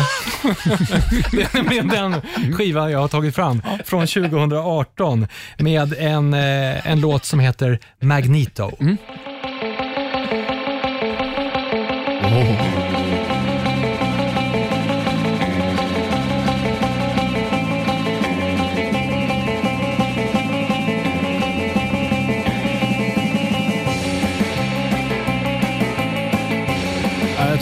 det 1.32 1.42
är 1.42 1.54
nämligen 1.54 1.88
den 1.88 2.22
skiva 2.54 2.92
jag 2.92 3.00
har 3.00 3.08
tagit 3.08 3.36
fram 3.36 3.62
från 3.86 4.08
2018 4.08 5.28
med 5.58 5.94
en, 5.94 6.34
eh, 6.34 6.88
en 6.88 7.02
låt 7.02 7.26
som 7.26 7.40
heter 7.40 7.80
Magneto. 8.02 8.72
Ja, 12.22 12.30
det 12.30 12.73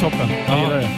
toppen. 0.01 0.29
Jag 0.47 0.57
Ja. 0.57 0.63
gillar 0.63 0.77
det. 0.77 0.89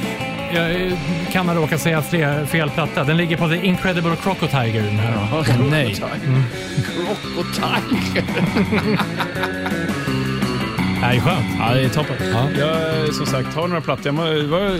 Jag 0.55 0.71
eh, 0.87 0.93
kan 1.31 1.47
ha 1.49 1.55
råkat 1.55 1.81
säga 1.81 2.01
fel 2.47 2.69
platta. 2.69 3.03
Den 3.03 3.17
ligger 3.17 3.37
på 3.37 3.47
The 3.49 3.65
Incredible 3.65 4.15
Crocodile. 4.15 4.81
Den 4.81 4.99
här. 4.99 5.45
Nej. 5.69 5.95
Crocodile. 6.85 8.23
Det 11.09 11.17
är 11.17 11.19
skönt. 11.19 11.45
Ja, 11.59 11.73
det 11.73 11.81
är 11.81 11.89
toppen. 11.89 12.15
Ja. 12.33 12.49
Jag 12.59 13.13
som 13.13 13.25
sagt 13.25 13.55
har 13.55 13.67
några 13.67 13.81
plattor. 13.81 14.05
Jag 14.05 14.15
må- 14.15 14.23
Det 14.25 14.43
var 14.47 14.79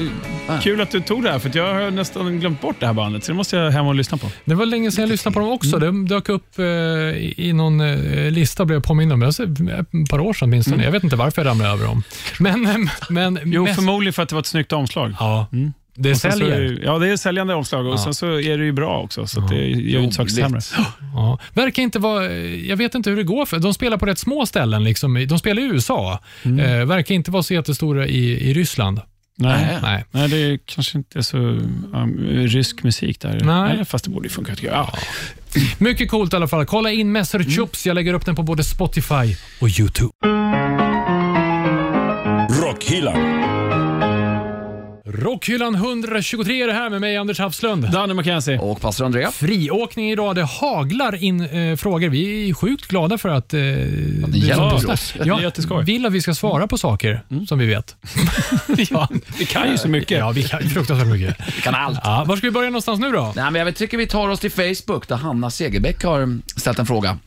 kul 0.62 0.82
att 0.82 0.92
du 0.92 1.00
tog 1.02 1.24
det 1.24 1.32
här, 1.32 1.40
för 1.40 1.50
att 1.50 1.56
jag 1.56 1.74
har 1.74 1.92
nästan 1.92 2.40
glömt 2.40 2.62
bort 2.62 2.76
det 2.80 2.86
här 2.86 2.94
bandet. 2.94 3.24
Så 3.24 3.32
det 3.32 3.36
måste 3.36 3.56
jag 3.58 3.72
hem 3.72 3.88
och 3.88 3.96
lyssna 3.96 4.18
på. 4.18 4.28
Det 4.46 4.56
var 4.56 4.66
länge 4.66 4.92
sedan 4.92 5.02
jag 5.02 5.10
lyssnade 5.10 5.34
på 5.34 5.40
dem 5.40 5.50
också. 5.50 5.80
Det 5.80 6.06
dök 6.08 6.30
upp 6.30 6.60
eh, 6.60 6.66
i 6.66 7.52
någon 7.56 7.82
eh, 7.82 8.32
lista 8.32 8.64
och 8.64 8.68
blev 8.68 8.76
jag 8.76 8.84
påmind 8.84 9.14
om 9.14 9.20
det. 9.20 9.26
Alltså, 9.26 9.44
Ett 9.44 10.10
par 10.10 10.20
år 10.20 10.34
sedan 10.34 10.48
åtminstone. 10.50 10.84
Jag 10.84 10.92
vet 10.92 11.04
inte 11.04 11.16
varför 11.16 11.42
jag 11.42 11.50
ramlade 11.50 11.74
över 11.74 11.86
dem. 11.86 12.04
Men, 12.40 12.66
eh, 12.66 12.76
men 13.10 13.40
Jo, 13.46 13.64
mest- 13.64 13.76
förmodligen 13.76 14.14
för 14.14 14.24
att 14.24 14.30
det 14.30 14.36
var 14.36 14.40
ett 14.40 14.46
snyggt 14.46 14.74
omslag. 14.74 15.14
Ja, 15.20 15.48
det 15.96 16.10
är 16.10 16.14
säljer. 16.16 16.60
det- 16.62 16.82
Ja, 16.84 16.98
det 17.00 17.10
är 17.10 17.18
säljande 17.18 17.54
omslag 17.54 17.86
och 17.88 17.94
Ja. 17.94 17.98
sen 17.98 18.14
så 18.14 18.40
är 18.40 18.58
det 18.58 18.66
ju 18.66 18.72
bra 18.72 19.00
också, 19.02 19.28
så 19.28 19.40
att 19.42 19.50
det 19.50 19.56
gör 19.68 20.00
ju 20.00 20.04
inte 20.04 20.16
saker 20.16 20.30
sämre. 20.32 20.62
Ja. 21.16 21.40
Verkar 21.54 21.84
inte 21.84 22.00
vara, 22.00 22.34
jag 22.42 22.78
vet 22.78 22.96
inte 22.96 23.10
hur 23.10 23.18
det 23.18 23.24
går 23.24 23.46
för 23.46 23.60
De 23.60 23.74
spelar 23.74 23.98
på 23.98 24.06
rätt 24.06 24.20
små 24.20 24.46
ställen. 24.46 24.84
Liksom. 24.84 25.26
De 25.30 25.40
spelar 25.40 25.62
i 25.62 25.66
USA. 25.66 26.20
Eh, 26.44 26.86
verkar 26.86 27.16
inte 27.16 27.32
vara 27.32 27.44
så 27.44 27.54
jättestora 27.54 28.08
i, 28.08 28.50
i 28.50 28.54
Ryssland. 28.54 29.02
Nej. 29.38 29.78
Nej. 29.82 30.06
Nej, 30.12 30.30
det 30.30 30.38
är 30.38 30.60
kanske 30.66 30.98
inte 30.98 31.20
är 31.20 31.22
så 31.22 31.38
um, 31.38 32.18
rysk 32.48 32.84
musik 32.84 33.20
där. 33.22 33.40
Nej. 33.44 33.72
Eller, 33.74 33.84
fast 33.84 34.06
det 34.06 34.12
borde 34.12 34.26
ju 34.26 34.30
funka 34.34 34.56
tycker 34.56 34.68
jag. 34.68 34.76
Ja. 34.76 34.98
Mycket 35.78 36.10
coolt 36.12 36.34
i 36.34 36.36
alla 36.36 36.48
fall. 36.48 36.66
Kolla 36.66 36.92
in 36.92 37.12
Messer 37.12 37.44
Chups. 37.44 37.86
Jag 37.86 37.96
lägger 37.96 38.14
upp 38.14 38.26
den 38.26 38.36
på 38.36 38.44
både 38.44 38.64
Spotify 38.64 39.36
och 39.62 39.70
YouTube. 39.80 40.14
Rockhyllan. 42.62 43.43
Rockhyllan 45.24 45.76
123 45.76 46.62
är 46.64 46.68
det 46.68 46.74
här 46.74 46.90
med 46.90 47.02
mig, 47.02 47.18
Anders 47.18 47.40
Hafslund. 47.40 47.92
Danny 47.92 48.14
McKenzie. 48.14 48.60
Och 48.60 48.82
pastor 48.82 49.06
Andrea. 49.06 49.32
Friåkning 49.32 50.12
idag. 50.12 50.36
Det 50.36 50.44
haglar 50.44 51.24
in 51.24 51.42
eh, 51.42 51.76
frågor. 51.76 52.10
Vi 52.10 52.50
är 52.50 52.54
sjukt 52.54 52.88
glada 52.88 53.18
för 53.18 53.30
att... 53.30 53.54
Eh, 53.54 53.60
ni 53.60 54.26
du- 54.28 54.38
hjälper 54.38 54.64
Ja, 54.88 54.94
oss. 54.94 55.14
Det 55.18 55.30
är 55.30 55.42
jätteskoj. 55.42 55.84
vill 55.86 56.06
att 56.06 56.14
vi 56.14 56.22
ska 56.22 56.34
svara 56.34 56.68
på 56.68 56.78
saker 56.78 57.22
som 57.48 57.60
vi 57.60 57.66
vet. 57.66 57.96
ja, 58.90 59.08
Vi 59.38 59.46
kan 59.46 59.72
ju 59.72 59.78
så 59.78 59.88
mycket. 59.88 60.18
ja, 60.18 60.32
vi 60.32 60.44
kan 60.44 60.62
fruktansvärt 60.70 61.08
mycket. 61.08 61.36
Vi 61.56 61.62
kan 61.62 61.76
allt. 61.76 62.00
Ja, 62.04 62.24
var 62.28 62.38
ska 62.38 62.48
vi 62.48 62.52
börja 62.52 62.70
någonstans 62.70 63.00
nu 63.00 63.12
då? 63.12 63.34
Nej, 63.36 63.52
men 63.52 63.62
jag 63.66 63.76
tycker 63.76 63.98
vi 63.98 64.08
tar 64.08 64.30
oss 64.30 64.40
till 64.40 64.52
Facebook 64.52 65.08
där 65.08 65.16
Hanna 65.16 65.50
Segerbäck 65.50 66.04
har 66.04 66.40
ställt 66.60 66.80
en 66.80 66.86
fråga. 66.86 67.18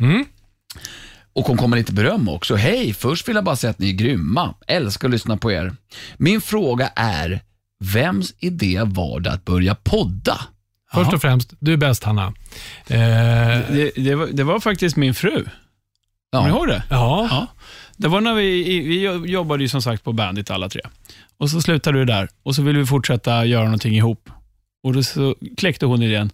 Och 1.35 1.47
hon 1.47 1.57
kommer 1.57 1.77
lite 1.77 1.93
beröm 1.93 2.29
också. 2.29 2.55
Hej, 2.55 2.93
först 2.95 3.29
vill 3.29 3.35
jag 3.37 3.45
bara 3.45 3.57
säga 3.57 3.71
att 3.71 3.79
ni 3.79 3.89
är 3.89 3.93
grymma. 3.95 4.55
Älskar 4.67 5.09
att 5.09 5.13
lyssna 5.13 5.37
på 5.37 5.53
er. 5.53 5.73
Min 6.17 6.41
fråga 6.41 6.89
är, 6.97 7.41
vems 7.85 8.35
idé 8.39 8.81
var 8.85 9.21
det 9.21 9.33
att 9.33 9.45
börja 9.45 9.75
podda? 9.75 10.41
Först 10.95 11.13
och 11.13 11.21
främst, 11.21 11.53
du 11.59 11.73
är 11.73 11.77
bäst 11.77 12.05
Hanna. 12.05 12.27
Eh, 12.87 12.97
Det, 13.71 13.91
det, 13.97 14.15
var, 14.15 14.27
det 14.27 14.45
var 14.45 14.61
faktiskt 14.61 14.97
min 14.97 15.15
fru. 15.15 15.45
Kommer 16.33 16.49
ni 16.49 16.55
ihåg 16.55 16.69
det? 16.69 16.83
ja. 16.91 17.29
Ja. 17.31 17.47
Det 17.97 18.09
var 18.09 18.21
när 18.21 18.35
vi, 18.35 18.81
vi 18.81 19.03
jobbade 19.31 19.63
ju 19.63 19.69
som 19.69 19.83
sagt 19.83 20.05
på 20.05 20.13
Bandit 20.13 20.51
alla 20.51 20.69
tre. 20.69 20.81
Och 21.39 21.51
så 21.51 21.61
slutade 21.61 21.99
du 21.99 22.05
där 22.05 22.29
och 22.43 22.55
så 22.55 22.63
ville 22.63 22.79
vi 22.79 22.87
fortsätta 22.87 23.45
göra 23.45 23.65
någonting 23.65 23.95
ihop. 23.97 24.31
Och 24.83 24.93
då 24.93 25.03
så 25.03 25.35
kläckte 25.57 25.87
hon 25.87 26.03
idén, 26.03 26.31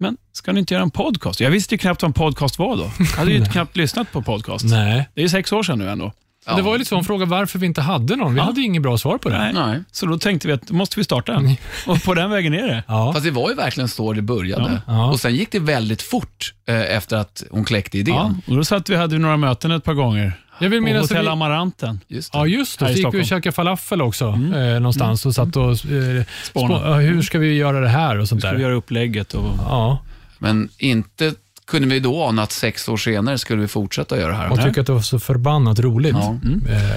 men 0.00 0.16
ska 0.32 0.52
ni 0.52 0.60
inte 0.60 0.74
göra 0.74 0.82
en 0.82 0.90
podcast? 0.90 1.40
Jag 1.40 1.50
visste 1.50 1.74
ju 1.74 1.78
knappt 1.78 2.02
vad 2.02 2.08
en 2.08 2.12
podcast 2.12 2.58
var 2.58 2.76
då. 2.76 2.90
Jag 2.98 3.06
hade 3.06 3.32
ju 3.32 3.44
knappt 3.52 3.76
lyssnat 3.76 4.12
på 4.12 4.22
podcast. 4.22 4.64
Nej. 4.64 5.08
Det 5.14 5.22
är 5.22 5.28
sex 5.28 5.52
år 5.52 5.62
sedan 5.62 5.78
nu 5.78 5.88
ändå. 5.90 6.12
Ja. 6.46 6.56
Det 6.56 6.62
var 6.62 6.72
ju 6.72 6.78
lite 6.78 6.88
så 6.88 6.98
en 6.98 7.04
fråga 7.04 7.26
varför 7.26 7.58
vi 7.58 7.66
inte 7.66 7.80
hade 7.80 8.16
någon. 8.16 8.34
Vi 8.34 8.40
Ja. 8.40 8.44
hade 8.44 8.60
ju 8.60 8.66
inget 8.66 8.82
bra 8.82 8.98
svar 8.98 9.18
på 9.18 9.28
det. 9.28 9.38
Nej. 9.38 9.52
Nej. 9.52 9.80
Så 9.92 10.06
då 10.06 10.18
tänkte 10.18 10.48
vi 10.48 10.54
att 10.54 10.66
då 10.66 10.74
måste 10.74 11.00
vi 11.00 11.04
starta 11.04 11.32
en. 11.34 11.56
Och 11.86 12.02
på 12.04 12.14
den 12.14 12.30
vägen 12.30 12.54
är 12.54 12.66
det. 12.66 12.82
Ja. 12.88 13.12
Fast 13.12 13.24
det 13.24 13.30
var 13.30 13.48
ju 13.50 13.54
verkligen 13.56 13.88
så 13.88 14.12
det 14.12 14.22
började. 14.22 14.80
Ja. 14.86 15.10
Och 15.10 15.20
sen 15.20 15.34
gick 15.34 15.52
det 15.52 15.58
väldigt 15.58 16.02
fort 16.02 16.54
eh, 16.68 16.80
efter 16.96 17.16
att 17.16 17.42
hon 17.50 17.64
kläckte 17.64 17.98
idén. 17.98 18.14
Ja. 18.14 18.34
Och 18.46 18.56
då 18.56 18.64
satt 18.64 18.88
vi 18.90 18.96
hade 18.96 19.18
några 19.18 19.36
möten 19.36 19.70
ett 19.70 19.84
par 19.84 19.94
gånger. 19.94 20.32
Jag 20.60 20.68
vill 20.70 20.80
minnas 20.80 21.04
att 21.04 21.10
Hotell 21.10 21.24
vi, 21.24 21.30
Amaranten. 21.30 22.00
Just 22.08 22.32
det. 22.32 22.38
Ja, 22.38 22.46
just 22.46 22.78
det. 22.78 22.86
Så 22.86 22.92
gick 22.92 23.14
vi 23.14 23.20
och 23.22 23.26
käkade 23.26 23.52
falafel 23.52 24.02
också 24.02 24.24
eh, 24.28 24.60
någonstans 24.60 25.26
och 25.26 25.34
satt 25.34 25.56
och... 25.56 25.70
Eh, 25.70 26.24
spå- 26.44 26.94
hur 27.00 27.22
ska 27.22 27.38
vi 27.38 27.54
göra 27.56 27.80
det 27.80 27.88
här 27.88 28.18
och 28.18 28.28
sånt 28.28 28.40
Ska 28.40 28.50
vi 28.50 28.56
där. 28.56 28.62
göra 28.62 28.74
upplägget 28.74 29.34
och... 29.34 29.44
Ja, 29.58 29.98
Men 30.38 30.68
inte 30.78 31.34
kunde 31.66 31.88
vi 31.88 32.00
då 32.00 32.22
ana 32.24 32.42
att 32.42 32.52
sex 32.52 32.88
år 32.88 32.96
senare 32.96 33.38
skulle 33.38 33.60
vi 33.62 33.68
fortsätta 33.68 34.18
göra 34.18 34.28
det 34.30 34.36
här. 34.36 34.50
och 34.52 34.62
tycker 34.62 34.80
att 34.80 34.86
det 34.86 34.92
var 34.92 35.00
så 35.00 35.18
förbannat 35.18 35.78
roligt 35.78 36.16
Ja. 36.16 36.38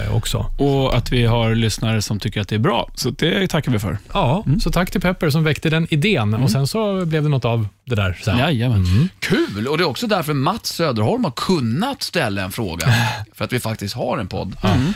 eh, 0.05 0.15
också. 0.15 0.37
Och 0.57 0.97
att 0.97 1.11
vi 1.11 1.25
har 1.25 1.55
lyssnare 1.55 2.01
som 2.01 2.19
tycker 2.19 2.41
att 2.41 2.47
det 2.47 2.55
är 2.55 2.59
bra. 2.59 2.89
Så 2.95 3.09
det 3.09 3.47
tackar 3.47 3.71
vi 3.71 3.79
för. 3.79 3.97
Ja, 4.13 4.45
så 4.61 4.71
tack 4.71 4.91
till 4.91 5.01
Pepper 5.01 5.29
som 5.29 5.43
väckte 5.43 5.69
den 5.69 5.87
idén 5.93 6.33
och 6.33 6.51
sen 6.51 6.67
så 6.67 7.05
blev 7.05 7.23
det 7.23 7.29
något 7.29 7.45
av 7.45 7.67
det 7.85 7.95
där. 7.95 8.19
Sen. 8.23 8.37
Jajamän. 8.37 9.09
Kul! 9.19 9.67
Och 9.67 9.77
det 9.77 9.83
är 9.83 9.87
också 9.87 10.07
därför 10.07 10.33
Mats 10.33 10.67
Söderholm 10.73 11.23
har 11.23 11.31
kunnat 11.31 12.03
ställa 12.03 12.43
en 12.43 12.51
fråga. 12.51 12.87
För 13.33 13.45
att 13.45 13.53
vi 13.53 13.59
faktiskt 13.59 13.95
har 13.95 14.17
en 14.17 14.27
podd. 14.27 14.55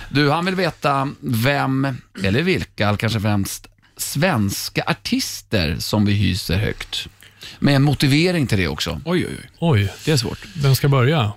Du, 0.10 0.30
han 0.32 0.46
vill 0.46 0.56
veta 0.56 1.10
vem, 1.20 1.88
eller 2.24 2.42
vilka, 2.42 2.98
kanske 2.98 3.20
främst 3.20 3.68
svenska 3.98 4.84
artister 4.88 5.76
som 5.80 6.06
vi 6.06 6.14
hyser 6.14 6.58
högt. 6.58 7.08
Med 7.60 7.76
en 7.76 7.84
motivering 7.84 8.48
till 8.48 8.58
det 8.58 8.68
också. 8.68 9.02
Oj, 9.06 9.26
oj, 9.28 9.36
oj. 9.40 9.50
Oj, 9.60 9.94
Det 10.06 10.12
är 10.12 10.18
svårt. 10.18 10.40
vem 10.56 10.76
ska 10.76 10.90
börja? 10.90 11.32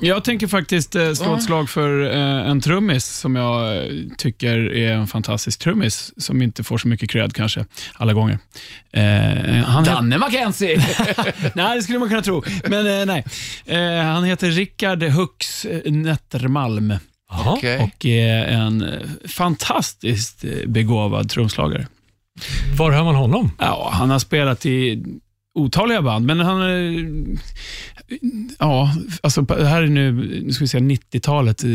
Jag 0.00 0.24
tänker 0.24 0.46
faktiskt 0.46 0.94
eh, 0.94 1.12
slå 1.12 1.36
ett 1.36 1.42
slag 1.42 1.70
för 1.70 2.02
eh, 2.14 2.50
en 2.50 2.60
trummis 2.60 3.06
som 3.06 3.36
jag 3.36 3.76
eh, 3.76 3.82
tycker 4.18 4.72
är 4.74 4.92
en 4.92 5.06
fantastisk 5.06 5.58
trummis, 5.58 6.12
som 6.16 6.42
inte 6.42 6.64
får 6.64 6.78
så 6.78 6.88
mycket 6.88 7.10
cred 7.10 7.34
kanske, 7.34 7.64
alla 7.94 8.12
gånger. 8.12 8.38
Eh, 8.92 9.02
han 9.64 9.84
Danne 9.84 10.18
Mackenzie! 10.18 10.76
nej, 11.54 11.76
det 11.76 11.82
skulle 11.82 11.98
man 11.98 12.08
kunna 12.08 12.22
tro, 12.22 12.42
men 12.68 13.00
eh, 13.00 13.06
nej. 13.06 13.24
Eh, 13.66 14.04
han 14.04 14.24
heter 14.24 14.50
Rickard 14.50 15.02
Hux 15.02 15.66
Nettermalm 15.84 16.94
Jaha. 17.30 17.52
Okej. 17.56 17.78
och 17.78 18.06
är 18.06 18.44
en 18.44 18.82
eh, 18.82 19.00
fantastiskt 19.28 20.44
eh, 20.44 20.50
begåvad 20.66 21.28
trumslagare. 21.30 21.86
Var 22.78 22.92
hör 22.92 23.04
man 23.04 23.14
honom? 23.14 23.50
Ja, 23.58 23.90
han 23.92 24.10
har 24.10 24.18
spelat 24.18 24.66
i 24.66 25.04
otaliga 25.54 26.02
band, 26.02 26.26
men 26.26 26.40
han... 26.40 26.60
eh, 26.62 27.38
Ja, 28.58 28.90
alltså 29.22 29.42
det 29.42 29.66
här 29.68 29.82
är 29.82 29.86
nu, 29.86 30.12
nu 30.46 30.52
ska 30.52 30.64
vi 30.64 30.68
säga 30.68 30.80
90-talet. 30.84 31.64
eh, 31.64 31.70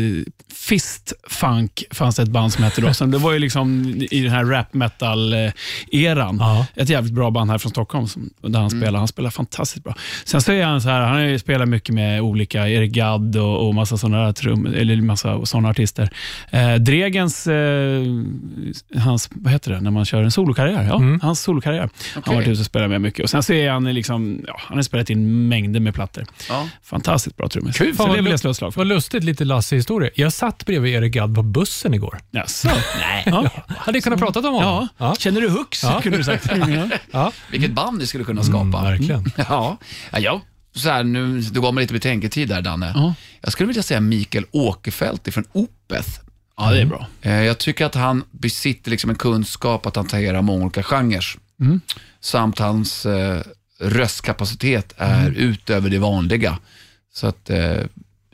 Fist 0.54 1.12
Funk 1.28 1.84
fanns 1.90 2.16
det 2.16 2.22
ett 2.22 2.28
band 2.28 2.52
som 2.52 2.64
hette 2.64 2.80
då. 2.80 2.94
Så 2.94 3.04
det 3.06 3.18
var 3.18 3.32
ju 3.32 3.38
liksom 3.38 3.84
i 4.10 4.20
den 4.22 4.30
här 4.32 4.44
rap 4.44 4.74
metal-eran. 4.74 6.36
Ja. 6.40 6.66
Ett 6.76 6.88
jävligt 6.88 7.12
bra 7.12 7.30
band 7.30 7.50
här 7.50 7.58
från 7.58 7.70
Stockholm 7.70 8.06
som, 8.06 8.30
där 8.40 8.60
han 8.60 8.70
spelar. 8.70 8.98
Han 8.98 9.08
spelar 9.08 9.30
fantastiskt 9.30 9.84
bra. 9.84 9.94
Sen 10.24 10.40
så 10.40 10.52
är 10.52 10.64
han 10.64 10.80
så 10.80 10.88
här, 10.88 11.00
han 11.00 11.10
har 11.16 11.20
ju 11.20 11.38
spelat 11.38 11.68
mycket 11.68 11.94
med 11.94 12.20
olika, 12.22 12.68
Eric 12.68 12.92
Gadd 12.92 13.36
och, 13.36 13.66
och 13.68 13.74
massa 13.74 13.96
sådana 13.96 14.32
trum, 14.32 14.66
eller 14.66 14.96
massa 14.96 15.46
sådana 15.46 15.68
artister. 15.68 16.10
Eh, 16.50 16.74
Dregens, 16.74 17.46
eh, 17.46 18.02
hans, 18.96 19.28
vad 19.34 19.52
heter 19.52 19.72
det, 19.72 19.80
när 19.80 19.90
man 19.90 20.04
kör 20.04 20.22
en 20.22 20.30
solokarriär? 20.30 20.84
Ja, 20.84 21.00
hans 21.22 21.40
solokarriär. 21.40 21.88
Han 22.14 22.22
har 22.26 22.34
varit 22.34 22.48
ute 22.48 22.60
och 22.60 22.66
spelat 22.66 22.90
med 22.90 23.00
mycket. 23.00 23.22
Och 23.24 23.30
sen 23.30 23.42
så 23.42 23.52
är 23.52 23.67
han 23.70 23.84
liksom, 23.84 24.44
ja, 24.46 24.60
han 24.68 24.78
har 24.78 24.82
spelat 24.82 25.10
in 25.10 25.48
mängder 25.48 25.80
med 25.80 25.94
plattor. 25.94 26.26
Ja. 26.48 26.68
Fantastiskt 26.82 27.36
bra 27.36 27.48
trummis. 27.48 27.76
Kul. 27.78 27.94
Fan, 27.94 28.10
det 28.16 28.22
vill 28.22 28.30
jag 28.30 28.40
slå 28.40 28.50
ett 28.50 28.56
slag 28.56 28.74
för. 28.74 28.80
Vad 28.80 28.86
lustigt, 28.86 29.24
lite 29.24 29.44
Lasse-historia. 29.44 30.10
Jag 30.14 30.32
satt 30.32 30.66
bredvid 30.66 30.94
Erik 30.94 31.12
Gadd 31.12 31.34
på 31.34 31.42
bussen 31.42 31.94
igår. 31.94 32.18
Jaså? 32.30 32.68
Nej. 33.00 33.22
Ja. 33.26 33.50
Hade 33.78 34.00
kunnat 34.00 34.18
prata 34.18 34.38
om 34.38 34.54
honom. 34.54 34.88
Ja. 34.98 35.14
Känner 35.18 35.40
du 35.40 35.48
hux? 35.48 35.82
Ja. 35.82 36.00
Kunde 36.02 36.18
du 36.18 36.24
sagt. 36.24 36.46
Ja. 36.68 36.88
Ja. 37.10 37.32
Vilket 37.50 37.72
band 37.72 37.98
ni 37.98 38.06
skulle 38.06 38.24
kunna 38.24 38.42
skapa. 38.42 38.58
Mm, 38.58 38.70
verkligen. 38.84 39.32
Ja, 39.36 39.76
ja 40.12 40.18
jag, 40.18 40.40
så 40.74 40.88
här, 40.90 41.04
nu, 41.04 41.40
du 41.40 41.60
gav 41.60 41.74
mig 41.74 41.82
lite 41.82 41.92
betänketid 41.94 42.48
där, 42.48 42.62
Danne. 42.62 42.92
Ja. 42.94 43.14
Jag 43.40 43.52
skulle 43.52 43.66
vilja 43.66 43.82
säga 43.82 44.00
Mikael 44.00 44.44
Åkerfeldt 44.50 45.34
från 45.34 45.44
Opeth. 45.52 46.08
ja, 46.56 46.70
det 46.70 46.80
är 46.80 46.84
bra. 46.86 47.06
Eh, 47.22 47.32
Jag 47.42 47.58
tycker 47.58 47.86
att 47.86 47.94
han 47.94 48.24
besitter 48.30 48.90
liksom 48.90 49.10
en 49.10 49.16
kunskap 49.16 49.86
att 49.86 49.96
hantera 49.96 50.42
många 50.42 50.64
olika 50.64 50.82
genrer. 50.82 51.24
Mm. 51.60 51.80
Samt 52.20 52.58
hans 52.58 53.06
eh, 53.06 53.40
röstkapacitet 53.80 54.94
är 54.96 55.20
Mm. 55.28 55.36
utöver 55.36 55.90
det 55.90 55.98
vanliga. 55.98 56.58
Så 57.14 57.26
att, 57.26 57.50
eh, 57.50 57.58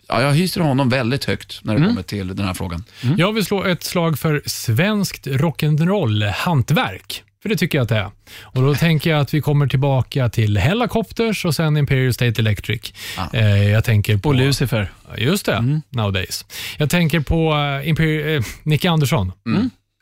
ja, 0.08 0.22
jag 0.22 0.32
hyser 0.32 0.60
honom 0.60 0.88
väldigt 0.88 1.24
högt 1.24 1.60
när 1.64 1.72
det 1.72 1.78
Mm. 1.78 1.88
kommer 1.90 2.02
till 2.02 2.36
den 2.36 2.46
här 2.46 2.54
frågan. 2.54 2.84
Jag 3.16 3.32
vill 3.32 3.44
slå 3.44 3.64
ett 3.64 3.84
slag 3.84 4.18
för 4.18 4.42
svenskt 4.46 5.26
rock'n'roll-hantverk. 5.26 7.22
För 7.42 7.48
det 7.48 7.56
tycker 7.56 7.78
jag 7.78 7.82
att 7.82 7.88
det 7.88 7.96
är. 7.96 8.10
Och 8.42 8.62
Då 8.62 8.74
tänker 8.74 9.10
jag 9.10 9.20
att 9.20 9.34
vi 9.34 9.40
kommer 9.40 9.66
tillbaka 9.66 10.28
till 10.28 10.58
Hellacopters 10.58 11.44
och 11.44 11.54
sen 11.54 11.76
Imperial 11.76 12.14
State 12.14 12.40
Electric. 12.42 12.92
Eh, 13.32 13.62
jag 13.70 13.84
tänker 13.84 14.16
på... 14.16 14.28
Och 14.28 14.34
Lucifer. 14.34 14.92
Just 15.18 15.46
det, 15.46 15.80
nowadays. 15.90 16.44
Jag 16.78 16.90
tänker 16.90 17.20
på 17.20 17.54
Imperial, 17.84 18.36
eh, 18.38 18.42
Nicke 18.62 18.90
Andersson. 18.90 19.32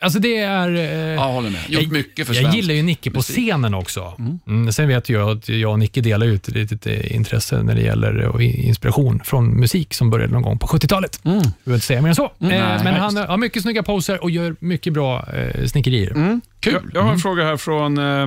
Alltså 0.02 0.18
det 0.18 0.36
är... 0.36 0.74
eh, 0.74 0.80
Ja, 0.82 1.12
jag 1.14 1.32
håller 1.32 1.50
med. 1.50 1.60
Gjort 1.68 1.82
jag, 1.82 1.92
mycket 1.92 2.26
för 2.26 2.34
Jag 2.34 2.42
svensk 2.42 2.56
gillar 2.56 2.74
ju 2.74 2.82
Nicke 2.82 3.10
på 3.10 3.18
musik. 3.18 3.36
scenen 3.36 3.74
också. 3.74 4.14
Mm. 4.46 4.72
Sen 4.72 4.88
vet 4.88 5.08
jag 5.08 5.30
att 5.38 5.48
jag 5.48 5.72
och 5.72 5.78
Nicke 5.78 6.00
delar 6.00 6.26
ut 6.26 6.48
ett 6.48 6.54
litet 6.54 6.86
eh, 6.86 7.16
intresse 7.16 7.62
när 7.62 7.74
det 7.74 7.80
gäller 7.80 8.40
eh, 8.40 8.66
inspiration 8.68 9.20
från 9.24 9.60
musik 9.60 9.94
som 9.94 10.10
började 10.10 10.32
någon 10.32 10.42
gång 10.42 10.58
på 10.58 10.66
70-talet. 10.66 11.20
Jag 11.22 11.32
behöver 11.32 11.74
inte 11.74 11.80
säga 11.86 12.02
mer 12.02 12.08
än 12.08 12.14
så. 12.14 12.24
Eh, 12.24 12.30
men 12.38 12.84
nej, 12.84 12.94
han 12.94 13.16
har 13.16 13.36
mycket 13.36 13.62
snygga 13.62 13.82
poser 13.82 14.22
och 14.22 14.30
gör 14.30 14.56
mycket 14.58 14.92
bra 14.92 15.28
eh, 15.34 15.64
snickerier. 15.66 16.40
Kul. 16.60 16.72
Jag, 16.72 16.82
jag 16.94 17.02
har 17.02 17.12
en 17.12 17.18
fråga 17.18 17.44
här 17.44 17.56
från, 17.56 17.98
eh, 17.98 18.26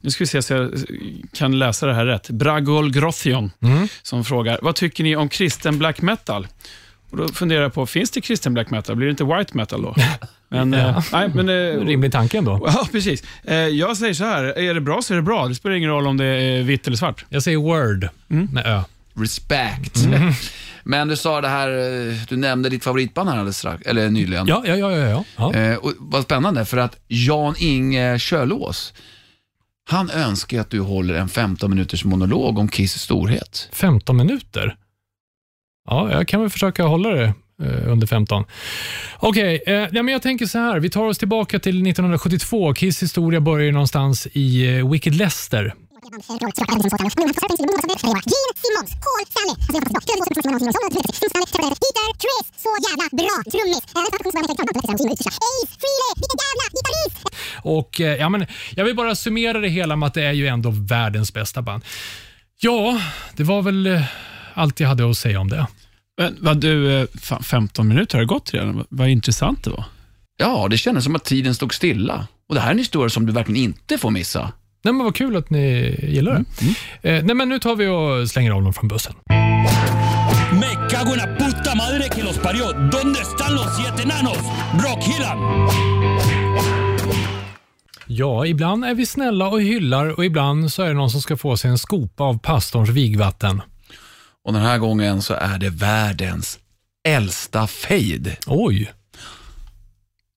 nu 0.00 0.10
ska 0.10 0.22
vi 0.24 0.28
se 0.28 0.42
så 0.42 0.54
jag 0.54 0.70
kan 1.36 1.58
läsa 1.58 1.86
det 1.86 1.94
här 1.94 2.06
rätt. 2.06 2.30
Bragol 2.30 2.90
Grothion 2.92 3.50
som 4.02 4.24
frågar, 4.24 4.58
vad 4.62 4.74
tycker 4.74 5.04
ni 5.04 5.16
om 5.16 5.28
kristen 5.28 5.78
black 5.78 6.02
metal? 6.02 6.46
Och 7.10 7.16
då 7.16 7.28
funderar 7.28 7.62
jag 7.62 7.74
på, 7.74 7.86
finns 7.86 8.10
det 8.10 8.20
kristen 8.20 8.54
black 8.54 8.70
metal? 8.70 8.96
Blir 8.96 9.06
det 9.06 9.10
inte 9.10 9.24
white 9.24 9.56
metal 9.56 9.82
då? 9.82 9.94
Men, 10.48 10.74
eh, 10.74 11.04
nej, 11.12 11.30
men, 11.34 11.48
eh, 11.48 11.54
Rimlig 11.86 12.12
tanke 12.12 12.38
ändå. 12.38 12.60
Ja, 12.74 12.88
precis. 12.92 13.22
Eh, 13.44 13.56
jag 13.56 13.96
säger 13.96 14.14
så 14.14 14.24
här, 14.24 14.44
är 14.44 14.74
det 14.74 14.80
bra 14.80 15.02
så 15.02 15.14
är 15.14 15.16
det 15.16 15.22
bra. 15.22 15.48
Det 15.48 15.54
spelar 15.54 15.76
ingen 15.76 15.90
roll 15.90 16.06
om 16.06 16.16
det 16.16 16.24
är 16.24 16.62
vitt 16.62 16.86
eller 16.86 16.96
svart. 16.96 17.24
Jag 17.28 17.42
säger 17.42 17.58
word 17.58 18.08
med 18.26 18.66
ö. 18.66 18.82
Respect. 19.14 19.96
Mm. 19.96 20.32
Men 20.84 21.08
du 21.08 21.16
sa 21.16 21.40
det 21.40 21.48
här, 21.48 21.68
eh, 21.68 22.14
du 22.28 22.36
nämnde 22.36 22.68
ditt 22.68 22.84
favoritband 22.84 23.28
här 23.28 23.36
alldeles 23.36 23.58
strax, 23.58 23.86
eller 23.86 24.10
nyligen. 24.10 24.46
Ja, 24.46 24.62
ja, 24.66 24.76
ja. 24.76 24.92
ja, 24.92 25.24
ja. 25.36 25.54
Eh, 25.54 25.76
och 25.76 25.92
vad 25.98 26.22
spännande, 26.22 26.64
för 26.64 26.76
att 26.76 26.96
Jan-Inge 27.08 28.18
Kjölås, 28.18 28.94
han 29.90 30.10
önskar 30.10 30.60
att 30.60 30.70
du 30.70 30.80
håller 30.80 31.14
en 31.14 31.28
15 31.28 31.70
minuters 31.70 32.04
monolog 32.04 32.58
om 32.58 32.68
Kiss 32.68 32.98
storhet. 32.98 33.68
15 33.72 34.16
minuter. 34.16 34.76
Ja, 35.88 36.12
jag 36.12 36.28
kan 36.28 36.40
väl 36.40 36.50
försöka 36.50 36.84
hålla 36.84 37.08
det 37.08 37.24
eh, 37.24 37.32
Eh, 37.62 37.92
under 37.92 38.06
15. 38.06 38.44
Okej, 39.18 39.62
eh, 39.66 39.74
ja, 39.74 40.02
men 40.02 40.08
jag 40.08 40.22
tänker 40.22 40.46
så 40.46 40.58
här. 40.58 40.80
Vi 40.80 40.90
tar 40.90 41.04
oss 41.04 41.18
tillbaka 41.18 41.58
till 41.58 41.82
1972. 41.82 42.74
Kiss 42.74 43.02
historia 43.02 43.40
börjar 43.40 43.66
ju 43.66 43.72
någonstans 43.72 44.26
i 44.32 44.76
eh, 44.76 44.90
Wicked 44.90 45.14
Lester. 45.14 45.74
Och, 57.62 58.00
eh, 58.00 58.16
ja, 58.16 58.28
men, 58.28 58.46
jag 58.74 58.84
vill 58.84 58.96
bara 58.96 59.14
summera 59.14 59.60
det 59.60 59.68
hela 59.68 59.96
med 59.96 60.06
att 60.06 60.14
det 60.14 60.22
är 60.22 60.32
ju 60.32 60.46
ändå 60.46 60.70
världens 60.70 61.32
bästa 61.32 61.62
band. 61.62 61.84
Ja, 62.60 63.00
det 63.36 63.44
var 63.44 63.62
väl 63.62 63.86
eh, 63.86 64.02
allt 64.54 64.80
jag 64.80 64.88
hade 64.88 65.10
att 65.10 65.16
säga 65.16 65.40
om 65.40 65.48
det. 65.48 65.66
Men, 66.18 66.36
vad 66.40 66.60
du, 66.60 67.00
eh, 67.00 67.06
fan, 67.20 67.42
15 67.42 67.88
minuter 67.88 68.14
har 68.14 68.20
det 68.20 68.26
gått 68.26 68.54
redan. 68.54 68.84
Vad, 68.88 69.08
intressant 69.08 69.64
det 69.64 69.70
var. 69.70 69.84
Ja, 70.36 70.68
det 70.70 70.78
kändes 70.78 71.04
som 71.04 71.16
att 71.16 71.24
tiden 71.24 71.54
stod 71.54 71.74
stilla. 71.74 72.26
Och 72.48 72.54
det 72.54 72.60
här 72.60 72.68
är 72.68 72.72
en 72.72 72.78
historia 72.78 73.10
som 73.10 73.26
du 73.26 73.32
verkligen 73.32 73.62
inte 73.62 73.98
får 73.98 74.10
missa. 74.10 74.52
Nej, 74.84 74.94
men 74.94 75.04
vad 75.04 75.14
kul 75.14 75.36
att 75.36 75.50
ni 75.50 75.96
gillar 76.02 76.32
det. 76.32 76.68
Eh, 77.10 77.24
nej, 77.24 77.34
men 77.34 77.48
nu 77.48 77.58
tar 77.58 77.76
vi 77.76 77.86
och 77.86 78.30
slänger 78.30 78.50
av 78.50 78.62
dem 78.62 78.72
från 78.72 78.88
bussen. 78.88 79.14
Me 80.52 80.88
cago 80.90 81.12
en 81.12 81.18
la 81.18 81.36
puta 81.38 81.74
madre 81.74 82.08
que 82.08 82.22
los 82.22 82.38
parió. 82.38 82.72
¿Dónde 82.72 83.20
están 83.20 83.54
los 83.54 83.76
siete 83.76 84.02
enanos? 84.02 84.38
Rockhyllan. 84.84 85.38
Ja, 88.06 88.46
ibland 88.46 88.84
är 88.84 88.94
vi 88.94 89.06
snälla 89.06 89.48
och 89.48 89.62
hyllar 89.62 90.18
och 90.18 90.24
ibland 90.24 90.72
så 90.72 90.82
är 90.82 90.88
det 90.88 90.94
någon 90.94 91.10
som 91.10 91.20
ska 91.20 91.36
få 91.36 91.56
sig 91.56 91.70
en 91.70 91.78
skopa 91.78 92.24
av 92.24 92.38
pastorns 92.38 92.88
vigvatten. 92.88 93.62
Och 94.44 94.52
den 94.52 94.62
här 94.62 94.78
gången 94.78 95.22
så 95.22 95.34
är 95.34 95.58
det 95.58 95.70
världens 95.70 96.58
äldsta 97.08 97.66
fade. 97.66 98.36
Oj. 98.46 98.92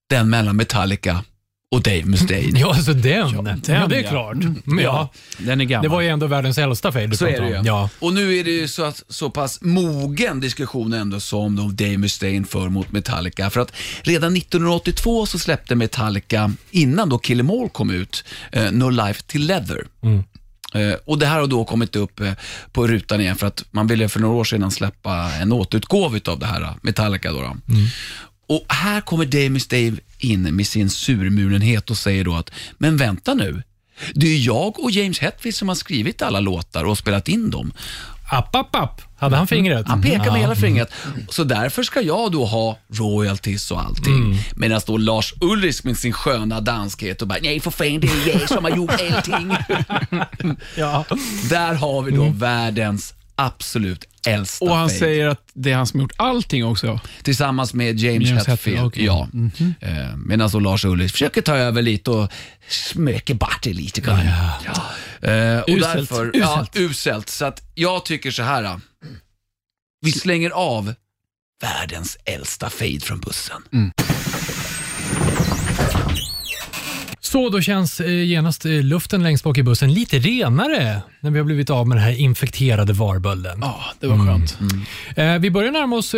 Den 0.10 0.30
mellan 0.30 0.56
Metallica 0.56 1.24
och 1.72 1.82
Dave 1.82 2.06
Mustaine. 2.06 2.56
Ja, 2.60 2.74
alltså 2.76 2.94
den. 2.94 3.30
Ja, 3.30 3.42
den, 3.42 3.62
det 3.90 3.98
är 3.98 4.04
ja. 4.04 4.10
klart. 4.10 4.38
Men 4.64 4.84
ja, 4.84 5.10
Den 5.38 5.62
är 5.62 5.66
gammal. 5.66 5.84
det 5.84 5.90
var 5.90 6.02
ju 6.02 6.08
ändå 6.08 6.28
världens 6.28 6.58
äldsta 6.58 6.92
fade 6.92 7.08
du 7.08 7.16
Så 7.18 7.26
är 7.28 7.42
det 7.42 7.48
ju. 7.48 7.62
Ja. 7.64 7.90
Och 8.00 8.14
nu 8.14 8.38
är 8.38 8.44
det 8.44 8.52
ju 8.52 8.68
så, 8.68 8.84
att, 8.84 9.04
så 9.10 9.30
pass 9.30 9.60
mogen 9.62 10.40
diskussion 10.40 10.94
ändå 10.94 11.20
som 11.20 11.56
då 11.56 11.64
Dave 11.64 11.98
Mustaine 11.98 12.46
för 12.46 12.70
mot 12.70 12.92
Metallica. 12.92 13.50
För 13.50 13.62
att 13.62 13.74
redan 14.02 14.36
1982 14.36 15.26
så 15.26 15.40
släppte 15.40 15.76
Metallica, 15.76 16.52
innan 16.72 17.10
då 17.10 17.18
Kill 17.18 17.40
'Em 17.40 17.50
All 17.50 17.70
kom 17.70 17.90
ut, 17.90 18.24
eh, 18.52 18.72
No 18.72 18.90
Life 18.90 19.22
Till 19.28 19.46
Leather. 19.48 19.86
Eh, 20.04 20.20
och 21.06 21.20
Det 21.20 21.26
här 21.26 21.40
har 21.40 21.48
då 21.48 21.66
kommit 21.66 21.96
upp 21.96 22.20
eh, 22.20 22.34
på 22.72 22.88
rutan 22.88 23.22
igen 23.22 23.36
för 23.36 23.48
att 23.48 23.66
man 23.72 23.88
ville 23.88 24.10
för 24.10 24.20
några 24.20 24.36
år 24.36 24.44
sedan 24.44 24.72
släppa 24.72 25.32
en 25.42 25.52
återutgåva 25.52 26.20
av 26.26 26.40
det 26.40 26.46
här, 26.46 26.62
eh, 26.62 26.74
Metallica. 26.82 27.32
Då, 27.32 27.42
då. 27.42 27.56
Och 28.48 28.66
här 28.68 29.02
kommer 29.02 29.26
Dave 29.26 29.50
Mustaine 29.50 30.00
in 30.20 30.56
med 30.56 30.68
sin 30.68 30.90
surmulenhet 30.90 31.90
och 31.90 31.98
säger 31.98 32.24
då 32.24 32.36
att, 32.36 32.52
men 32.78 32.98
vänta 32.98 33.34
nu, 33.34 33.64
det 34.14 34.28
är 34.28 34.46
jag 34.46 34.80
och 34.80 34.92
James 34.92 35.20
Hetfield 35.20 35.56
som 35.56 35.68
har 35.68 35.76
skrivit 35.76 36.22
alla 36.22 36.40
låtar 36.40 36.84
och 36.84 36.98
spelat 36.98 37.28
in 37.28 37.50
dem. 37.50 37.74
App, 38.34 38.56
app, 38.56 38.76
app. 38.76 39.02
Hade 39.20 39.36
han 39.36 39.48
fingret? 39.48 39.88
Han 39.88 40.02
pekar 40.02 40.18
med 40.18 40.28
Ja. 40.28 40.36
hela 40.36 40.56
fingret. 40.56 40.92
Så 41.30 41.44
därför 41.44 41.84
ska 41.84 42.02
jag 42.02 42.32
då 42.32 42.46
ha 42.46 42.78
royalties 42.94 43.72
och 43.72 43.82
allting. 43.82 44.38
Medan 44.56 44.82
då 44.88 44.98
Lars 44.98 45.34
Ulrich 45.42 45.84
med 45.84 45.98
sin 45.98 46.14
sköna 46.14 46.62
danskhet 46.62 47.22
och 47.22 47.28
bara, 47.28 47.40
nej 47.42 47.60
för 47.60 47.72
fan 47.72 48.00
det 48.00 48.08
är 48.08 48.40
jag 48.40 48.50
som 48.50 48.64
har 48.64 48.72
gjort 48.72 48.92
allting. 48.92 49.56
Ja. 50.78 51.06
Där 51.50 51.74
har 51.74 52.02
vi 52.02 52.12
då 52.12 52.30
världens 52.30 53.14
absolut 53.46 54.06
äldsta 54.28 54.66
Och 54.66 54.76
han 54.76 54.90
fade. 54.90 55.00
säger 55.00 55.28
att 55.28 55.42
det 55.54 55.72
är 55.72 55.76
han 55.76 55.88
som 55.88 56.00
har 56.00 56.04
gjort 56.04 56.14
allting 56.18 56.66
också. 56.66 57.00
Tillsammans 57.24 57.74
med 57.74 58.00
James, 58.00 58.30
James 58.30 58.48
Hetfield. 58.48 58.80
Okej. 58.86 59.06
Ja. 59.06 59.28
Eh, 59.80 60.16
Medan 60.18 60.50
då 60.52 60.60
Lars 60.60 60.86
Ulrich 60.86 61.12
försöker 61.12 61.42
ta 61.42 61.56
över 61.56 61.82
lite 61.82 62.12
och 62.12 62.32
smöker 62.70 63.34
bort 63.34 63.60
det 63.64 63.74
lite 63.74 64.02
grann. 64.02 64.26
Ja. 64.66 65.30
Eh, 65.30 65.60
och 65.60 65.70
Uselt. 65.70 65.94
Därför, 66.10 66.32
Ja, 66.34 66.62
Uselt. 66.62 66.76
uselt. 66.76 67.30
Så 67.30 67.46
att 67.46 67.62
jag 67.76 68.06
tycker 68.06 68.32
så 68.32 68.44
här. 68.44 68.64
då. 68.64 68.80
Vi 70.02 70.12
slänger 70.12 70.50
av 70.50 70.94
världens 71.62 72.18
äldsta 72.26 72.70
fade 72.70 73.00
från 73.00 73.20
bussen. 73.20 73.62
Så 77.32 77.50
då 77.50 77.62
känns 77.62 78.00
eh, 78.00 78.24
genast 78.24 78.66
eh, 78.66 78.72
luften 78.72 79.24
längst 79.24 79.44
bak 79.44 79.58
i 79.58 79.64
bussen 79.64 79.94
lite 79.94 80.20
renare 80.20 81.02
när 81.20 81.32
vi 81.32 81.38
har 81.38 81.46
blivit 81.46 81.70
av 81.70 81.88
med 81.88 81.98
den 81.98 82.04
här 82.04 82.20
infekterade 82.20 82.94
varbölden. 82.94 83.60
Ja, 83.62 83.80
det 84.00 84.08
var 84.08 84.18
skönt. 84.18 84.58
Eh, 85.16 85.38
vi 85.38 85.52
börjar 85.52 85.72
närma 85.72 85.96
oss 85.96 86.16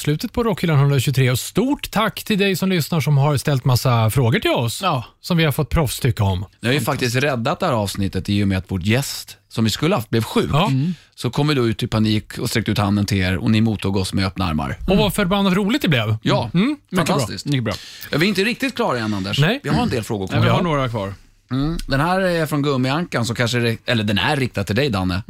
slutet 0.00 0.32
på 0.32 0.42
Rockhyllan 0.42 0.78
123 0.78 1.30
och 1.30 1.38
stort 1.38 1.90
tack 1.90 2.24
till 2.24 2.38
dig 2.38 2.56
som 2.56 2.68
lyssnar 2.68 3.00
som 3.00 3.16
har 3.18 3.36
ställt 3.36 3.64
massa 3.64 4.10
frågor 4.10 4.38
till 4.38 4.50
oss 4.50 4.80
Ja. 4.82 5.04
som 5.20 5.36
vi 5.36 5.44
har 5.44 5.52
fått 5.52 5.70
proffstycke 5.70 6.22
om. 6.22 6.44
Nu 6.60 6.68
har 6.68 6.74
ju 6.74 6.80
faktiskt 6.80 7.16
räddat 7.16 7.60
det 7.60 7.66
här 7.66 7.72
avsnittet 7.72 8.28
i 8.28 8.44
och 8.44 8.48
med 8.48 8.58
att 8.58 8.64
vår 8.68 8.82
gäst, 8.82 9.36
som 9.56 9.64
vi 9.64 9.70
skulle 9.70 9.94
haft, 9.94 10.10
blev 10.10 10.22
sjuk. 10.22 10.50
Ja. 10.52 10.70
Så 11.14 11.30
kom 11.30 11.48
vi 11.48 11.54
då 11.54 11.68
ut 11.68 11.82
i 11.82 11.86
panik 11.86 12.38
och 12.38 12.50
sträckte 12.50 12.70
ut 12.70 12.78
handen 12.78 13.06
till 13.06 13.18
er 13.18 13.36
och 13.36 13.50
ni 13.50 13.60
mottog 13.60 13.96
oss 13.96 14.12
med 14.12 14.26
öppna 14.26 14.44
armar. 14.46 14.78
Och 14.88 14.96
vad 14.96 15.14
förbannat 15.14 15.52
roligt 15.52 15.82
det 15.82 15.88
blev. 15.88 16.16
Ja, 16.22 16.50
fantastiskt. 16.96 17.46
Mycket 17.46 17.64
bra. 17.64 17.74
Vi 18.10 18.16
är 18.26 18.28
inte 18.28 18.44
riktigt 18.44 18.74
klara 18.76 18.98
än 18.98 19.14
Anders. 19.14 19.38
Nej. 19.38 19.60
Vi 19.62 19.68
har 19.68 19.82
en 19.82 19.88
del 19.88 20.04
frågor 20.04 20.28
Nej, 20.30 20.40
vi 20.40 20.46
kvar. 20.46 20.54
har 20.56 20.62
några 20.62 20.88
kvar. 20.88 21.14
Mm. 21.50 21.76
Den 21.88 22.00
här 22.00 22.20
är 22.20 22.46
från 22.46 22.62
Gummiankan, 22.62 23.26
som 23.26 23.36
kanske, 23.36 23.58
är- 23.58 23.78
eller 23.86 24.04
den 24.04 24.18
är 24.18 24.36
riktad 24.36 24.64
till 24.64 24.76
dig 24.76 24.88
Danne. 24.90 25.22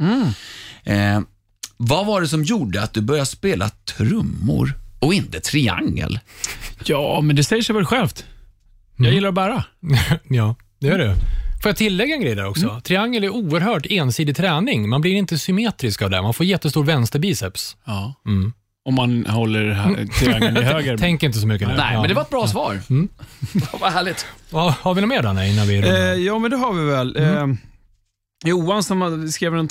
Eh, 0.83 1.19
vad 1.77 2.05
var 2.05 2.21
det 2.21 2.27
som 2.27 2.43
gjorde 2.43 2.81
att 2.81 2.93
du 2.93 3.01
började 3.01 3.25
spela 3.25 3.69
trummor 3.69 4.73
och 4.99 5.13
inte 5.13 5.39
triangel? 5.39 6.19
Ja, 6.85 7.21
men 7.21 7.35
det 7.35 7.43
säger 7.43 7.61
sig 7.63 7.75
väl 7.75 7.85
självt. 7.85 8.25
Jag 8.97 9.13
gillar 9.13 9.29
att 9.29 9.35
bära. 9.35 9.63
ja, 10.29 10.55
det 10.79 10.87
gör 10.87 10.97
du. 10.97 11.13
Får 11.63 11.69
jag 11.69 11.77
tillägga 11.77 12.15
en 12.15 12.21
grej 12.21 12.35
där 12.35 12.45
också? 12.45 12.81
Triangel 12.83 13.23
är 13.23 13.29
oerhört 13.29 13.85
ensidig 13.89 14.35
träning. 14.37 14.89
Man 14.89 15.01
blir 15.01 15.11
inte 15.13 15.37
symmetrisk 15.37 16.01
av 16.01 16.09
det. 16.09 16.21
Man 16.21 16.33
får 16.33 16.45
jättestor 16.45 16.83
vänsterbiceps. 16.83 17.77
Ja. 17.85 18.13
Om 18.85 18.93
man 18.95 19.25
håller 19.25 19.71
här- 19.71 20.05
triangeln 20.19 20.57
i 20.57 20.61
höger. 20.63 20.97
Tänk 20.97 21.23
inte 21.23 21.39
så 21.39 21.47
mycket 21.47 21.67
nu. 21.67 21.73
Nej, 21.77 21.93
Ja. 21.93 21.99
men 22.01 22.09
det 22.09 22.15
var 22.15 22.21
ett 22.21 22.29
bra 22.29 22.47
svar. 22.47 22.79
Vad 23.81 23.91
härligt. 23.93 24.25
Har 24.51 24.93
vi 24.93 25.01
något 25.01 25.09
mer 25.09 25.21
Danne 25.23 25.49
innan 25.49 25.67
vi 25.67 25.77
Eh, 25.77 25.93
ja, 25.95 26.39
men 26.39 26.51
det 26.51 26.57
har 26.57 26.73
vi 26.73 26.85
väl. 26.85 27.17
Eh, 27.17 27.47
Johan 28.45 28.83
som 28.83 29.29
skrev 29.31 29.55
en 29.55 29.67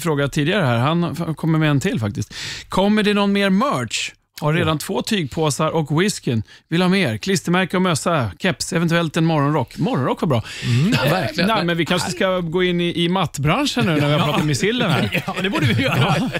fråga 0.00 0.28
tidigare 0.28 0.64
här, 0.64 0.78
han 0.78 1.14
kommer 1.34 1.58
med 1.58 1.70
en 1.70 1.80
till 1.80 2.00
faktiskt. 2.00 2.34
Kommer 2.68 3.02
det 3.02 3.14
någon 3.14 3.32
mer 3.32 3.50
merch? 3.50 4.12
Har 4.40 4.52
redan 4.52 4.78
två 4.78 5.02
tygpåsar 5.02 5.68
och 5.70 6.00
whiskyn. 6.02 6.42
Vill 6.68 6.82
ha 6.82 6.88
mer? 6.88 7.16
Klistermärke 7.18 7.76
och 7.76 7.82
mössa, 7.82 8.30
keps, 8.38 8.72
eventuellt 8.72 9.16
en 9.16 9.24
morgonrock. 9.24 9.78
Morgonrock 9.78 10.20
var 10.20 10.28
bra. 10.28 10.42
Ja, 10.92 11.10
verkligen. 11.10 11.48
Nej, 11.48 11.64
men 11.64 11.76
vi 11.76 11.86
kanske 11.86 12.10
ska 12.10 12.40
gå 12.40 12.62
in 12.62 12.80
i, 12.80 13.04
i 13.04 13.08
mattbranschen 13.08 13.86
nu 13.86 14.00
när 14.00 14.06
vi 14.08 14.12
har 14.12 14.26
pratat 14.26 14.44
med 14.44 14.56
sillen 14.56 14.90
här. 14.90 15.22
Ja, 15.26 15.34
det 15.42 15.50
borde 15.50 15.66
vi 15.66 15.82
göra. 15.82 16.30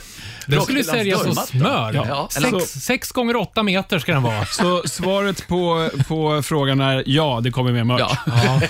Den 0.47 0.61
skulle 0.61 0.85
säljas 0.85 1.23
som 1.23 1.35
smör. 1.35 1.93
Ja, 1.95 2.29
Sex, 2.31 2.71
sex 2.73 3.13
gånger 3.13 3.37
åtta 3.37 3.63
meter 3.63 3.99
ska 3.99 4.13
den 4.13 4.23
vara. 4.23 4.45
Så 4.51 4.83
svaret 4.85 5.49
på, 5.49 5.91
på 6.09 6.43
frågan 6.43 6.81
är 6.81 7.03
ja, 7.07 7.41
det 7.43 7.51
kommer 7.51 7.73
mer 7.73 7.85
merch. 7.85 8.01
Ja. 8.01 8.19
Ja. 8.27 8.61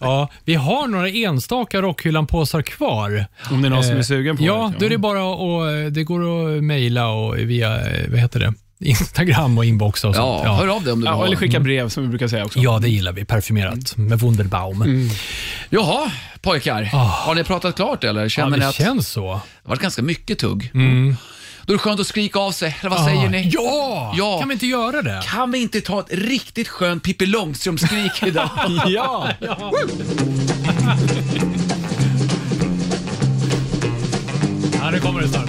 ja, 0.00 0.28
vi 0.44 0.54
har 0.54 0.86
några 0.86 1.08
enstaka 1.08 1.82
Rockhyllan-påsar 1.82 2.62
kvar. 2.62 3.26
Om 3.50 3.62
det 3.62 3.68
är 3.68 3.70
någon 3.70 3.84
som 3.84 3.96
är 3.96 4.02
sugen 4.02 4.36
på 4.36 4.42
Ja, 4.44 4.72
det. 4.72 4.78
då 4.78 4.86
är 4.86 4.90
det 4.90 4.98
bara 4.98 5.32
att, 5.32 5.94
det 5.94 6.04
går 6.04 6.20
att 6.56 6.64
mejla 6.64 7.08
och 7.08 7.38
via, 7.38 7.80
eh, 7.90 8.10
vad 8.10 8.20
heter 8.20 8.40
det, 8.40 8.47
Instagram 8.80 9.58
och 9.58 9.64
inboxa 9.64 10.08
och 10.08 10.14
sånt. 10.14 10.42
Ja, 10.44 10.54
hör 10.54 10.68
av 10.68 10.82
dig 10.84 10.92
om 10.92 11.00
du 11.00 11.06
vill 11.06 11.14
Ja, 11.18 11.26
eller 11.26 11.36
skicka 11.36 11.60
brev 11.60 11.88
som 11.88 12.02
vi 12.02 12.08
brukar 12.08 12.28
säga 12.28 12.44
också. 12.44 12.58
Ja, 12.58 12.78
det 12.78 12.88
gillar 12.88 13.12
vi. 13.12 13.24
Parfymerat 13.24 13.96
med 13.96 14.18
Wunderbaum. 14.20 15.10
Jaha, 15.70 16.10
pojkar. 16.40 16.82
Har 16.84 17.34
ni 17.34 17.44
pratat 17.44 17.76
klart 17.76 18.04
eller? 18.04 18.22
Ja, 18.22 18.28
Känner 18.28 18.50
ni 18.50 18.58
det 18.58 18.68
att 18.68 18.74
känns 18.74 19.08
så. 19.08 19.20
det 19.22 19.28
har 19.28 19.40
varit 19.70 19.80
ganska 19.82 20.02
mycket 20.02 20.38
tugg? 20.38 20.70
Då 21.62 21.72
är 21.72 21.76
det 21.76 21.78
skönt 21.78 22.00
att 22.00 22.06
skrika 22.06 22.38
av 22.38 22.52
sig, 22.52 22.76
eller 22.80 22.90
vad 22.90 23.04
säger 23.04 23.28
ni? 23.28 23.50
Ja! 23.54 24.14
Ja. 24.16 24.38
Kan 24.38 24.48
vi 24.48 24.52
inte 24.54 24.66
göra 24.66 25.02
det? 25.02 25.22
Kan 25.24 25.50
vi 25.50 25.58
inte 25.62 25.80
ta 25.80 26.00
ett 26.00 26.06
riktigt 26.10 26.68
skönt 26.68 27.02
Pippi 27.02 27.26
Långstrump-skrik 27.26 28.22
idag? 28.26 28.48
Ja! 28.86 29.28
Ja, 34.72 34.90
nu 34.92 34.98
kommer 35.00 35.20
det 35.20 35.28
snart. 35.28 35.48